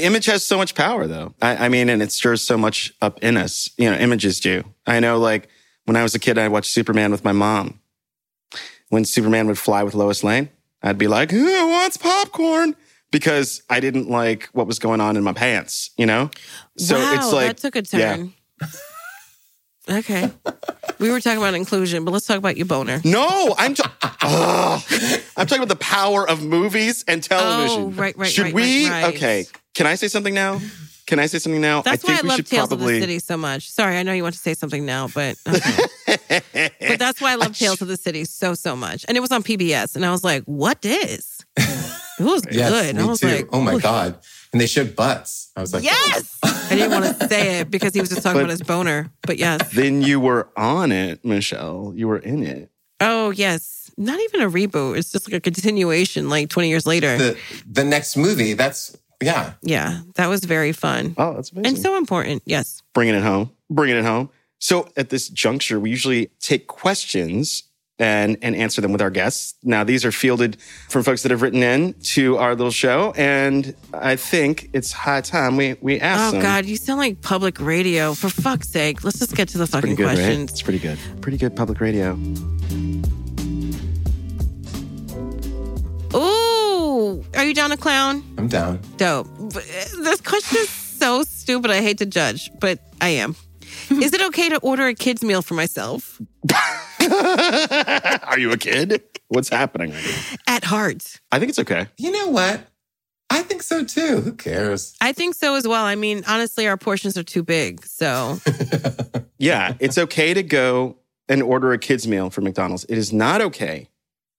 image 0.01 0.25
has 0.25 0.43
so 0.43 0.57
much 0.57 0.73
power 0.73 1.05
though. 1.05 1.35
I, 1.41 1.65
I 1.65 1.69
mean, 1.69 1.89
and 1.89 2.01
it 2.01 2.11
stirs 2.11 2.41
so 2.41 2.57
much 2.57 2.91
up 3.01 3.21
in 3.21 3.37
us. 3.37 3.69
You 3.77 3.91
know, 3.91 3.97
images 3.97 4.39
do. 4.39 4.63
I 4.87 4.99
know 4.99 5.19
like 5.19 5.49
when 5.85 5.95
I 5.95 6.03
was 6.03 6.15
a 6.15 6.19
kid, 6.19 6.37
I 6.39 6.47
watched 6.47 6.71
Superman 6.71 7.11
with 7.11 7.23
my 7.23 7.33
mom. 7.33 7.79
When 8.89 9.05
Superman 9.05 9.47
would 9.47 9.59
fly 9.59 9.83
with 9.83 9.93
Lois 9.93 10.23
Lane, 10.23 10.49
I'd 10.81 10.97
be 10.97 11.07
like, 11.07 11.29
Who 11.29 11.45
wants 11.69 11.97
popcorn? 11.97 12.75
Because 13.11 13.63
I 13.69 13.79
didn't 13.79 14.09
like 14.09 14.49
what 14.51 14.67
was 14.67 14.79
going 14.79 14.99
on 14.99 15.15
in 15.15 15.23
my 15.23 15.33
pants, 15.33 15.91
you 15.97 16.05
know? 16.05 16.29
So 16.77 16.97
wow, 16.97 17.13
it's 17.13 17.31
like 17.31 17.47
that 17.47 17.57
took 17.57 17.75
a 17.75 17.97
yeah. 17.97 18.15
turn. 18.15 18.33
Okay. 19.89 20.29
We 20.99 21.09
were 21.09 21.21
talking 21.21 21.37
about 21.37 21.53
inclusion, 21.53 22.03
but 22.03 22.11
let's 22.11 22.25
talk 22.25 22.37
about 22.37 22.57
your 22.57 22.65
boner. 22.65 22.99
No, 23.05 23.55
I'm. 23.57 23.73
I'm 24.21 25.45
talking 25.45 25.63
about 25.63 25.69
the 25.69 25.77
power 25.79 26.27
of 26.27 26.43
movies 26.43 27.05
and 27.07 27.25
oh, 27.31 27.37
television. 27.37 27.83
Oh, 27.83 27.89
right, 27.91 28.17
right, 28.17 28.29
Should 28.29 28.45
right, 28.45 28.53
we? 28.53 28.89
right, 28.89 29.03
right. 29.03 29.15
Okay. 29.15 29.45
Can 29.75 29.85
I 29.85 29.95
say 29.95 30.07
something 30.07 30.33
now? 30.33 30.59
Can 31.05 31.19
I 31.19 31.27
say 31.27 31.39
something 31.39 31.61
now? 31.61 31.83
That's 31.83 32.03
I 32.03 32.07
think 32.07 32.09
why 32.09 32.19
I 32.19 32.21
we 32.23 32.29
love 32.29 32.35
should 32.35 32.47
Tales 32.47 32.67
probably. 32.67 32.95
of 32.95 33.01
the 33.01 33.07
City 33.07 33.19
so 33.19 33.37
much. 33.37 33.69
Sorry, 33.69 33.97
I 33.97 34.03
know 34.03 34.11
you 34.11 34.23
want 34.23 34.35
to 34.35 34.41
say 34.41 34.53
something 34.53 34.85
now, 34.85 35.07
but 35.07 35.37
okay. 35.47 36.69
but 36.81 36.99
that's 36.99 37.21
why 37.21 37.31
I 37.31 37.35
love 37.35 37.57
Tales 37.57 37.81
of 37.81 37.87
the 37.87 37.95
City 37.95 38.25
so 38.25 38.55
so 38.55 38.75
much. 38.75 39.05
And 39.07 39.15
it 39.15 39.21
was 39.21 39.31
on 39.31 39.41
PBS, 39.41 39.95
and 39.95 40.05
I 40.05 40.11
was 40.11 40.23
like, 40.23 40.43
"What 40.43 40.83
is?" 40.83 41.45
It 42.19 42.23
was 42.23 42.43
Yes, 42.51 42.69
good. 42.71 42.95
me 42.95 43.01
I 43.01 43.05
was 43.05 43.19
too. 43.19 43.27
like, 43.27 43.47
oh 43.53 43.61
my 43.61 43.75
"Ooh." 43.75 43.79
God. 43.79 44.19
And 44.53 44.61
they 44.61 44.65
showed 44.67 44.95
butts. 44.95 45.51
I 45.55 45.61
was 45.61 45.73
like, 45.73 45.83
Yes. 45.83 46.37
Oh 46.43 46.67
I 46.71 46.75
didn't 46.75 46.91
want 46.91 47.19
to 47.19 47.27
say 47.27 47.59
it 47.59 47.69
because 47.71 47.93
he 47.93 47.99
was 47.99 48.09
just 48.09 48.23
talking 48.23 48.37
But- 48.37 48.45
about 48.45 48.51
his 48.51 48.61
boner, 48.61 49.11
but 49.23 49.37
yes. 49.37 49.71
Then 49.73 50.01
you 50.01 50.19
were 50.19 50.49
on 50.57 50.91
it, 50.91 51.23
Michelle. 51.25 51.93
You 51.95 52.07
were 52.07 52.17
in 52.19 52.43
it. 52.43 52.71
Oh 52.99 53.29
yes. 53.31 53.91
Not 53.97 54.19
even 54.19 54.41
a 54.41 54.49
reboot. 54.49 54.97
It's 54.97 55.11
just 55.11 55.27
like 55.27 55.35
a 55.37 55.39
continuation, 55.41 56.29
like 56.29 56.49
twenty 56.49 56.69
years 56.69 56.85
later. 56.85 57.17
the, 57.17 57.37
the 57.69 57.83
next 57.83 58.15
movie, 58.17 58.53
that's, 58.53 58.95
yeah. 59.21 59.53
yeah, 59.63 60.01
that 60.15 60.27
was 60.27 60.43
very 60.45 60.71
fun 60.71 61.15
Oh, 61.17 61.33
that's 61.33 61.51
amazing. 61.51 61.65
and 61.67 61.77
so 61.79 61.97
important. 61.97 62.43
Yes. 62.45 62.81
bringing 62.93 63.15
it 63.15 63.23
home, 63.23 63.51
bringing 63.69 63.97
it 63.97 64.05
home. 64.05 64.29
So 64.59 64.89
at 64.97 65.09
this 65.09 65.29
juncture, 65.29 65.79
we 65.79 65.89
usually 65.91 66.27
take 66.39 66.67
questions 66.67 67.63
and 67.99 68.37
and 68.41 68.55
answer 68.55 68.81
them 68.81 68.91
with 68.91 69.01
our 69.01 69.09
guests. 69.09 69.55
Now 69.63 69.83
these 69.83 70.05
are 70.05 70.11
fielded 70.11 70.57
from 70.89 71.03
folks 71.03 71.23
that 71.23 71.31
have 71.31 71.41
written 71.41 71.63
in 71.63 71.93
to 72.15 72.37
our 72.37 72.55
little 72.55 72.71
show, 72.71 73.13
and 73.17 73.73
I 73.93 74.15
think 74.15 74.69
it's 74.73 74.91
high 74.91 75.21
time 75.21 75.57
we 75.57 75.75
we 75.81 75.99
ask 75.99 76.29
Oh 76.29 76.31
them. 76.33 76.41
God, 76.41 76.65
you 76.65 76.75
sound 76.77 76.99
like 76.99 77.21
public 77.21 77.59
radio. 77.59 78.13
For 78.13 78.29
fuck's 78.29 78.69
sake, 78.69 79.03
let's 79.03 79.19
just 79.19 79.35
get 79.35 79.49
to 79.49 79.57
the 79.57 79.65
pretty 79.65 79.81
fucking 79.87 79.95
good, 79.95 80.05
right? 80.05 80.15
questions. 80.15 80.51
It's 80.51 80.61
pretty 80.61 80.79
good. 80.79 80.99
Pretty 81.21 81.37
good 81.37 81.55
public 81.55 81.79
radio. 81.81 82.17
Ooh, 86.13 87.23
are 87.35 87.45
you 87.45 87.53
down 87.53 87.69
to 87.71 87.77
clown? 87.77 88.23
I'm 88.37 88.47
down. 88.47 88.79
Dope. 88.97 89.27
This 89.51 90.21
question 90.21 90.59
is 90.59 90.69
so 90.69 91.23
stupid. 91.23 91.71
I 91.71 91.81
hate 91.81 91.97
to 91.99 92.05
judge, 92.05 92.49
but 92.59 92.79
I 93.01 93.09
am. 93.09 93.35
Is 93.89 94.13
it 94.13 94.21
okay 94.27 94.49
to 94.49 94.57
order 94.59 94.87
a 94.87 94.93
kid's 94.93 95.23
meal 95.23 95.41
for 95.41 95.53
myself? 95.53 96.21
Are 98.23 98.39
you 98.39 98.51
a 98.51 98.57
kid? 98.57 99.01
What's 99.29 99.49
happening? 99.49 99.93
At 100.47 100.63
heart, 100.63 101.19
I 101.31 101.39
think 101.39 101.49
it's 101.49 101.59
okay. 101.59 101.87
You 101.97 102.11
know 102.11 102.27
what? 102.29 102.61
I 103.29 103.41
think 103.41 103.61
so 103.61 103.83
too. 103.83 104.21
Who 104.21 104.33
cares? 104.33 104.95
I 105.01 105.11
think 105.11 105.35
so 105.35 105.55
as 105.55 105.67
well. 105.67 105.83
I 105.83 105.95
mean, 105.95 106.23
honestly, 106.27 106.67
our 106.67 106.77
portions 106.77 107.17
are 107.17 107.23
too 107.23 107.43
big. 107.43 107.85
So, 107.85 108.39
Yeah, 109.37 109.73
it's 109.79 109.97
okay 109.97 110.33
to 110.33 110.43
go 110.43 110.97
and 111.29 111.43
order 111.43 111.71
a 111.73 111.77
kid's 111.77 112.07
meal 112.07 112.29
from 112.29 112.45
McDonald's. 112.45 112.85
It 112.85 112.97
is 112.97 113.11
not 113.13 113.41
okay 113.41 113.89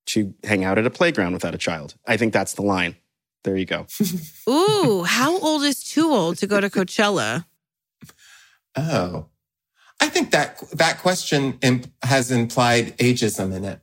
to 0.06 0.34
hang 0.42 0.64
out 0.64 0.78
at 0.78 0.86
a 0.86 0.90
playground 0.90 1.34
without 1.34 1.54
a 1.54 1.58
child. 1.58 1.94
I 2.06 2.16
think 2.16 2.32
that's 2.32 2.54
the 2.54 2.62
line. 2.62 2.96
There 3.44 3.56
you 3.56 3.66
go. 3.66 3.86
ooh, 4.48 5.04
how 5.04 5.38
old 5.38 5.62
is 5.62 5.84
too 5.84 6.10
old 6.10 6.38
to 6.38 6.46
go 6.46 6.60
to 6.60 6.68
Coachella? 6.68 7.44
Oh, 8.78 9.26
I 10.00 10.08
think 10.08 10.30
that 10.30 10.60
that 10.72 10.98
question 10.98 11.58
imp- 11.62 11.90
has 12.02 12.30
implied 12.30 12.96
ageism 12.98 13.52
in 13.56 13.64
it. 13.64 13.80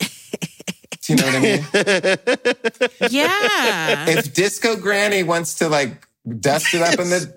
Do 1.02 1.12
you 1.12 1.16
know 1.16 1.26
what 1.26 1.34
I 1.36 1.40
mean? 1.40 3.10
Yeah. 3.10 4.08
if 4.10 4.34
Disco 4.34 4.76
Granny 4.76 5.22
wants 5.22 5.54
to 5.56 5.68
like 5.68 6.06
dust 6.40 6.74
it 6.74 6.82
up 6.82 6.98
in 6.98 7.10
the 7.10 7.32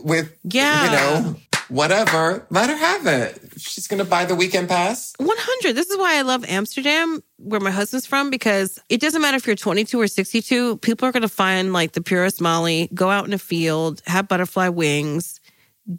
with, 0.00 0.36
Yeah. 0.42 0.84
you 0.84 0.90
know, 0.90 1.36
whatever, 1.68 2.44
let 2.50 2.68
her 2.68 2.76
have 2.76 3.06
it. 3.06 3.40
She's 3.58 3.86
gonna 3.86 4.04
buy 4.04 4.24
the 4.24 4.34
weekend 4.34 4.68
pass. 4.68 5.12
100. 5.18 5.76
This 5.76 5.88
is 5.88 5.96
why 5.96 6.16
I 6.18 6.22
love 6.22 6.44
Amsterdam, 6.46 7.22
where 7.38 7.60
my 7.60 7.70
husband's 7.70 8.06
from, 8.06 8.28
because 8.30 8.80
it 8.88 9.00
doesn't 9.00 9.22
matter 9.22 9.36
if 9.36 9.46
you're 9.46 9.54
22 9.54 10.00
or 10.00 10.08
62. 10.08 10.78
People 10.78 11.06
are 11.08 11.12
going 11.12 11.22
to 11.22 11.28
find 11.28 11.72
like 11.72 11.92
the 11.92 12.02
purest 12.02 12.40
Molly, 12.40 12.88
go 12.92 13.08
out 13.10 13.26
in 13.26 13.32
a 13.32 13.38
field, 13.38 14.02
have 14.06 14.26
butterfly 14.26 14.68
wings, 14.68 15.38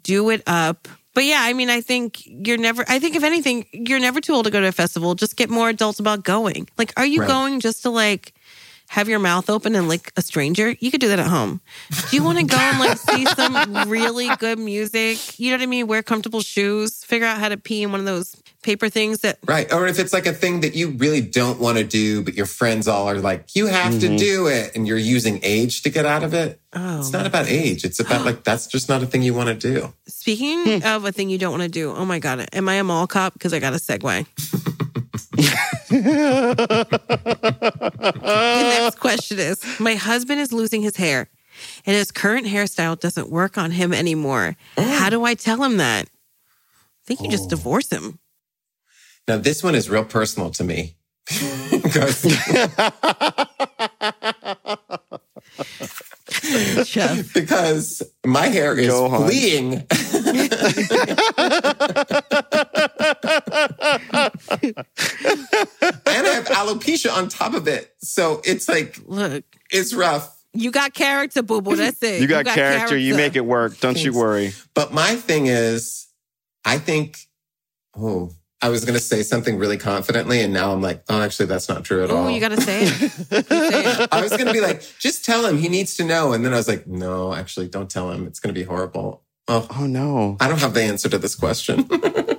do 0.02 0.30
it 0.30 0.42
up. 0.46 0.88
But 1.14 1.24
yeah, 1.24 1.40
I 1.42 1.52
mean, 1.52 1.70
I 1.70 1.80
think 1.80 2.22
you're 2.26 2.56
never, 2.58 2.84
I 2.88 2.98
think 2.98 3.14
if 3.14 3.22
anything, 3.22 3.66
you're 3.72 4.00
never 4.00 4.20
too 4.20 4.32
old 4.32 4.46
to 4.46 4.50
go 4.50 4.60
to 4.60 4.66
a 4.66 4.72
festival. 4.72 5.14
Just 5.14 5.36
get 5.36 5.48
more 5.48 5.68
adults 5.68 6.00
about 6.00 6.24
going. 6.24 6.68
Like, 6.76 6.92
are 6.96 7.06
you 7.06 7.20
Right. 7.20 7.28
going 7.28 7.60
just 7.60 7.82
to 7.82 7.90
like, 7.90 8.34
have 8.88 9.08
your 9.08 9.18
mouth 9.18 9.50
open 9.50 9.74
and 9.74 9.88
lick 9.88 10.12
a 10.16 10.22
stranger, 10.22 10.74
you 10.78 10.90
could 10.90 11.00
do 11.00 11.08
that 11.08 11.18
at 11.18 11.26
home. 11.26 11.60
Do 12.10 12.16
you 12.16 12.22
want 12.22 12.38
to 12.38 12.44
go 12.44 12.56
and 12.56 12.78
like 12.78 12.98
see 12.98 13.24
some 13.26 13.88
really 13.88 14.28
good 14.36 14.58
music? 14.58 15.38
You 15.38 15.50
know 15.50 15.56
what 15.56 15.62
I 15.62 15.66
mean? 15.66 15.86
Wear 15.86 16.02
comfortable 16.02 16.40
shoes, 16.40 17.02
figure 17.04 17.26
out 17.26 17.38
how 17.38 17.48
to 17.48 17.56
pee 17.56 17.82
in 17.82 17.90
one 17.90 18.00
of 18.00 18.06
those 18.06 18.36
paper 18.62 18.88
things 18.88 19.20
that 19.20 19.38
Right. 19.46 19.72
Or 19.72 19.86
if 19.86 19.98
it's 19.98 20.12
like 20.12 20.26
a 20.26 20.32
thing 20.32 20.60
that 20.60 20.74
you 20.74 20.90
really 20.90 21.20
don't 21.20 21.60
want 21.60 21.78
to 21.78 21.84
do, 21.84 22.22
but 22.22 22.34
your 22.34 22.46
friends 22.46 22.88
all 22.88 23.08
are 23.08 23.18
like, 23.18 23.54
you 23.54 23.66
have 23.66 24.00
to 24.00 24.06
mm-hmm. 24.06 24.16
do 24.16 24.46
it. 24.46 24.72
And 24.74 24.86
you're 24.86 24.98
using 24.98 25.40
age 25.42 25.82
to 25.82 25.90
get 25.90 26.06
out 26.06 26.22
of 26.22 26.34
it. 26.34 26.60
Oh, 26.72 26.98
It's 26.98 27.12
not 27.12 27.24
oh. 27.24 27.26
about 27.26 27.46
age. 27.46 27.84
It's 27.84 28.00
about 28.00 28.24
like, 28.24 28.44
that's 28.44 28.66
just 28.66 28.88
not 28.88 29.02
a 29.02 29.06
thing 29.06 29.22
you 29.22 29.34
want 29.34 29.48
to 29.48 29.54
do. 29.54 29.92
Speaking 30.06 30.80
hmm. 30.80 30.86
of 30.86 31.04
a 31.04 31.12
thing 31.12 31.30
you 31.30 31.38
don't 31.38 31.52
want 31.52 31.62
to 31.62 31.68
do, 31.68 31.92
oh 31.92 32.04
my 32.04 32.18
God, 32.18 32.48
am 32.52 32.68
I 32.68 32.74
a 32.74 32.84
mall 32.84 33.06
cop? 33.06 33.34
Because 33.34 33.52
I 33.52 33.60
got 33.60 33.74
a 33.74 33.76
segue. 33.76 34.26
the 36.02 36.98
next 38.78 38.98
question 38.98 39.38
is 39.38 39.80
My 39.80 39.94
husband 39.94 40.40
is 40.40 40.52
losing 40.52 40.82
his 40.82 40.96
hair, 40.96 41.28
and 41.86 41.96
his 41.96 42.10
current 42.10 42.46
hairstyle 42.46 42.98
doesn't 42.98 43.30
work 43.30 43.58
on 43.58 43.70
him 43.70 43.92
anymore. 43.92 44.56
How 44.76 45.10
do 45.10 45.24
I 45.24 45.34
tell 45.34 45.62
him 45.62 45.76
that? 45.78 46.06
I 46.06 47.06
think 47.06 47.20
you 47.20 47.30
just 47.30 47.46
oh. 47.46 47.50
divorce 47.50 47.90
him. 47.90 48.18
Now, 49.28 49.38
this 49.38 49.62
one 49.62 49.74
is 49.74 49.88
real 49.88 50.04
personal 50.04 50.50
to 50.50 50.64
me. 50.64 50.96
Because 57.32 58.02
my 58.24 58.48
hair 58.48 58.78
is 58.78 58.88
Go 58.88 59.24
fleeing. 59.24 59.74
and 63.24 64.76
I 66.26 66.32
have 66.34 66.46
alopecia 66.46 67.12
on 67.16 67.28
top 67.28 67.54
of 67.54 67.68
it. 67.68 67.94
So 67.98 68.40
it's 68.44 68.68
like, 68.68 68.98
Look, 69.06 69.44
it's 69.70 69.94
rough. 69.94 70.36
you 70.52 70.70
got 70.70 70.94
character, 70.94 71.42
boo 71.42 71.60
boo. 71.60 71.70
Mm-hmm. 71.72 71.78
That's 71.80 72.02
it. 72.02 72.20
You 72.20 72.26
got, 72.26 72.46
character, 72.46 72.96
You 72.96 73.14
make 73.14 73.36
it 73.36 73.44
work. 73.44 73.78
Don't 73.80 74.02
you 74.02 74.12
worry. 74.12 74.52
But 74.74 74.92
my 74.92 75.16
thing 75.16 75.46
is, 75.46 76.06
I 76.64 76.78
think, 76.78 77.18
oh, 77.96 78.30
I 78.62 78.70
was 78.70 78.84
going 78.86 78.94
to 78.94 79.00
say 79.00 79.22
something 79.22 79.58
really 79.58 79.76
confidently. 79.76 80.40
And 80.40 80.52
now 80.54 80.72
I'm 80.72 80.80
like, 80.80 81.04
oh, 81.10 81.20
actually, 81.20 81.46
that's 81.46 81.68
not 81.68 81.84
true 81.84 82.02
at 82.02 82.10
Oh, 82.10 82.16
all. 82.16 82.30
you 82.30 82.40
got 82.40 82.48
to 82.52 82.60
say 82.60 82.86
say 82.86 83.10
it. 83.30 84.08
I 84.12 84.22
was 84.22 84.30
going 84.30 84.46
to 84.46 84.52
be 84.54 84.62
like, 84.62 84.82
just 84.98 85.24
tell 85.24 85.44
him 85.44 85.58
he 85.58 85.68
needs 85.68 85.96
to 85.98 86.04
know. 86.04 86.32
And 86.32 86.44
then 86.44 86.54
I 86.54 86.56
was 86.56 86.66
like, 86.68 86.86
no, 86.86 87.34
actually, 87.34 87.68
don't 87.68 87.90
tell 87.90 88.10
him. 88.10 88.26
It's 88.26 88.40
going 88.40 88.54
to 88.54 88.58
be 88.58 88.64
horrible. 88.64 89.22
Oh, 89.48 89.66
Oh 89.78 89.86
no. 89.86 90.38
I 90.40 90.48
don't 90.48 90.60
have 90.60 90.72
the 90.72 90.82
answer 90.82 91.10
to 91.10 91.18
this 91.18 91.34
question. 91.34 91.86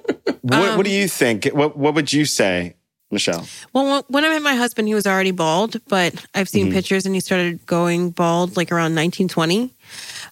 What, 0.50 0.78
what 0.78 0.86
do 0.86 0.92
you 0.92 1.08
think? 1.08 1.46
What 1.48 1.76
What 1.78 1.96
would 1.96 2.14
you 2.14 2.26
say, 2.26 2.76
Michelle? 3.12 3.46
Well, 3.74 4.06
when 4.10 4.24
I 4.26 4.30
met 4.30 4.42
my 4.42 4.56
husband, 4.56 4.88
he 4.88 4.94
was 4.94 5.08
already 5.08 5.32
bald, 5.32 5.78
but 5.88 6.14
I've 6.34 6.48
Mm-hmm. 6.48 6.58
seen 6.58 6.72
pictures 6.72 7.06
and 7.06 7.16
he 7.16 7.22
started 7.22 7.66
going 7.66 8.12
bald 8.12 8.56
like 8.58 8.72
around 8.72 8.96
1920, 8.96 9.72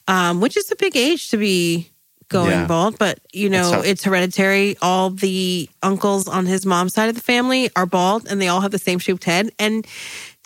um, 0.07 0.39
which 0.41 0.55
is 0.57 0.71
a 0.71 0.75
big 0.75 0.95
age 0.95 1.29
to 1.31 1.37
be 1.37 1.89
going 2.29 2.51
Yeah. 2.51 2.65
bald. 2.67 2.97
But, 2.99 3.19
you 3.33 3.49
know, 3.49 3.81
it's 3.81 4.03
hereditary. 4.03 4.75
All 4.81 5.09
the 5.09 5.69
uncles 5.81 6.27
on 6.27 6.45
his 6.45 6.65
mom's 6.65 6.93
side 6.93 7.09
of 7.09 7.15
the 7.15 7.21
family 7.21 7.69
are 7.75 7.85
bald 7.85 8.27
and 8.29 8.41
they 8.41 8.47
all 8.47 8.61
have 8.61 8.71
the 8.71 8.79
same 8.79 8.99
shaped 8.99 9.23
head. 9.23 9.51
And 9.59 9.85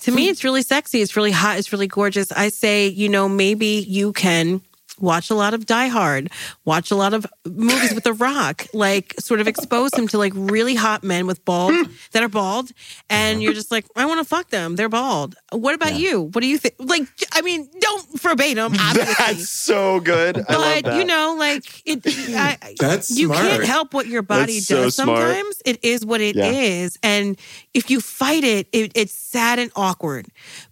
to 0.02 0.12
me, 0.12 0.28
it's 0.30 0.44
really 0.44 0.62
sexy. 0.64 1.02
It's 1.02 1.16
really 1.16 1.32
hot. 1.32 1.58
It's 1.58 1.72
really 1.72 1.88
gorgeous. 1.88 2.32
I 2.32 2.50
say, 2.50 2.88
you 2.88 3.10
know, 3.10 3.28
maybe 3.30 3.84
you 3.88 4.14
can 4.14 4.62
watch 5.00 5.30
a 5.30 5.36
lot 5.36 5.54
of 5.54 5.66
Die 5.66 5.88
Hard, 5.88 6.32
watch 6.66 6.92
a 6.92 6.96
lot 6.96 7.14
of 7.14 7.26
movies 7.46 7.94
with 7.94 8.04
The 8.04 8.14
Rock, 8.14 8.68
like 8.74 9.14
sort 9.20 9.40
of 9.40 9.48
expose 9.48 9.94
him 9.94 10.08
to 10.10 10.18
like 10.18 10.34
really 10.36 10.76
hot 10.76 11.04
men 11.04 11.28
with 11.28 11.44
bald 11.46 11.74
that 12.12 12.24
are 12.24 12.30
bald, 12.30 12.72
and 13.10 13.38
uh-huh. 13.38 13.44
you're 13.44 13.54
just 13.54 13.72
like, 13.72 13.86
I 13.96 14.06
want 14.06 14.20
to 14.20 14.26
fuck 14.26 14.50
them. 14.50 14.76
They're 14.76 14.90
bald. 14.90 15.36
What 15.52 15.76
about 15.76 15.96
you? 15.96 16.24
What 16.24 16.42
do 16.42 16.48
you 16.48 16.58
think? 16.58 16.76
Like, 16.80 17.08
I 17.34 17.42
mean, 17.42 17.70
don't 17.80 18.20
verbatim, 18.20 18.74
obviously. 18.80 19.14
That's 19.18 19.50
so 19.50 20.00
good. 20.00 20.38
I 20.50 20.56
love 20.56 20.84
But 20.84 20.98
you 20.98 21.06
know, 21.06 21.36
like 21.38 21.82
it, 21.86 22.02
I, 22.36 22.58
That's 22.80 23.18
you 23.18 23.30
can't 23.30 23.64
help 23.64 23.94
what 23.94 24.08
your 24.08 24.22
body 24.22 24.56
That's 24.56 24.68
so 24.68 24.84
does. 24.84 24.96
smart. 24.96 25.20
Sometimes 25.20 25.62
it 25.66 25.84
is 25.84 26.06
what 26.06 26.22
it 26.22 26.36
is, 26.36 26.98
Yeah. 27.04 27.10
and 27.10 27.40
if 27.74 27.90
you 27.90 28.02
fight 28.02 28.44
it, 28.44 28.68
it, 28.72 28.92
it's 28.96 29.14
sad 29.14 29.60
and 29.60 29.72
awkward. 29.76 30.28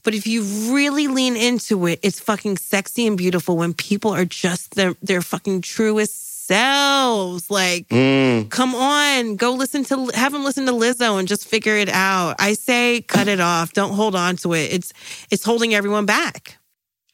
But 0.05 0.13
if 0.13 0.25
you 0.25 0.43
really 0.73 1.07
lean 1.07 1.35
into 1.35 1.85
it, 1.87 1.99
it's 2.03 2.19
fucking 2.21 2.57
sexy 2.57 3.05
and 3.07 3.17
beautiful 3.17 3.57
when 3.57 3.73
people 3.73 4.11
are 4.13 4.23
just 4.23 4.75
their 4.75 4.93
their 5.01 5.21
fucking 5.21 5.61
truest 5.63 6.45
selves. 6.47 7.49
Like, 7.49 7.87
Mm. 7.89 8.49
come 8.51 8.75
on, 8.75 9.35
go 9.35 9.51
listen 9.53 9.83
to 9.85 10.11
have 10.13 10.31
them 10.31 10.43
listen 10.45 10.65
to 10.67 10.71
Lizzo 10.71 11.17
and 11.19 11.27
just 11.27 11.47
figure 11.47 11.75
it 11.75 11.89
out. 11.89 12.35
I 12.39 12.53
say, 12.53 13.01
cut 13.01 13.27
it 13.27 13.39
off. 13.39 13.73
Don't 13.73 13.93
hold 13.93 14.15
on 14.15 14.37
to 14.37 14.53
it. 14.53 14.71
It's 14.71 14.93
it's 15.31 15.43
holding 15.43 15.73
everyone 15.73 16.05
back. 16.05 16.57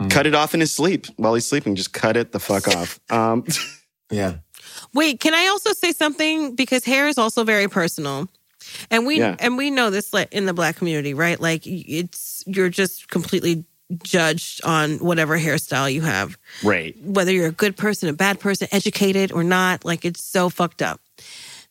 cut 0.10 0.26
it 0.28 0.34
off 0.36 0.54
in 0.54 0.60
his 0.60 0.72
sleep 0.74 1.06
while 1.18 1.34
he's 1.36 1.46
sleeping. 1.46 1.76
Just 1.76 1.94
cut 1.94 2.18
it 2.18 2.32
the 2.34 2.40
fuck 2.40 2.68
off. 2.68 3.00
Um, 3.10 3.46
yeah. 4.12 4.34
Wait, 4.94 5.20
can 5.20 5.34
I 5.34 5.48
also 5.48 5.72
say 5.74 5.92
something 5.94 6.56
because 6.56 6.84
hair 6.86 7.08
is 7.08 7.18
also 7.18 7.44
very 7.46 7.68
personal. 7.70 8.28
And 8.90 9.06
we 9.06 9.20
Yeah. 9.20 9.36
and 9.40 9.58
we 9.58 9.72
know 9.72 9.90
this 9.90 10.12
in 10.32 10.46
the 10.46 10.54
black 10.54 10.76
community, 10.78 11.14
right? 11.14 11.40
Like 11.40 11.64
it's 11.66 12.44
you're 12.48 12.70
just 12.70 13.08
completely 13.10 13.66
judged 14.04 14.64
on 14.64 15.00
whatever 15.00 15.38
hairstyle 15.38 15.92
you 15.92 16.02
have. 16.02 16.38
right. 16.64 16.96
Whether 17.04 17.32
you're 17.34 17.48
a 17.48 17.52
good 17.52 17.76
person, 17.76 18.08
a 18.10 18.14
bad 18.14 18.40
person, 18.40 18.68
educated 18.72 19.32
or 19.34 19.44
not, 19.44 19.84
like 19.84 20.06
it's 20.06 20.24
so 20.24 20.50
fucked 20.50 20.82
up. 20.82 21.02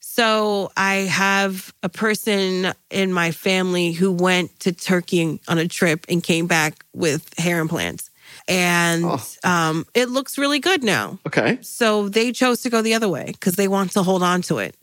So 0.01 0.71
I 0.77 0.95
have 1.09 1.73
a 1.83 1.89
person 1.89 2.73
in 2.91 3.13
my 3.13 3.31
family 3.31 3.93
who 3.93 4.13
went 4.13 4.59
to 4.61 4.73
Turkey 4.73 5.41
on 5.49 5.59
a 5.59 5.69
trip 5.69 6.05
and 6.09 6.23
came 6.23 6.47
back 6.47 6.85
with 6.95 7.33
hair 7.39 7.61
implants. 7.61 8.11
And 8.49 9.05
Oh. 9.05 9.23
um, 9.45 9.87
it 9.95 10.09
looks 10.11 10.37
really 10.39 10.59
good 10.59 10.83
now. 10.83 11.19
Okay. 11.27 11.59
So 11.63 12.09
they 12.09 12.33
chose 12.33 12.63
to 12.63 12.71
go 12.71 12.83
the 12.83 12.95
other 12.95 13.09
way 13.09 13.27
because 13.33 13.55
they 13.57 13.69
want 13.69 13.93
to 13.93 14.03
hold 14.03 14.23
on 14.23 14.43
to 14.43 14.59
it. 14.59 14.75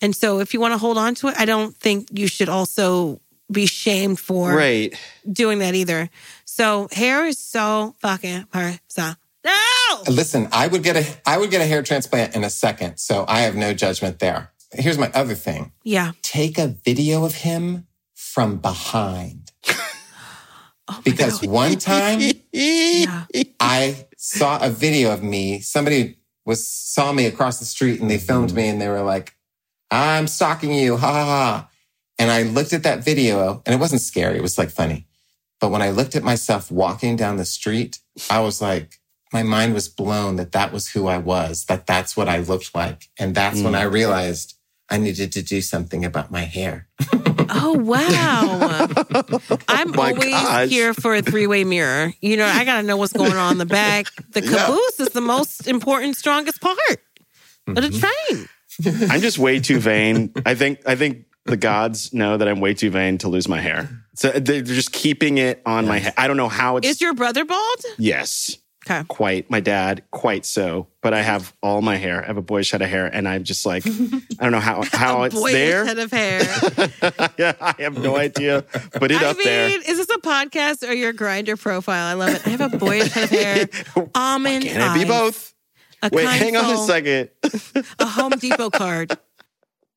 And 0.00 0.14
so 0.14 0.40
if 0.40 0.54
you 0.54 0.60
want 0.60 0.72
to 0.74 0.78
hold 0.78 0.96
on 0.98 1.14
to 1.16 1.28
it, 1.28 1.34
I 1.38 1.44
don't 1.44 1.76
think 1.76 2.08
you 2.12 2.26
should 2.28 2.48
also 2.48 3.20
be 3.50 3.66
shamed 3.66 4.18
for 4.20 4.54
Right. 4.54 4.94
doing 5.30 5.58
that 5.60 5.74
either. 5.74 6.10
So 6.44 6.88
hair 6.92 7.24
is 7.26 7.38
so 7.38 7.94
fucking 8.00 8.44
personal. 8.52 9.16
No! 9.44 10.02
Listen, 10.08 10.48
I 10.52 10.66
would 10.66 10.82
get 10.82 10.96
a 10.96 11.06
I 11.24 11.38
would 11.38 11.50
get 11.50 11.60
a 11.62 11.66
hair 11.66 11.82
transplant 11.82 12.34
in 12.36 12.44
a 12.44 12.50
second, 12.50 12.98
so 12.98 13.24
I 13.28 13.40
have 13.40 13.54
no 13.56 13.72
judgment 13.72 14.18
there. 14.18 14.50
Here's 14.72 14.98
my 14.98 15.10
other 15.14 15.34
thing. 15.34 15.72
Yeah. 15.82 16.12
Take 16.22 16.58
a 16.58 16.66
video 16.68 17.24
of 17.24 17.34
him 17.36 17.86
from 18.14 18.58
behind. 18.58 19.52
Oh 20.90 21.00
Because 21.04 21.42
one 21.42 21.76
time 21.76 22.20
Yeah. 22.52 23.24
I 23.60 24.06
saw 24.16 24.58
a 24.64 24.70
video 24.70 25.12
of 25.12 25.22
me. 25.22 25.60
Somebody 25.60 26.16
was 26.46 26.66
saw 26.66 27.12
me 27.12 27.26
across 27.26 27.58
the 27.58 27.66
street 27.66 28.00
and 28.00 28.10
they 28.10 28.16
filmed 28.18 28.54
me 28.54 28.68
and 28.68 28.80
they 28.80 28.88
were 28.88 29.02
like, 29.02 29.34
I'm 29.90 30.26
stalking 30.26 30.72
you. 30.72 30.96
Ha 30.96 31.12
ha 31.12 31.24
ha. 31.24 31.70
And 32.18 32.30
I 32.30 32.42
looked 32.42 32.72
at 32.72 32.82
that 32.82 33.04
video 33.04 33.62
and 33.64 33.74
it 33.74 33.78
wasn't 33.78 34.02
scary. 34.02 34.36
It 34.36 34.42
was 34.42 34.58
like 34.58 34.70
funny. 34.70 35.06
But 35.60 35.70
when 35.70 35.82
I 35.82 35.90
looked 35.90 36.16
at 36.16 36.22
myself 36.22 36.70
walking 36.70 37.16
down 37.16 37.36
the 37.36 37.44
street, 37.44 37.98
I 38.30 38.40
was 38.40 38.60
like, 38.60 38.98
my 39.32 39.42
mind 39.42 39.74
was 39.74 39.88
blown 39.88 40.36
that 40.36 40.52
that 40.52 40.72
was 40.72 40.88
who 40.88 41.06
I 41.06 41.18
was, 41.18 41.64
that 41.66 41.86
that's 41.86 42.16
what 42.16 42.28
I 42.28 42.38
looked 42.38 42.74
like. 42.74 43.08
And 43.18 43.34
that's 43.34 43.60
when 43.60 43.74
mm. 43.74 43.78
I 43.78 43.82
realized 43.82 44.54
I 44.88 44.96
needed 44.96 45.32
to 45.32 45.42
do 45.42 45.60
something 45.60 46.04
about 46.04 46.30
my 46.30 46.42
hair. 46.42 46.88
Oh 47.50 47.72
wow. 47.72 48.88
I'm 49.68 49.92
my 49.92 50.10
always 50.10 50.24
gosh. 50.24 50.68
here 50.68 50.92
for 50.92 51.14
a 51.14 51.22
three-way 51.22 51.64
mirror. 51.64 52.12
You 52.20 52.36
know, 52.36 52.44
I 52.44 52.64
gotta 52.66 52.86
know 52.86 52.98
what's 52.98 53.14
going 53.14 53.32
on 53.32 53.52
in 53.52 53.58
the 53.58 53.64
back. 53.64 54.06
The 54.32 54.44
Yeah. 54.44 54.66
caboose 54.66 55.00
is 55.00 55.08
the 55.10 55.22
most 55.22 55.66
important, 55.66 56.16
strongest 56.16 56.60
part 56.60 56.76
of 57.68 57.74
the 57.74 57.80
mm-hmm. 57.80 58.34
train. 58.34 58.48
I'm 58.84 59.20
just 59.20 59.38
way 59.38 59.60
too 59.60 59.78
vain. 59.80 60.32
I 60.46 60.54
think 60.54 60.80
I 60.86 60.94
think 60.96 61.24
the 61.44 61.56
gods 61.56 62.12
know 62.12 62.36
that 62.36 62.46
I'm 62.48 62.60
way 62.60 62.74
too 62.74 62.90
vain 62.90 63.18
to 63.18 63.28
lose 63.28 63.48
my 63.48 63.60
hair. 63.60 63.88
So 64.14 64.30
they're 64.30 64.62
just 64.62 64.92
keeping 64.92 65.38
it 65.38 65.62
on 65.64 65.86
my 65.86 65.98
head. 65.98 66.14
I 66.16 66.26
don't 66.28 66.36
know 66.36 66.48
how 66.48 66.76
it's 66.76 66.86
Is 66.88 67.00
your 67.00 67.14
brother 67.14 67.44
bald? 67.44 67.78
yes. 67.98 68.56
Okay. 68.88 69.04
Quite. 69.08 69.50
My 69.50 69.60
dad, 69.60 70.02
quite 70.10 70.46
so. 70.46 70.86
But 71.02 71.12
I 71.12 71.20
have 71.20 71.52
all 71.62 71.82
my 71.82 71.96
hair. 71.96 72.22
I 72.22 72.26
have 72.26 72.38
a 72.38 72.42
boyish 72.42 72.70
head 72.70 72.80
of 72.80 72.88
hair, 72.88 73.04
and 73.06 73.28
I'm 73.28 73.44
just 73.44 73.66
like, 73.66 73.84
I 73.86 73.90
don't 74.40 74.50
know 74.52 74.60
how 74.60 74.82
how 74.92 75.24
it's 75.24 75.34
Boyish 75.34 75.52
there. 75.52 75.84
head 75.84 75.98
of 75.98 76.10
hair. 76.10 76.40
yeah, 77.38 77.52
I 77.60 77.74
have 77.80 77.98
no 77.98 78.16
idea. 78.16 78.64
But 78.98 79.10
it 79.10 79.20
I 79.20 79.26
up 79.26 79.36
mean, 79.36 79.44
there. 79.46 79.68
is 79.78 79.98
this 79.98 80.08
a 80.08 80.18
podcast 80.20 80.88
or 80.88 80.92
your 80.94 81.12
Grindr 81.12 81.60
profile? 81.60 82.06
I 82.06 82.14
love 82.14 82.34
it. 82.34 82.46
I 82.46 82.50
have 82.50 82.72
a 82.72 82.78
boyish 82.78 83.12
head 83.12 83.24
of 83.24 83.30
hair, 83.30 83.68
almond 84.14 84.64
Can 84.64 84.96
it 84.96 84.98
be 85.02 85.06
both? 85.06 85.52
A 86.02 86.10
Wait, 86.12 86.24
kind 86.24 86.38
hang 86.38 86.56
on 86.56 86.74
a 86.74 86.78
second. 86.78 87.30
A 87.98 88.06
Home 88.06 88.32
Depot 88.32 88.70
card. 88.70 89.18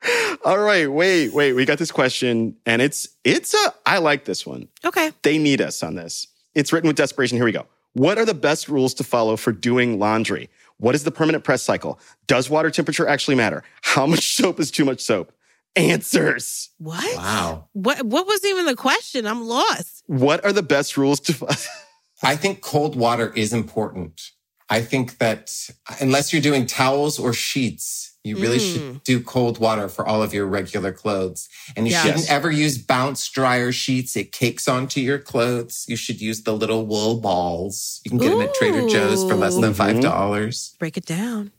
All 0.46 0.58
right, 0.58 0.92
wait, 0.92 1.32
wait. 1.34 1.54
We 1.54 1.66
got 1.66 1.78
this 1.78 1.92
question, 1.92 2.56
and 2.66 2.82
it's 2.82 3.08
it's 3.24 3.54
a. 3.54 3.74
I 3.86 4.00
like 4.00 4.26
this 4.26 4.46
one. 4.46 4.68
Okay. 4.84 5.12
They 5.22 5.38
need 5.38 5.62
us 5.62 5.84
on 5.84 5.96
this. 5.96 6.28
It's 6.56 6.74
written 6.74 6.88
with 6.88 6.98
desperation. 6.98 7.38
Here 7.38 7.46
we 7.46 7.52
go. 7.52 7.68
What 7.94 8.18
are 8.18 8.26
the 8.26 8.34
best 8.34 8.68
rules 8.68 8.94
to 8.96 9.04
follow 9.04 9.36
for 9.36 9.52
doing 9.52 10.00
laundry? 10.00 10.50
What 10.78 10.96
is 10.96 11.04
the 11.04 11.12
permanent 11.12 11.44
press 11.44 11.62
cycle? 11.62 12.00
Does 12.26 12.50
water 12.50 12.72
temperature 12.72 13.08
actually 13.08 13.36
matter? 13.36 13.64
How 13.82 14.08
much 14.08 14.36
soap 14.36 14.60
is 14.60 14.72
too 14.72 14.86
much 14.86 15.02
soap? 15.02 15.32
Answers. 15.76 16.70
What? 16.80 17.16
Wow. 17.16 17.68
What? 17.74 18.04
What 18.04 18.26
was 18.26 18.44
even 18.44 18.66
the 18.66 18.76
question? 18.76 19.28
I'm 19.28 19.46
lost. 19.46 20.04
What 20.08 20.44
are 20.44 20.52
the 20.52 20.64
best 20.64 20.98
rules 20.98 21.20
to? 21.22 21.58
I 22.24 22.36
think 22.36 22.62
cold 22.62 22.96
water 22.96 23.32
is 23.36 23.54
important. 23.54 24.32
I 24.72 24.82
think 24.82 25.18
that 25.18 25.52
unless 26.00 26.32
you're 26.32 26.42
doing 26.42 26.66
towels 26.66 27.20
or 27.20 27.34
sheets, 27.34 28.18
you 28.24 28.38
really 28.38 28.60
should 28.60 28.82
mm. 28.82 29.04
do 29.04 29.20
cold 29.22 29.58
water 29.60 29.90
for 29.90 30.08
all 30.08 30.24
of 30.24 30.34
your 30.34 30.46
regular 30.46 30.94
clothes. 30.94 31.50
And 31.76 31.88
you 31.88 31.94
Yeah. 31.94 32.04
shouldn't 32.04 32.30
ever 32.30 32.50
use 32.50 32.78
bounce 32.78 33.28
dryer 33.28 33.72
sheets. 33.74 34.16
It 34.16 34.32
cakes 34.32 34.68
onto 34.68 35.02
your 35.02 35.20
clothes. 35.20 35.86
You 35.90 35.98
should 35.98 36.22
use 36.22 36.44
the 36.44 36.54
little 36.54 36.86
wool 36.86 37.20
balls. 37.20 38.00
You 38.06 38.10
can 38.12 38.20
get 38.20 38.30
them 38.30 38.42
at 38.42 38.54
Trader 38.56 38.88
Joe's 38.88 39.24
for 39.30 39.36
less 39.36 39.58
than 39.60 39.74
$5. 39.74 40.02
dollars 40.02 40.70
mm-hmm. 40.70 40.78
Break 40.80 40.98
it 40.98 41.06
down. 41.06 41.52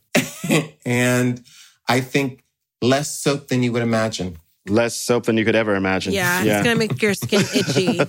and 0.85 1.43
I 1.87 1.99
think 2.01 2.43
less 2.81 3.15
soap 3.19 3.49
than 3.49 3.61
you 3.61 3.71
would 3.73 3.83
imagine. 3.83 4.37
Less 4.67 4.95
soap 4.95 5.25
than 5.25 5.35
you 5.37 5.43
could 5.43 5.55
ever 5.55 5.75
imagine. 5.75 6.13
Yeah, 6.13 6.41
it's 6.41 6.63
gonna 6.63 6.77
make 6.77 7.01
your 7.01 7.13
skin 7.13 7.41
itchy. 7.53 7.99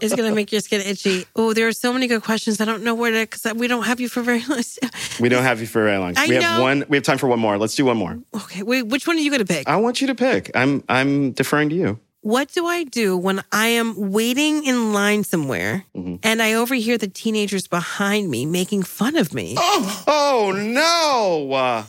it's 0.00 0.14
gonna 0.14 0.34
make 0.34 0.50
your 0.52 0.62
skin 0.62 0.80
itchy. 0.80 1.26
Oh, 1.36 1.52
there 1.52 1.68
are 1.68 1.72
so 1.72 1.92
many 1.92 2.06
good 2.06 2.22
questions. 2.22 2.60
I 2.62 2.64
don't 2.64 2.82
know 2.82 2.94
where 2.94 3.10
to 3.10 3.20
because 3.30 3.52
we 3.54 3.68
don't 3.68 3.84
have 3.84 4.00
you 4.00 4.08
for 4.08 4.22
very 4.22 4.42
long. 4.48 4.62
we 5.20 5.28
don't 5.28 5.42
have 5.42 5.60
you 5.60 5.66
for 5.66 5.84
very 5.84 5.98
long. 5.98 6.14
I 6.16 6.28
we 6.28 6.36
have 6.36 6.62
one. 6.62 6.84
We 6.88 6.96
have 6.96 7.04
time 7.04 7.18
for 7.18 7.26
one 7.26 7.40
more. 7.40 7.58
Let's 7.58 7.74
do 7.74 7.84
one 7.84 7.98
more. 7.98 8.18
Okay, 8.34 8.62
wait. 8.62 8.86
Which 8.86 9.06
one 9.06 9.16
are 9.16 9.20
you 9.20 9.30
gonna 9.30 9.44
pick? 9.44 9.68
I 9.68 9.76
want 9.76 10.00
you 10.00 10.06
to 10.06 10.14
pick. 10.14 10.50
I'm 10.54 10.82
I'm 10.88 11.32
deferring 11.32 11.68
to 11.70 11.74
you. 11.74 12.00
What 12.22 12.48
do 12.52 12.66
I 12.66 12.84
do 12.84 13.16
when 13.16 13.42
I 13.52 13.68
am 13.68 14.10
waiting 14.10 14.64
in 14.64 14.92
line 14.92 15.24
somewhere 15.24 15.84
Mm-hmm. 15.94 16.16
and 16.22 16.42
I 16.42 16.54
overhear 16.54 16.96
the 16.98 17.06
teenagers 17.08 17.68
behind 17.68 18.28
me 18.30 18.44
making 18.46 18.82
fun 18.84 19.16
of 19.16 19.34
me? 19.34 19.56
Oh 20.10 20.52
no! 20.56 21.52
Uh, 21.52 21.84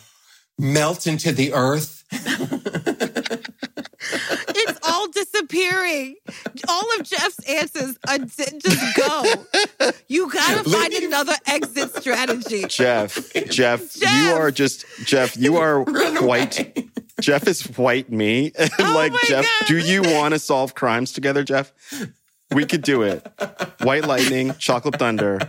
Melt 0.60 1.08
into 1.08 1.32
the 1.32 1.54
earth. 1.54 2.04
It's 4.02 4.80
all 4.88 5.08
disappearing. 5.10 6.16
All 6.68 6.84
of 6.98 7.04
Jeff's 7.06 7.40
answers 7.48 7.98
are 8.08 8.18
di- 8.18 8.60
just 8.60 8.98
go. 8.98 9.92
You 10.08 10.32
gotta 10.32 10.70
find 10.70 10.94
another 10.94 11.34
exit 11.46 11.96
strategy. 11.96 12.64
Jeff, 12.68 13.32
Jeff, 13.50 13.94
Jeff! 14.00 14.14
you 14.24 14.30
are 14.32 14.52
just 14.52 14.86
Jeff. 15.06 15.38
You 15.38 15.58
are 15.58 15.84
Run 15.84 16.26
white. 16.26 16.90
Jeff 17.22 17.48
is 17.48 17.62
white 17.78 18.12
me. 18.12 18.52
And 18.58 18.72
Oh 18.80 18.94
like 18.96 19.14
Jeff, 19.26 19.44
God. 19.46 19.68
do 19.68 19.78
you 19.78 20.02
want 20.02 20.34
to 20.34 20.40
solve 20.40 20.74
crimes 20.76 21.12
together, 21.12 21.44
Jeff? 21.44 21.72
We 22.52 22.66
could 22.66 22.82
do 22.82 23.04
it. 23.04 23.26
White 23.82 24.06
lightning, 24.06 24.56
chocolate 24.58 24.98
thunder. 24.98 25.40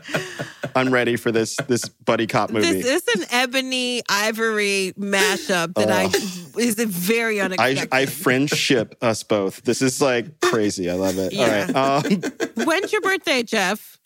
I'm 0.75 0.93
ready 0.93 1.17
for 1.17 1.33
this 1.33 1.57
this 1.69 1.89
buddy 1.89 2.27
cop 2.27 2.51
movie. 2.51 2.83
This 2.83 3.09
is 3.09 3.23
an 3.23 3.29
ebony 3.31 4.03
ivory 4.09 4.93
mashup 4.99 5.75
that 5.75 5.91
I 5.91 6.05
is 6.61 6.79
a 6.79 6.87
very 6.87 7.41
I 7.41 7.47
unexpected. 7.47 7.89
I 7.91 8.07
friendship 8.07 8.97
us 9.03 9.23
both. 9.23 9.63
This 9.63 9.83
is 9.83 10.01
like 10.01 10.41
crazy. 10.41 10.91
I 10.91 10.95
love 10.95 11.19
it. 11.19 11.33
Yeah. 11.33 11.71
All 11.75 12.03
right. 12.03 12.05
Um, 12.07 12.67
When's 12.67 12.93
your 12.93 13.01
birthday, 13.01 13.43
Jeff? 13.43 13.99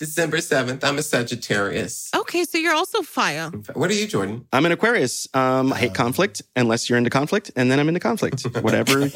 December 0.00 0.38
7th, 0.38 0.82
I'm 0.82 0.96
a 0.96 1.02
Sagittarius. 1.02 2.10
Okay, 2.16 2.44
so 2.44 2.56
you're 2.56 2.72
also 2.74 3.02
fire. 3.02 3.50
What 3.74 3.90
are 3.90 3.94
you, 3.94 4.06
Jordan? 4.06 4.46
I'm 4.50 4.64
an 4.64 4.72
Aquarius. 4.72 5.28
Um, 5.34 5.74
I 5.74 5.78
hate 5.78 5.92
conflict 5.94 6.40
unless 6.56 6.88
you're 6.88 6.96
into 6.96 7.10
conflict, 7.10 7.50
and 7.54 7.70
then 7.70 7.78
I'm 7.78 7.86
into 7.86 8.00
conflict. 8.00 8.42
Whatever, 8.62 9.08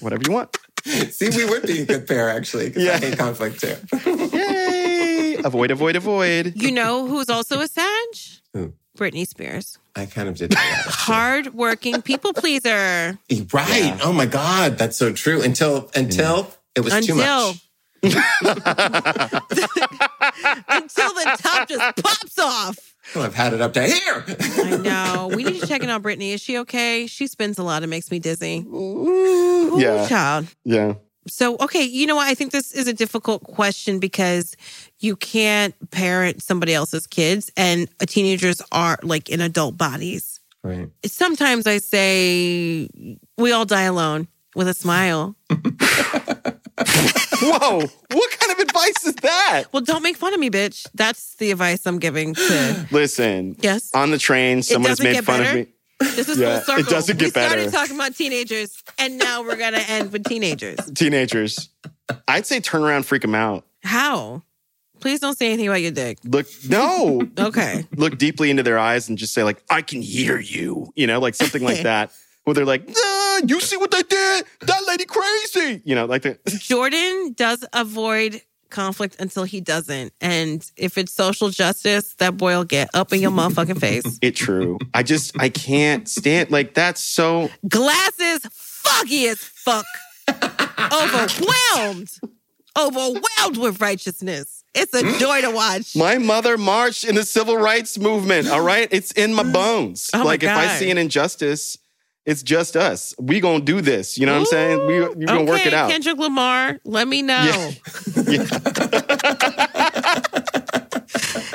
whatever 0.00 0.22
you 0.26 0.32
want. 0.34 0.54
See, 0.84 1.30
we 1.30 1.46
would 1.46 1.62
be 1.62 1.80
a 1.80 1.86
good 1.86 2.06
pair, 2.06 2.28
actually, 2.28 2.66
because 2.68 2.84
Yeah. 2.84 2.92
I 2.92 2.98
hate 2.98 3.16
conflict 3.16 3.60
too. 3.60 3.74
Yay! 4.36 5.36
avoid, 5.44 5.70
avoid, 5.70 5.96
avoid. 5.96 6.52
You 6.56 6.72
know 6.72 7.06
who's 7.06 7.30
also 7.30 7.60
a 7.60 7.66
Sag? 7.68 8.08
Who? 8.52 8.74
Britney 8.98 9.26
Spears. 9.26 9.78
I 9.96 10.04
kind 10.04 10.28
of 10.28 10.36
did 10.36 10.50
that. 10.50 10.84
Hard 10.88 11.54
working 11.54 12.02
people 12.02 12.34
pleaser. 12.34 13.18
Right. 13.50 13.98
Oh 14.04 14.12
my 14.12 14.26
God. 14.26 14.76
That's 14.76 14.98
so 14.98 15.14
true. 15.14 15.40
Until 15.40 15.90
until 15.94 16.50
it 16.74 16.80
was 16.80 17.06
too 17.06 17.14
much. 17.14 17.56
until 18.02 18.14
the 21.14 21.36
top 21.40 21.68
just 21.68 21.96
pops 22.02 22.38
off. 22.38 22.78
Oh, 23.14 23.22
I've 23.22 23.34
had 23.34 23.52
it 23.52 23.60
up 23.60 23.72
to 23.74 23.82
here. 23.82 24.24
I 24.28 24.76
know. 24.78 25.30
We 25.34 25.44
need 25.44 25.60
to 25.60 25.66
check 25.66 25.82
in 25.82 25.90
on 25.90 26.02
Britney. 26.02 26.32
Is 26.32 26.40
she 26.40 26.58
okay? 26.58 27.06
She 27.06 27.26
spins 27.26 27.58
a 27.58 27.62
lot. 27.62 27.82
It 27.82 27.88
makes 27.88 28.10
me 28.10 28.18
dizzy. 28.18 28.64
Ooh, 28.66 29.74
Ooh, 29.74 29.80
yeah, 29.80 30.06
child. 30.08 30.46
yeah. 30.64 30.94
So, 31.28 31.56
okay, 31.60 31.84
you 31.84 32.06
know 32.08 32.16
what? 32.16 32.26
I 32.26 32.34
think 32.34 32.50
this 32.50 32.72
is 32.72 32.88
a 32.88 32.92
difficult 32.92 33.44
question 33.44 34.00
because 34.00 34.56
you 34.98 35.14
can't 35.14 35.74
parent 35.92 36.42
somebody 36.42 36.74
else's 36.74 37.06
kids, 37.06 37.50
and 37.56 37.88
teenagers 38.08 38.60
are 38.72 38.98
like 39.04 39.28
in 39.28 39.40
adult 39.40 39.76
bodies. 39.76 40.40
right. 40.64 40.88
Sometimes 41.04 41.66
I 41.68 41.78
say, 41.78 42.88
we 43.38 43.52
all 43.52 43.64
die 43.64 43.82
alone 43.82 44.26
with 44.56 44.66
a 44.68 44.74
smile. 44.74 45.36
Whoa! 46.88 47.80
What 48.12 48.30
kind 48.38 48.52
of 48.52 48.58
advice 48.58 49.04
is 49.06 49.14
that? 49.16 49.64
Well, 49.72 49.82
don't 49.82 50.02
make 50.02 50.16
fun 50.16 50.32
of 50.34 50.40
me, 50.40 50.50
bitch. 50.50 50.86
That's 50.94 51.34
the 51.36 51.50
advice 51.50 51.86
I'm 51.86 51.98
giving 51.98 52.34
to. 52.34 52.86
Listen. 52.90 53.56
Yes. 53.60 53.90
On 53.94 54.10
the 54.10 54.18
train, 54.18 54.62
someone 54.62 54.90
has 54.90 55.00
made 55.02 55.24
fun 55.24 55.40
better? 55.40 55.60
of 55.60 55.66
me. 55.66 55.72
This 56.16 56.28
is 56.28 56.38
Yeah, 56.38 56.60
full 56.60 56.74
it 56.74 56.78
circle. 56.78 56.92
doesn't 56.92 57.18
get 57.18 57.26
we 57.26 57.30
started 57.30 57.72
talking 57.72 57.94
about 57.96 58.14
teenagers, 58.16 58.82
and 58.98 59.18
now 59.18 59.42
we're 59.42 59.56
gonna 59.56 59.78
end 59.88 60.12
with 60.12 60.24
teenagers. 60.24 60.78
Teenagers. 60.94 61.68
I'd 62.28 62.46
say 62.46 62.60
turn 62.60 62.82
around, 62.82 63.04
freak 63.06 63.22
them 63.22 63.34
out. 63.34 63.64
How? 63.84 64.42
Please 65.00 65.18
don't 65.20 65.36
say 65.36 65.46
anything 65.46 65.66
about 65.68 65.80
your 65.80 65.90
dick. 65.90 66.18
Look, 66.24 66.46
no. 66.68 67.22
Okay. 67.38 67.84
Look 67.96 68.18
deeply 68.18 68.50
into 68.50 68.62
their 68.62 68.78
eyes 68.78 69.08
and 69.08 69.18
just 69.18 69.34
say 69.34 69.42
like, 69.42 69.62
"I 69.70 69.82
can 69.82 70.00
hear 70.02 70.38
you," 70.38 70.92
you 70.94 71.06
know, 71.06 71.18
like 71.20 71.34
something 71.34 71.62
like 71.62 71.82
that. 71.82 72.12
Where 72.44 72.54
they're 72.54 72.64
like, 72.64 72.88
"Ah, 72.96 73.40
"You 73.46 73.60
see 73.60 73.76
what 73.76 73.90
they 73.90 74.02
did? 74.02 74.44
That 74.62 74.84
lady 74.86 75.04
crazy," 75.04 75.80
you 75.84 75.94
know, 75.94 76.06
like 76.06 76.22
that. 76.22 76.44
Jordan 76.46 77.34
does 77.36 77.64
avoid 77.72 78.42
conflict 78.72 79.16
until 79.20 79.44
he 79.44 79.60
doesn't. 79.60 80.12
And 80.20 80.68
if 80.76 80.98
it's 80.98 81.12
social 81.12 81.50
justice, 81.50 82.14
that 82.16 82.36
boy 82.36 82.56
will 82.56 82.64
get 82.64 82.88
up 82.94 83.12
in 83.12 83.20
your 83.20 83.30
motherfucking 83.30 83.78
face. 83.78 84.18
It 84.22 84.34
true. 84.34 84.78
I 84.94 85.02
just 85.02 85.38
I 85.38 85.48
can't 85.50 86.08
stand 86.08 86.50
like 86.50 86.74
that's 86.74 87.00
so 87.00 87.50
Glasses 87.68 88.40
foggy 88.50 89.28
as 89.28 89.38
fuck. 89.38 89.86
Overwhelmed. 90.92 92.10
Overwhelmed 92.78 93.58
with 93.58 93.80
righteousness. 93.80 94.64
It's 94.74 94.94
a 94.94 95.02
joy 95.18 95.42
to 95.42 95.50
watch. 95.50 95.94
My 95.94 96.16
mother 96.18 96.56
marched 96.56 97.04
in 97.04 97.14
the 97.14 97.24
civil 97.24 97.56
rights 97.58 97.98
movement. 97.98 98.48
All 98.48 98.62
right, 98.62 98.88
it's 98.90 99.12
in 99.12 99.34
my 99.34 99.42
bones. 99.42 100.10
Oh 100.14 100.18
my 100.18 100.24
like 100.24 100.42
if 100.42 100.48
I 100.48 100.68
see 100.78 100.90
an 100.90 100.96
injustice, 100.96 101.76
it's 102.26 102.42
just 102.42 102.76
us. 102.76 103.14
We 103.18 103.40
gonna 103.40 103.64
do 103.64 103.80
this. 103.80 104.16
You 104.18 104.26
know 104.26 104.32
what 104.32 104.40
I'm 104.40 104.46
saying? 104.46 104.86
We 104.86 105.08
we 105.08 105.24
gonna 105.26 105.44
work 105.44 105.66
it 105.66 105.74
out. 105.74 105.90
Kendrick 105.90 106.18
Lamar, 106.18 106.78
let 106.84 107.08
me 107.08 107.22
know. 107.22 107.70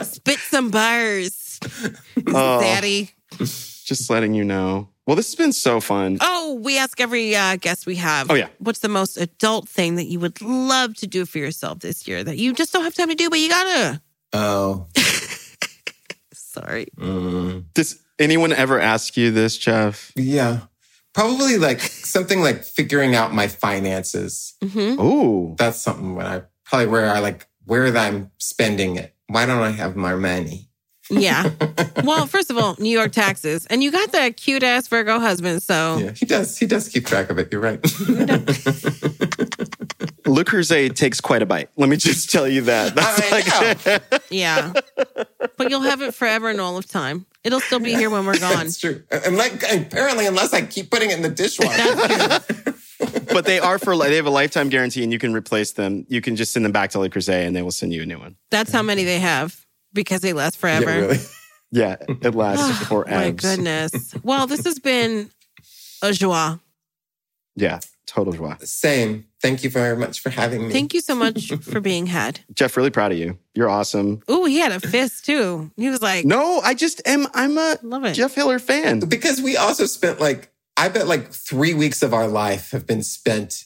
Spit 0.03 0.39
some 0.39 0.70
bars, 0.72 1.59
Oh. 2.28 2.59
daddy. 2.61 3.11
Just 3.39 4.09
letting 4.09 4.34
you 4.34 4.43
know. 4.43 4.89
Well, 5.05 5.15
this 5.15 5.28
has 5.28 5.36
been 5.36 5.53
so 5.53 5.80
fun. 5.80 6.18
Oh, 6.20 6.59
we 6.61 6.78
ask 6.78 6.99
every 6.99 7.34
uh, 7.36 7.55
guest 7.55 7.86
we 7.86 7.95
have. 7.95 8.30
Oh, 8.30 8.34
yeah. 8.34 8.49
What's 8.59 8.80
the 8.80 8.89
most 8.89 9.15
adult 9.15 9.70
thing 9.70 9.95
that 9.95 10.05
you 10.07 10.20
would 10.20 10.41
love 10.41 10.95
to 10.97 11.07
do 11.07 11.26
for 11.26 11.38
yourself 11.38 11.80
this 11.80 12.05
year 12.07 12.22
that 12.26 12.38
you 12.38 12.53
just 12.53 12.74
don't 12.74 12.84
have 12.84 12.93
time 12.93 13.07
to 13.07 13.15
do, 13.15 13.30
but 13.30 13.39
you 13.39 13.47
gotta? 13.47 14.01
Oh. 14.34 14.88
Sorry. 16.34 16.88
mm. 16.97 17.63
Does 17.74 17.99
anyone 18.20 18.53
ever 18.53 18.80
ask 18.80 19.18
you 19.18 19.32
this, 19.32 19.57
Jeff? 19.57 20.11
Yeah. 20.15 20.61
Probably 21.13 21.57
like 21.57 21.80
something 21.80 22.41
like 22.41 22.63
figuring 22.63 23.15
out 23.15 23.34
my 23.34 23.47
finances. 23.47 24.55
hmm 24.61 24.99
Ooh. 24.99 25.55
That's 25.57 25.80
something 25.80 26.15
when 26.15 26.26
I 26.26 26.43
probably 26.65 26.88
where 26.88 27.09
I 27.09 27.20
like 27.20 27.47
where 27.65 27.95
I'm 27.97 28.32
spending 28.38 28.95
it. 28.95 29.13
Why 29.28 29.45
don't 29.45 29.61
I 29.61 29.72
have 29.72 29.95
my 29.95 30.15
money? 30.15 30.66
Yeah. 31.10 31.51
well, 32.03 32.26
first 32.28 32.49
of 32.49 32.58
all, 32.58 32.76
New 32.80 32.89
York 32.89 33.12
taxes, 33.12 33.66
and 33.68 33.84
you 33.84 33.91
got 33.91 34.12
that 34.12 34.38
cute 34.38 34.64
ass 34.64 34.88
Virgo 34.88 35.20
husband. 35.20 35.64
So 35.64 35.97
Yeah, 35.97 36.12
he 36.12 36.26
does. 36.26 36.58
He 36.58 36.66
does 36.66 36.89
keep 36.89 37.05
track 37.05 37.30
of 37.30 37.39
it. 37.39 37.51
You're 37.51 37.62
right. 37.62 37.80
Le 40.28 40.43
Creuset 40.43 40.93
takes 40.93 41.22
quite 41.22 41.41
a 41.41 41.45
bite. 41.45 41.70
Let 41.78 41.89
me 41.89 41.95
just 41.95 42.30
tell 42.30 42.47
you 42.47 42.62
that. 42.62 42.95
That's 42.95 43.32
I 43.32 43.89
like 43.89 44.24
yeah, 44.30 44.74
but 45.58 45.70
you'll 45.70 45.82
have 45.82 46.01
it 46.01 46.14
forever 46.14 46.49
and 46.49 46.60
all 46.60 46.78
of 46.78 46.88
time. 46.88 47.26
It'll 47.43 47.62
still 47.62 47.80
be 47.80 47.93
here 47.95 48.10
when 48.10 48.26
we're 48.26 48.38
gone. 48.38 48.58
That's 48.58 48.78
true. 48.78 49.03
Uh, 49.12 49.22
and 49.26 49.38
like 49.38 49.64
apparently, 49.72 50.26
unless 50.26 50.53
I 50.53 50.64
keep 50.64 50.91
putting 50.91 51.12
it 51.12 51.16
in 51.16 51.22
the 51.22 51.30
dishwasher. 51.30 52.74
but 53.34 53.45
they 53.45 53.60
are 53.60 53.80
for 53.80 53.97
they 53.97 54.18
have 54.18 54.26
a 54.26 54.32
lifetime 54.32 54.70
guarantee 54.70 55.03
and 55.03 55.14
you 55.14 55.20
can 55.20 55.34
replace 55.34 55.72
them. 55.72 56.05
You 56.10 56.20
can 56.20 56.36
just 56.36 56.51
send 56.51 56.66
them 56.66 56.74
back 56.74 56.89
to 56.91 56.99
Le 56.99 57.10
Creuset 57.10 57.47
and 57.47 57.55
they 57.55 57.62
will 57.62 57.72
send 57.72 57.93
you 57.93 58.01
a 58.01 58.05
new 58.05 58.20
one. 58.20 58.36
That's 58.51 58.72
how 58.72 58.82
many 58.82 59.05
they 59.05 59.20
have 59.20 59.66
because 59.98 60.22
they 60.22 60.32
last 60.32 60.56
yeah, 60.56 60.60
forever. 60.80 61.02
really. 61.02 61.18
Yeah, 61.70 61.98
it 62.22 62.34
lasts 62.34 62.88
forever. 62.88 63.26
My 63.26 63.32
goodness. 63.32 64.16
Well, 64.24 64.48
this 64.48 64.64
has 64.64 64.80
been 64.80 65.30
a 66.02 66.14
joie. 66.14 66.60
Yeah, 67.58 67.82
total 68.06 68.32
joie. 68.32 68.56
Same. 68.62 69.26
Thank 69.41 69.66
you 69.66 69.70
very 69.70 69.98
much 69.98 70.22
for 70.22 70.30
having 70.30 70.68
me. 70.68 70.74
Thank 70.74 70.93
you 70.93 71.02
so 71.02 71.14
much 71.14 71.52
for 71.62 71.82
being 71.82 72.06
had. 72.06 72.39
Jeff, 72.54 72.78
really 72.78 72.89
proud 72.89 73.12
of 73.12 73.18
you. 73.18 73.38
You're 73.54 73.70
awesome. 73.70 74.22
Oh, 74.30 74.45
he 74.45 74.60
had 74.60 74.72
a 74.72 74.80
fist 74.80 75.26
too. 75.26 75.70
He 75.76 75.89
was 75.89 76.02
like, 76.02 76.24
No, 76.24 76.62
I 76.62 76.74
just 76.74 77.06
am. 77.06 77.28
I'm 77.34 77.58
a 77.58 77.78
love 77.84 78.06
it. 78.06 78.14
Jeff 78.14 78.34
Hiller 78.34 78.60
fan. 78.60 79.02
because 79.02 79.41
we 79.41 79.58
also 79.58 79.86
spent 79.88 80.22
like 80.22 80.54
I 80.78 80.88
bet 80.88 81.06
like 81.08 81.34
three 81.34 81.74
weeks 81.74 82.02
of 82.02 82.14
our 82.14 82.30
life 82.30 82.72
have 82.72 82.88
been 82.88 83.04
spent 83.04 83.66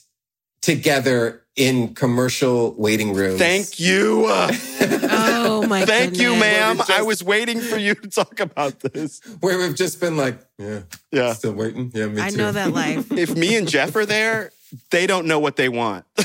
together 0.60 1.44
in 1.54 1.94
commercial 1.94 2.74
waiting 2.78 3.14
rooms. 3.14 3.38
Thank 3.38 3.78
you. 3.78 4.26
Oh 5.24 5.66
my 5.66 5.84
thank 5.86 6.16
you, 6.18 6.34
ma'am. 6.36 6.78
Just- 6.78 6.90
I 6.90 7.02
was 7.02 7.22
waiting 7.22 7.60
for 7.60 7.76
you 7.76 7.94
to 7.94 8.08
talk 8.08 8.40
about 8.40 8.80
this. 8.80 9.20
Where 9.40 9.58
we've 9.58 9.74
just 9.74 10.00
been 10.00 10.16
like, 10.16 10.38
yeah, 10.58 10.80
Yeah. 11.10 11.32
still 11.34 11.52
waiting. 11.54 11.90
Yeah, 11.94 12.06
me 12.06 12.20
I 12.22 12.30
too. 12.30 12.36
know 12.36 12.52
that 12.52 12.72
life. 12.82 13.10
If 13.12 13.34
me 13.36 13.56
and 13.56 13.68
Jeff 13.68 13.94
are 13.96 14.06
there, 14.06 14.50
they 14.90 15.06
don't 15.06 15.26
know 15.26 15.38
what 15.38 15.56
they 15.56 15.68
want. 15.68 16.04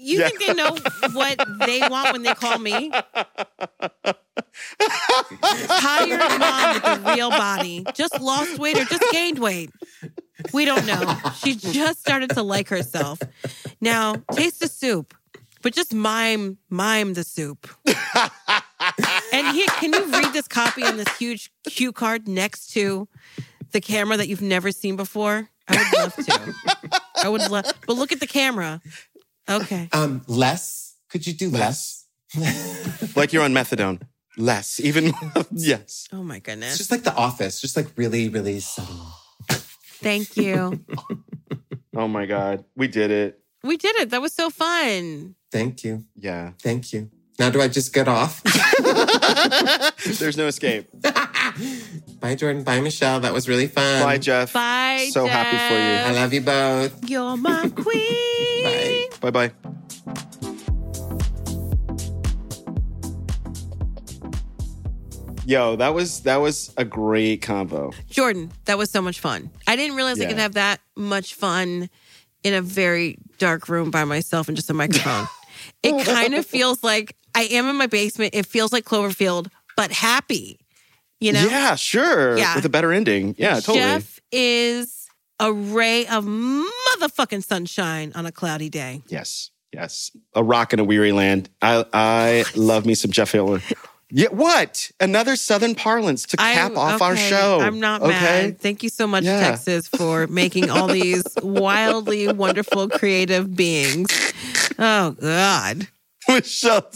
You 0.00 0.20
Yeah. 0.20 0.28
think 0.28 0.40
they 0.46 0.54
know 0.54 0.74
what 1.12 1.38
they 1.66 1.80
want 1.88 2.12
when 2.14 2.22
they 2.22 2.32
call 2.34 2.58
me? 2.58 2.90
Tired 5.68 6.20
mom 6.40 6.74
with 6.74 6.84
a 6.84 7.12
real 7.14 7.30
body. 7.30 7.84
Just 7.94 8.20
lost 8.20 8.58
weight 8.58 8.78
or 8.78 8.84
just 8.84 9.04
gained 9.12 9.38
weight. 9.38 9.70
We 10.52 10.64
don't 10.64 10.86
know. 10.86 11.16
She 11.36 11.54
just 11.54 12.00
started 12.00 12.30
to 12.30 12.42
like 12.42 12.68
herself. 12.68 13.18
Now, 13.80 14.14
taste 14.32 14.60
the 14.60 14.68
soup, 14.68 15.14
but 15.62 15.74
just 15.74 15.94
mime, 15.94 16.58
mime 16.70 17.14
the 17.14 17.24
soup. 17.24 17.68
And 19.32 19.46
here, 19.48 19.66
can 19.78 19.92
you 19.92 20.06
read 20.10 20.32
this 20.32 20.48
copy 20.48 20.82
on 20.82 20.96
this 20.96 21.08
huge 21.18 21.50
cue 21.68 21.92
card 21.92 22.26
next 22.26 22.68
to 22.72 23.08
the 23.72 23.80
camera 23.80 24.16
that 24.16 24.26
you've 24.28 24.40
never 24.42 24.70
seen 24.72 24.96
before? 24.96 25.48
I 25.68 25.76
would 25.76 25.98
love 25.98 26.14
to. 26.16 26.54
I 27.24 27.28
would 27.28 27.50
love, 27.50 27.66
but 27.86 27.94
look 27.96 28.10
at 28.10 28.20
the 28.20 28.26
camera. 28.26 28.80
Okay. 29.48 29.88
Um, 29.92 30.22
less. 30.26 30.96
Could 31.10 31.26
you 31.26 31.34
do 31.34 31.50
less? 31.50 32.06
like 33.16 33.32
you're 33.32 33.42
on 33.42 33.52
methadone. 33.52 34.00
Less, 34.38 34.80
even 34.80 35.12
yes. 35.52 36.08
Oh 36.12 36.22
my 36.22 36.36
It's 36.36 36.44
goodness. 36.46 36.78
just 36.78 36.90
like 36.90 37.02
The 37.02 37.14
Office, 37.14 37.60
just 37.60 37.76
like 37.76 37.88
really, 37.96 38.28
really 38.28 38.60
subtle. 38.60 39.12
Thank 40.00 40.36
you. 40.36 40.84
Oh 41.94 42.08
my 42.08 42.24
God. 42.26 42.64
We 42.76 42.86
did 42.88 43.10
it. 43.10 43.40
We 43.62 43.76
did 43.76 43.96
it. 43.96 44.10
That 44.10 44.22
was 44.22 44.32
so 44.32 44.50
fun. 44.50 45.34
Thank 45.50 45.84
you. 45.84 46.04
Yeah. 46.16 46.52
Thank 46.62 46.92
you. 46.92 47.10
Now, 47.38 47.50
do 47.50 47.60
I 47.60 47.68
just 47.68 47.92
get 47.92 48.08
off? 48.08 48.42
There's 50.18 50.36
no 50.36 50.48
escape. 50.48 50.88
Bye, 52.20 52.34
Jordan. 52.34 52.64
Bye, 52.64 52.80
Michelle. 52.80 53.20
That 53.20 53.32
was 53.32 53.48
really 53.48 53.68
fun. 53.68 54.02
Bye, 54.02 54.18
Jeff. 54.18 54.52
Bye. 54.52 55.08
So 55.12 55.24
happy 55.26 55.56
for 55.56 55.74
you. 55.80 56.18
I 56.18 56.20
love 56.20 56.32
you 56.32 56.40
both. 56.40 57.08
You're 57.08 57.36
my 57.36 57.68
queen. 57.76 59.10
Bye. 59.20 59.30
Bye 59.30 59.30
bye. 59.30 59.52
Yo, 65.46 65.76
that 65.76 65.94
was 65.94 66.20
that 66.22 66.36
was 66.36 66.74
a 66.76 66.84
great 66.84 67.40
combo. 67.40 67.90
Jordan, 68.10 68.52
that 68.66 68.76
was 68.76 68.90
so 68.90 69.00
much 69.00 69.20
fun. 69.20 69.50
I 69.66 69.76
didn't 69.76 69.96
realize 69.96 70.20
I 70.20 70.26
could 70.26 70.38
have 70.38 70.54
that 70.54 70.80
much 70.94 71.34
fun 71.34 71.88
in 72.44 72.54
a 72.54 72.62
very 72.62 73.18
dark 73.38 73.68
room 73.68 73.90
by 73.90 74.04
myself 74.04 74.48
and 74.48 74.56
just 74.56 74.70
a 74.70 74.74
microphone. 74.74 75.26
it 75.82 76.06
kind 76.06 76.34
of 76.34 76.46
feels 76.46 76.82
like 76.82 77.16
I 77.34 77.44
am 77.44 77.68
in 77.68 77.76
my 77.76 77.86
basement. 77.86 78.34
It 78.34 78.46
feels 78.46 78.72
like 78.72 78.84
Cloverfield, 78.84 79.48
but 79.76 79.90
happy. 79.90 80.58
You 81.20 81.32
know? 81.32 81.44
Yeah, 81.44 81.74
sure. 81.74 82.38
Yeah. 82.38 82.54
With 82.54 82.64
a 82.64 82.68
better 82.68 82.92
ending. 82.92 83.34
Yeah, 83.38 83.54
totally. 83.54 83.78
Jeff 83.78 84.20
is 84.30 85.08
a 85.40 85.52
ray 85.52 86.06
of 86.06 86.24
motherfucking 86.24 87.44
sunshine 87.44 88.12
on 88.14 88.26
a 88.26 88.32
cloudy 88.32 88.68
day. 88.68 89.02
Yes. 89.08 89.50
Yes. 89.72 90.10
A 90.34 90.42
rock 90.42 90.72
in 90.72 90.80
a 90.80 90.84
weary 90.84 91.12
land. 91.12 91.50
I 91.60 91.84
I 91.92 92.44
love 92.56 92.86
me 92.86 92.94
some 92.94 93.10
Jeff 93.10 93.32
Hiller. 93.32 93.60
Yeah, 94.10 94.28
what? 94.30 94.90
Another 95.00 95.36
Southern 95.36 95.74
parlance 95.74 96.24
to 96.26 96.36
cap 96.38 96.70
I'm- 96.70 96.78
off 96.78 97.02
our 97.02 97.16
show. 97.16 97.60
I'm 97.60 97.78
not 97.78 98.00
okay? 98.02 98.10
mad. 98.10 98.60
Thank 98.60 98.82
you 98.82 98.88
so 98.88 99.06
much, 99.06 99.24
Yeah. 99.24 99.40
Texas, 99.40 99.86
for 99.86 100.26
making 100.28 100.70
all 100.70 100.86
these 100.88 101.24
wildly 101.42 102.32
wonderful, 102.32 102.88
creative 102.88 103.54
beings. 103.54 104.08
Oh 104.78 105.10
God. 105.20 105.88
Michelle, 106.26 106.88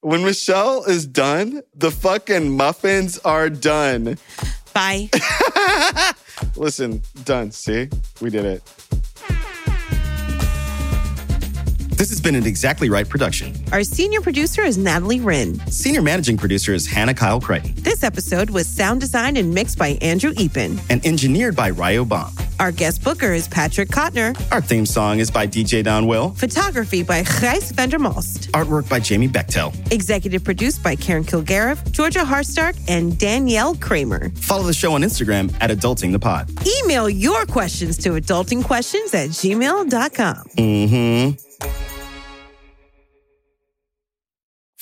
when 0.00 0.24
Michelle 0.24 0.84
is 0.84 1.06
done, 1.06 1.62
the 1.74 1.90
fucking 1.92 2.56
muffins 2.56 3.18
are 3.18 3.48
done. 3.48 4.18
Bye. 4.74 5.10
Listen, 6.56 7.02
done. 7.24 7.50
See, 7.52 7.88
we 8.20 8.30
did 8.30 8.44
it. 8.44 8.62
This 12.02 12.10
has 12.10 12.20
been 12.20 12.34
an 12.34 12.46
Exactly 12.46 12.90
Right 12.90 13.08
production. 13.08 13.54
Our 13.70 13.84
senior 13.84 14.20
producer 14.20 14.62
is 14.62 14.76
Natalie 14.76 15.20
Wren. 15.20 15.64
Senior 15.68 16.02
managing 16.02 16.36
producer 16.36 16.74
is 16.74 16.84
Hannah 16.84 17.14
Kyle 17.14 17.40
Creighton 17.40 17.74
This 17.76 18.02
episode 18.02 18.50
was 18.50 18.66
sound 18.66 19.00
designed 19.00 19.38
and 19.38 19.54
mixed 19.54 19.78
by 19.78 19.90
Andrew 20.02 20.32
Epen. 20.32 20.80
and 20.90 21.06
engineered 21.06 21.54
by 21.54 21.70
Ryo 21.70 22.04
Bomb. 22.04 22.32
Our 22.58 22.72
guest 22.72 23.04
booker 23.04 23.32
is 23.32 23.46
Patrick 23.46 23.88
Kotner. 23.88 24.34
Our 24.50 24.60
theme 24.60 24.84
song 24.84 25.20
is 25.20 25.30
by 25.30 25.46
DJ 25.46 25.84
Donwill. 25.84 26.36
Photography 26.36 27.04
by 27.04 27.22
Gijs 27.22 27.72
Vandermost. 27.72 28.50
Artwork 28.50 28.88
by 28.88 28.98
Jamie 28.98 29.28
Bechtel. 29.28 29.72
Executive 29.92 30.42
produced 30.42 30.82
by 30.82 30.96
Karen 30.96 31.22
Kilgariff, 31.22 31.88
Georgia 31.92 32.24
Hardstark, 32.24 32.76
and 32.88 33.16
Danielle 33.16 33.76
Kramer. 33.76 34.30
Follow 34.30 34.64
the 34.64 34.74
show 34.74 34.92
on 34.94 35.02
Instagram 35.02 35.54
at 35.60 35.70
Adulting 35.70 36.10
the 36.10 36.18
Pod. 36.18 36.50
Email 36.82 37.08
your 37.08 37.46
questions 37.46 37.96
to 37.98 38.10
adultingquestions 38.10 39.14
at 39.14 39.30
gmail.com. 39.30 40.48
Mm-hmm. 40.56 41.91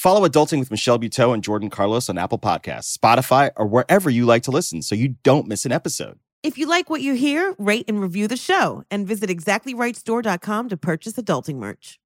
Follow 0.00 0.26
Adulting 0.26 0.60
with 0.60 0.70
Michelle 0.70 0.98
Buteau 0.98 1.34
and 1.34 1.44
Jordan 1.44 1.68
Carlos 1.68 2.08
on 2.08 2.16
Apple 2.16 2.38
Podcasts, 2.38 2.96
Spotify, 2.96 3.50
or 3.54 3.66
wherever 3.66 4.08
you 4.08 4.24
like 4.24 4.42
to 4.44 4.50
listen 4.50 4.80
so 4.80 4.94
you 4.94 5.16
don't 5.24 5.46
miss 5.46 5.66
an 5.66 5.72
episode. 5.72 6.18
If 6.42 6.56
you 6.56 6.66
like 6.66 6.88
what 6.88 7.02
you 7.02 7.12
hear, 7.12 7.54
rate 7.58 7.84
and 7.86 8.00
review 8.00 8.26
the 8.26 8.38
show 8.38 8.82
and 8.90 9.06
visit 9.06 9.28
exactlyrightstore.com 9.28 10.70
to 10.70 10.76
purchase 10.78 11.12
adulting 11.12 11.56
merch. 11.56 11.99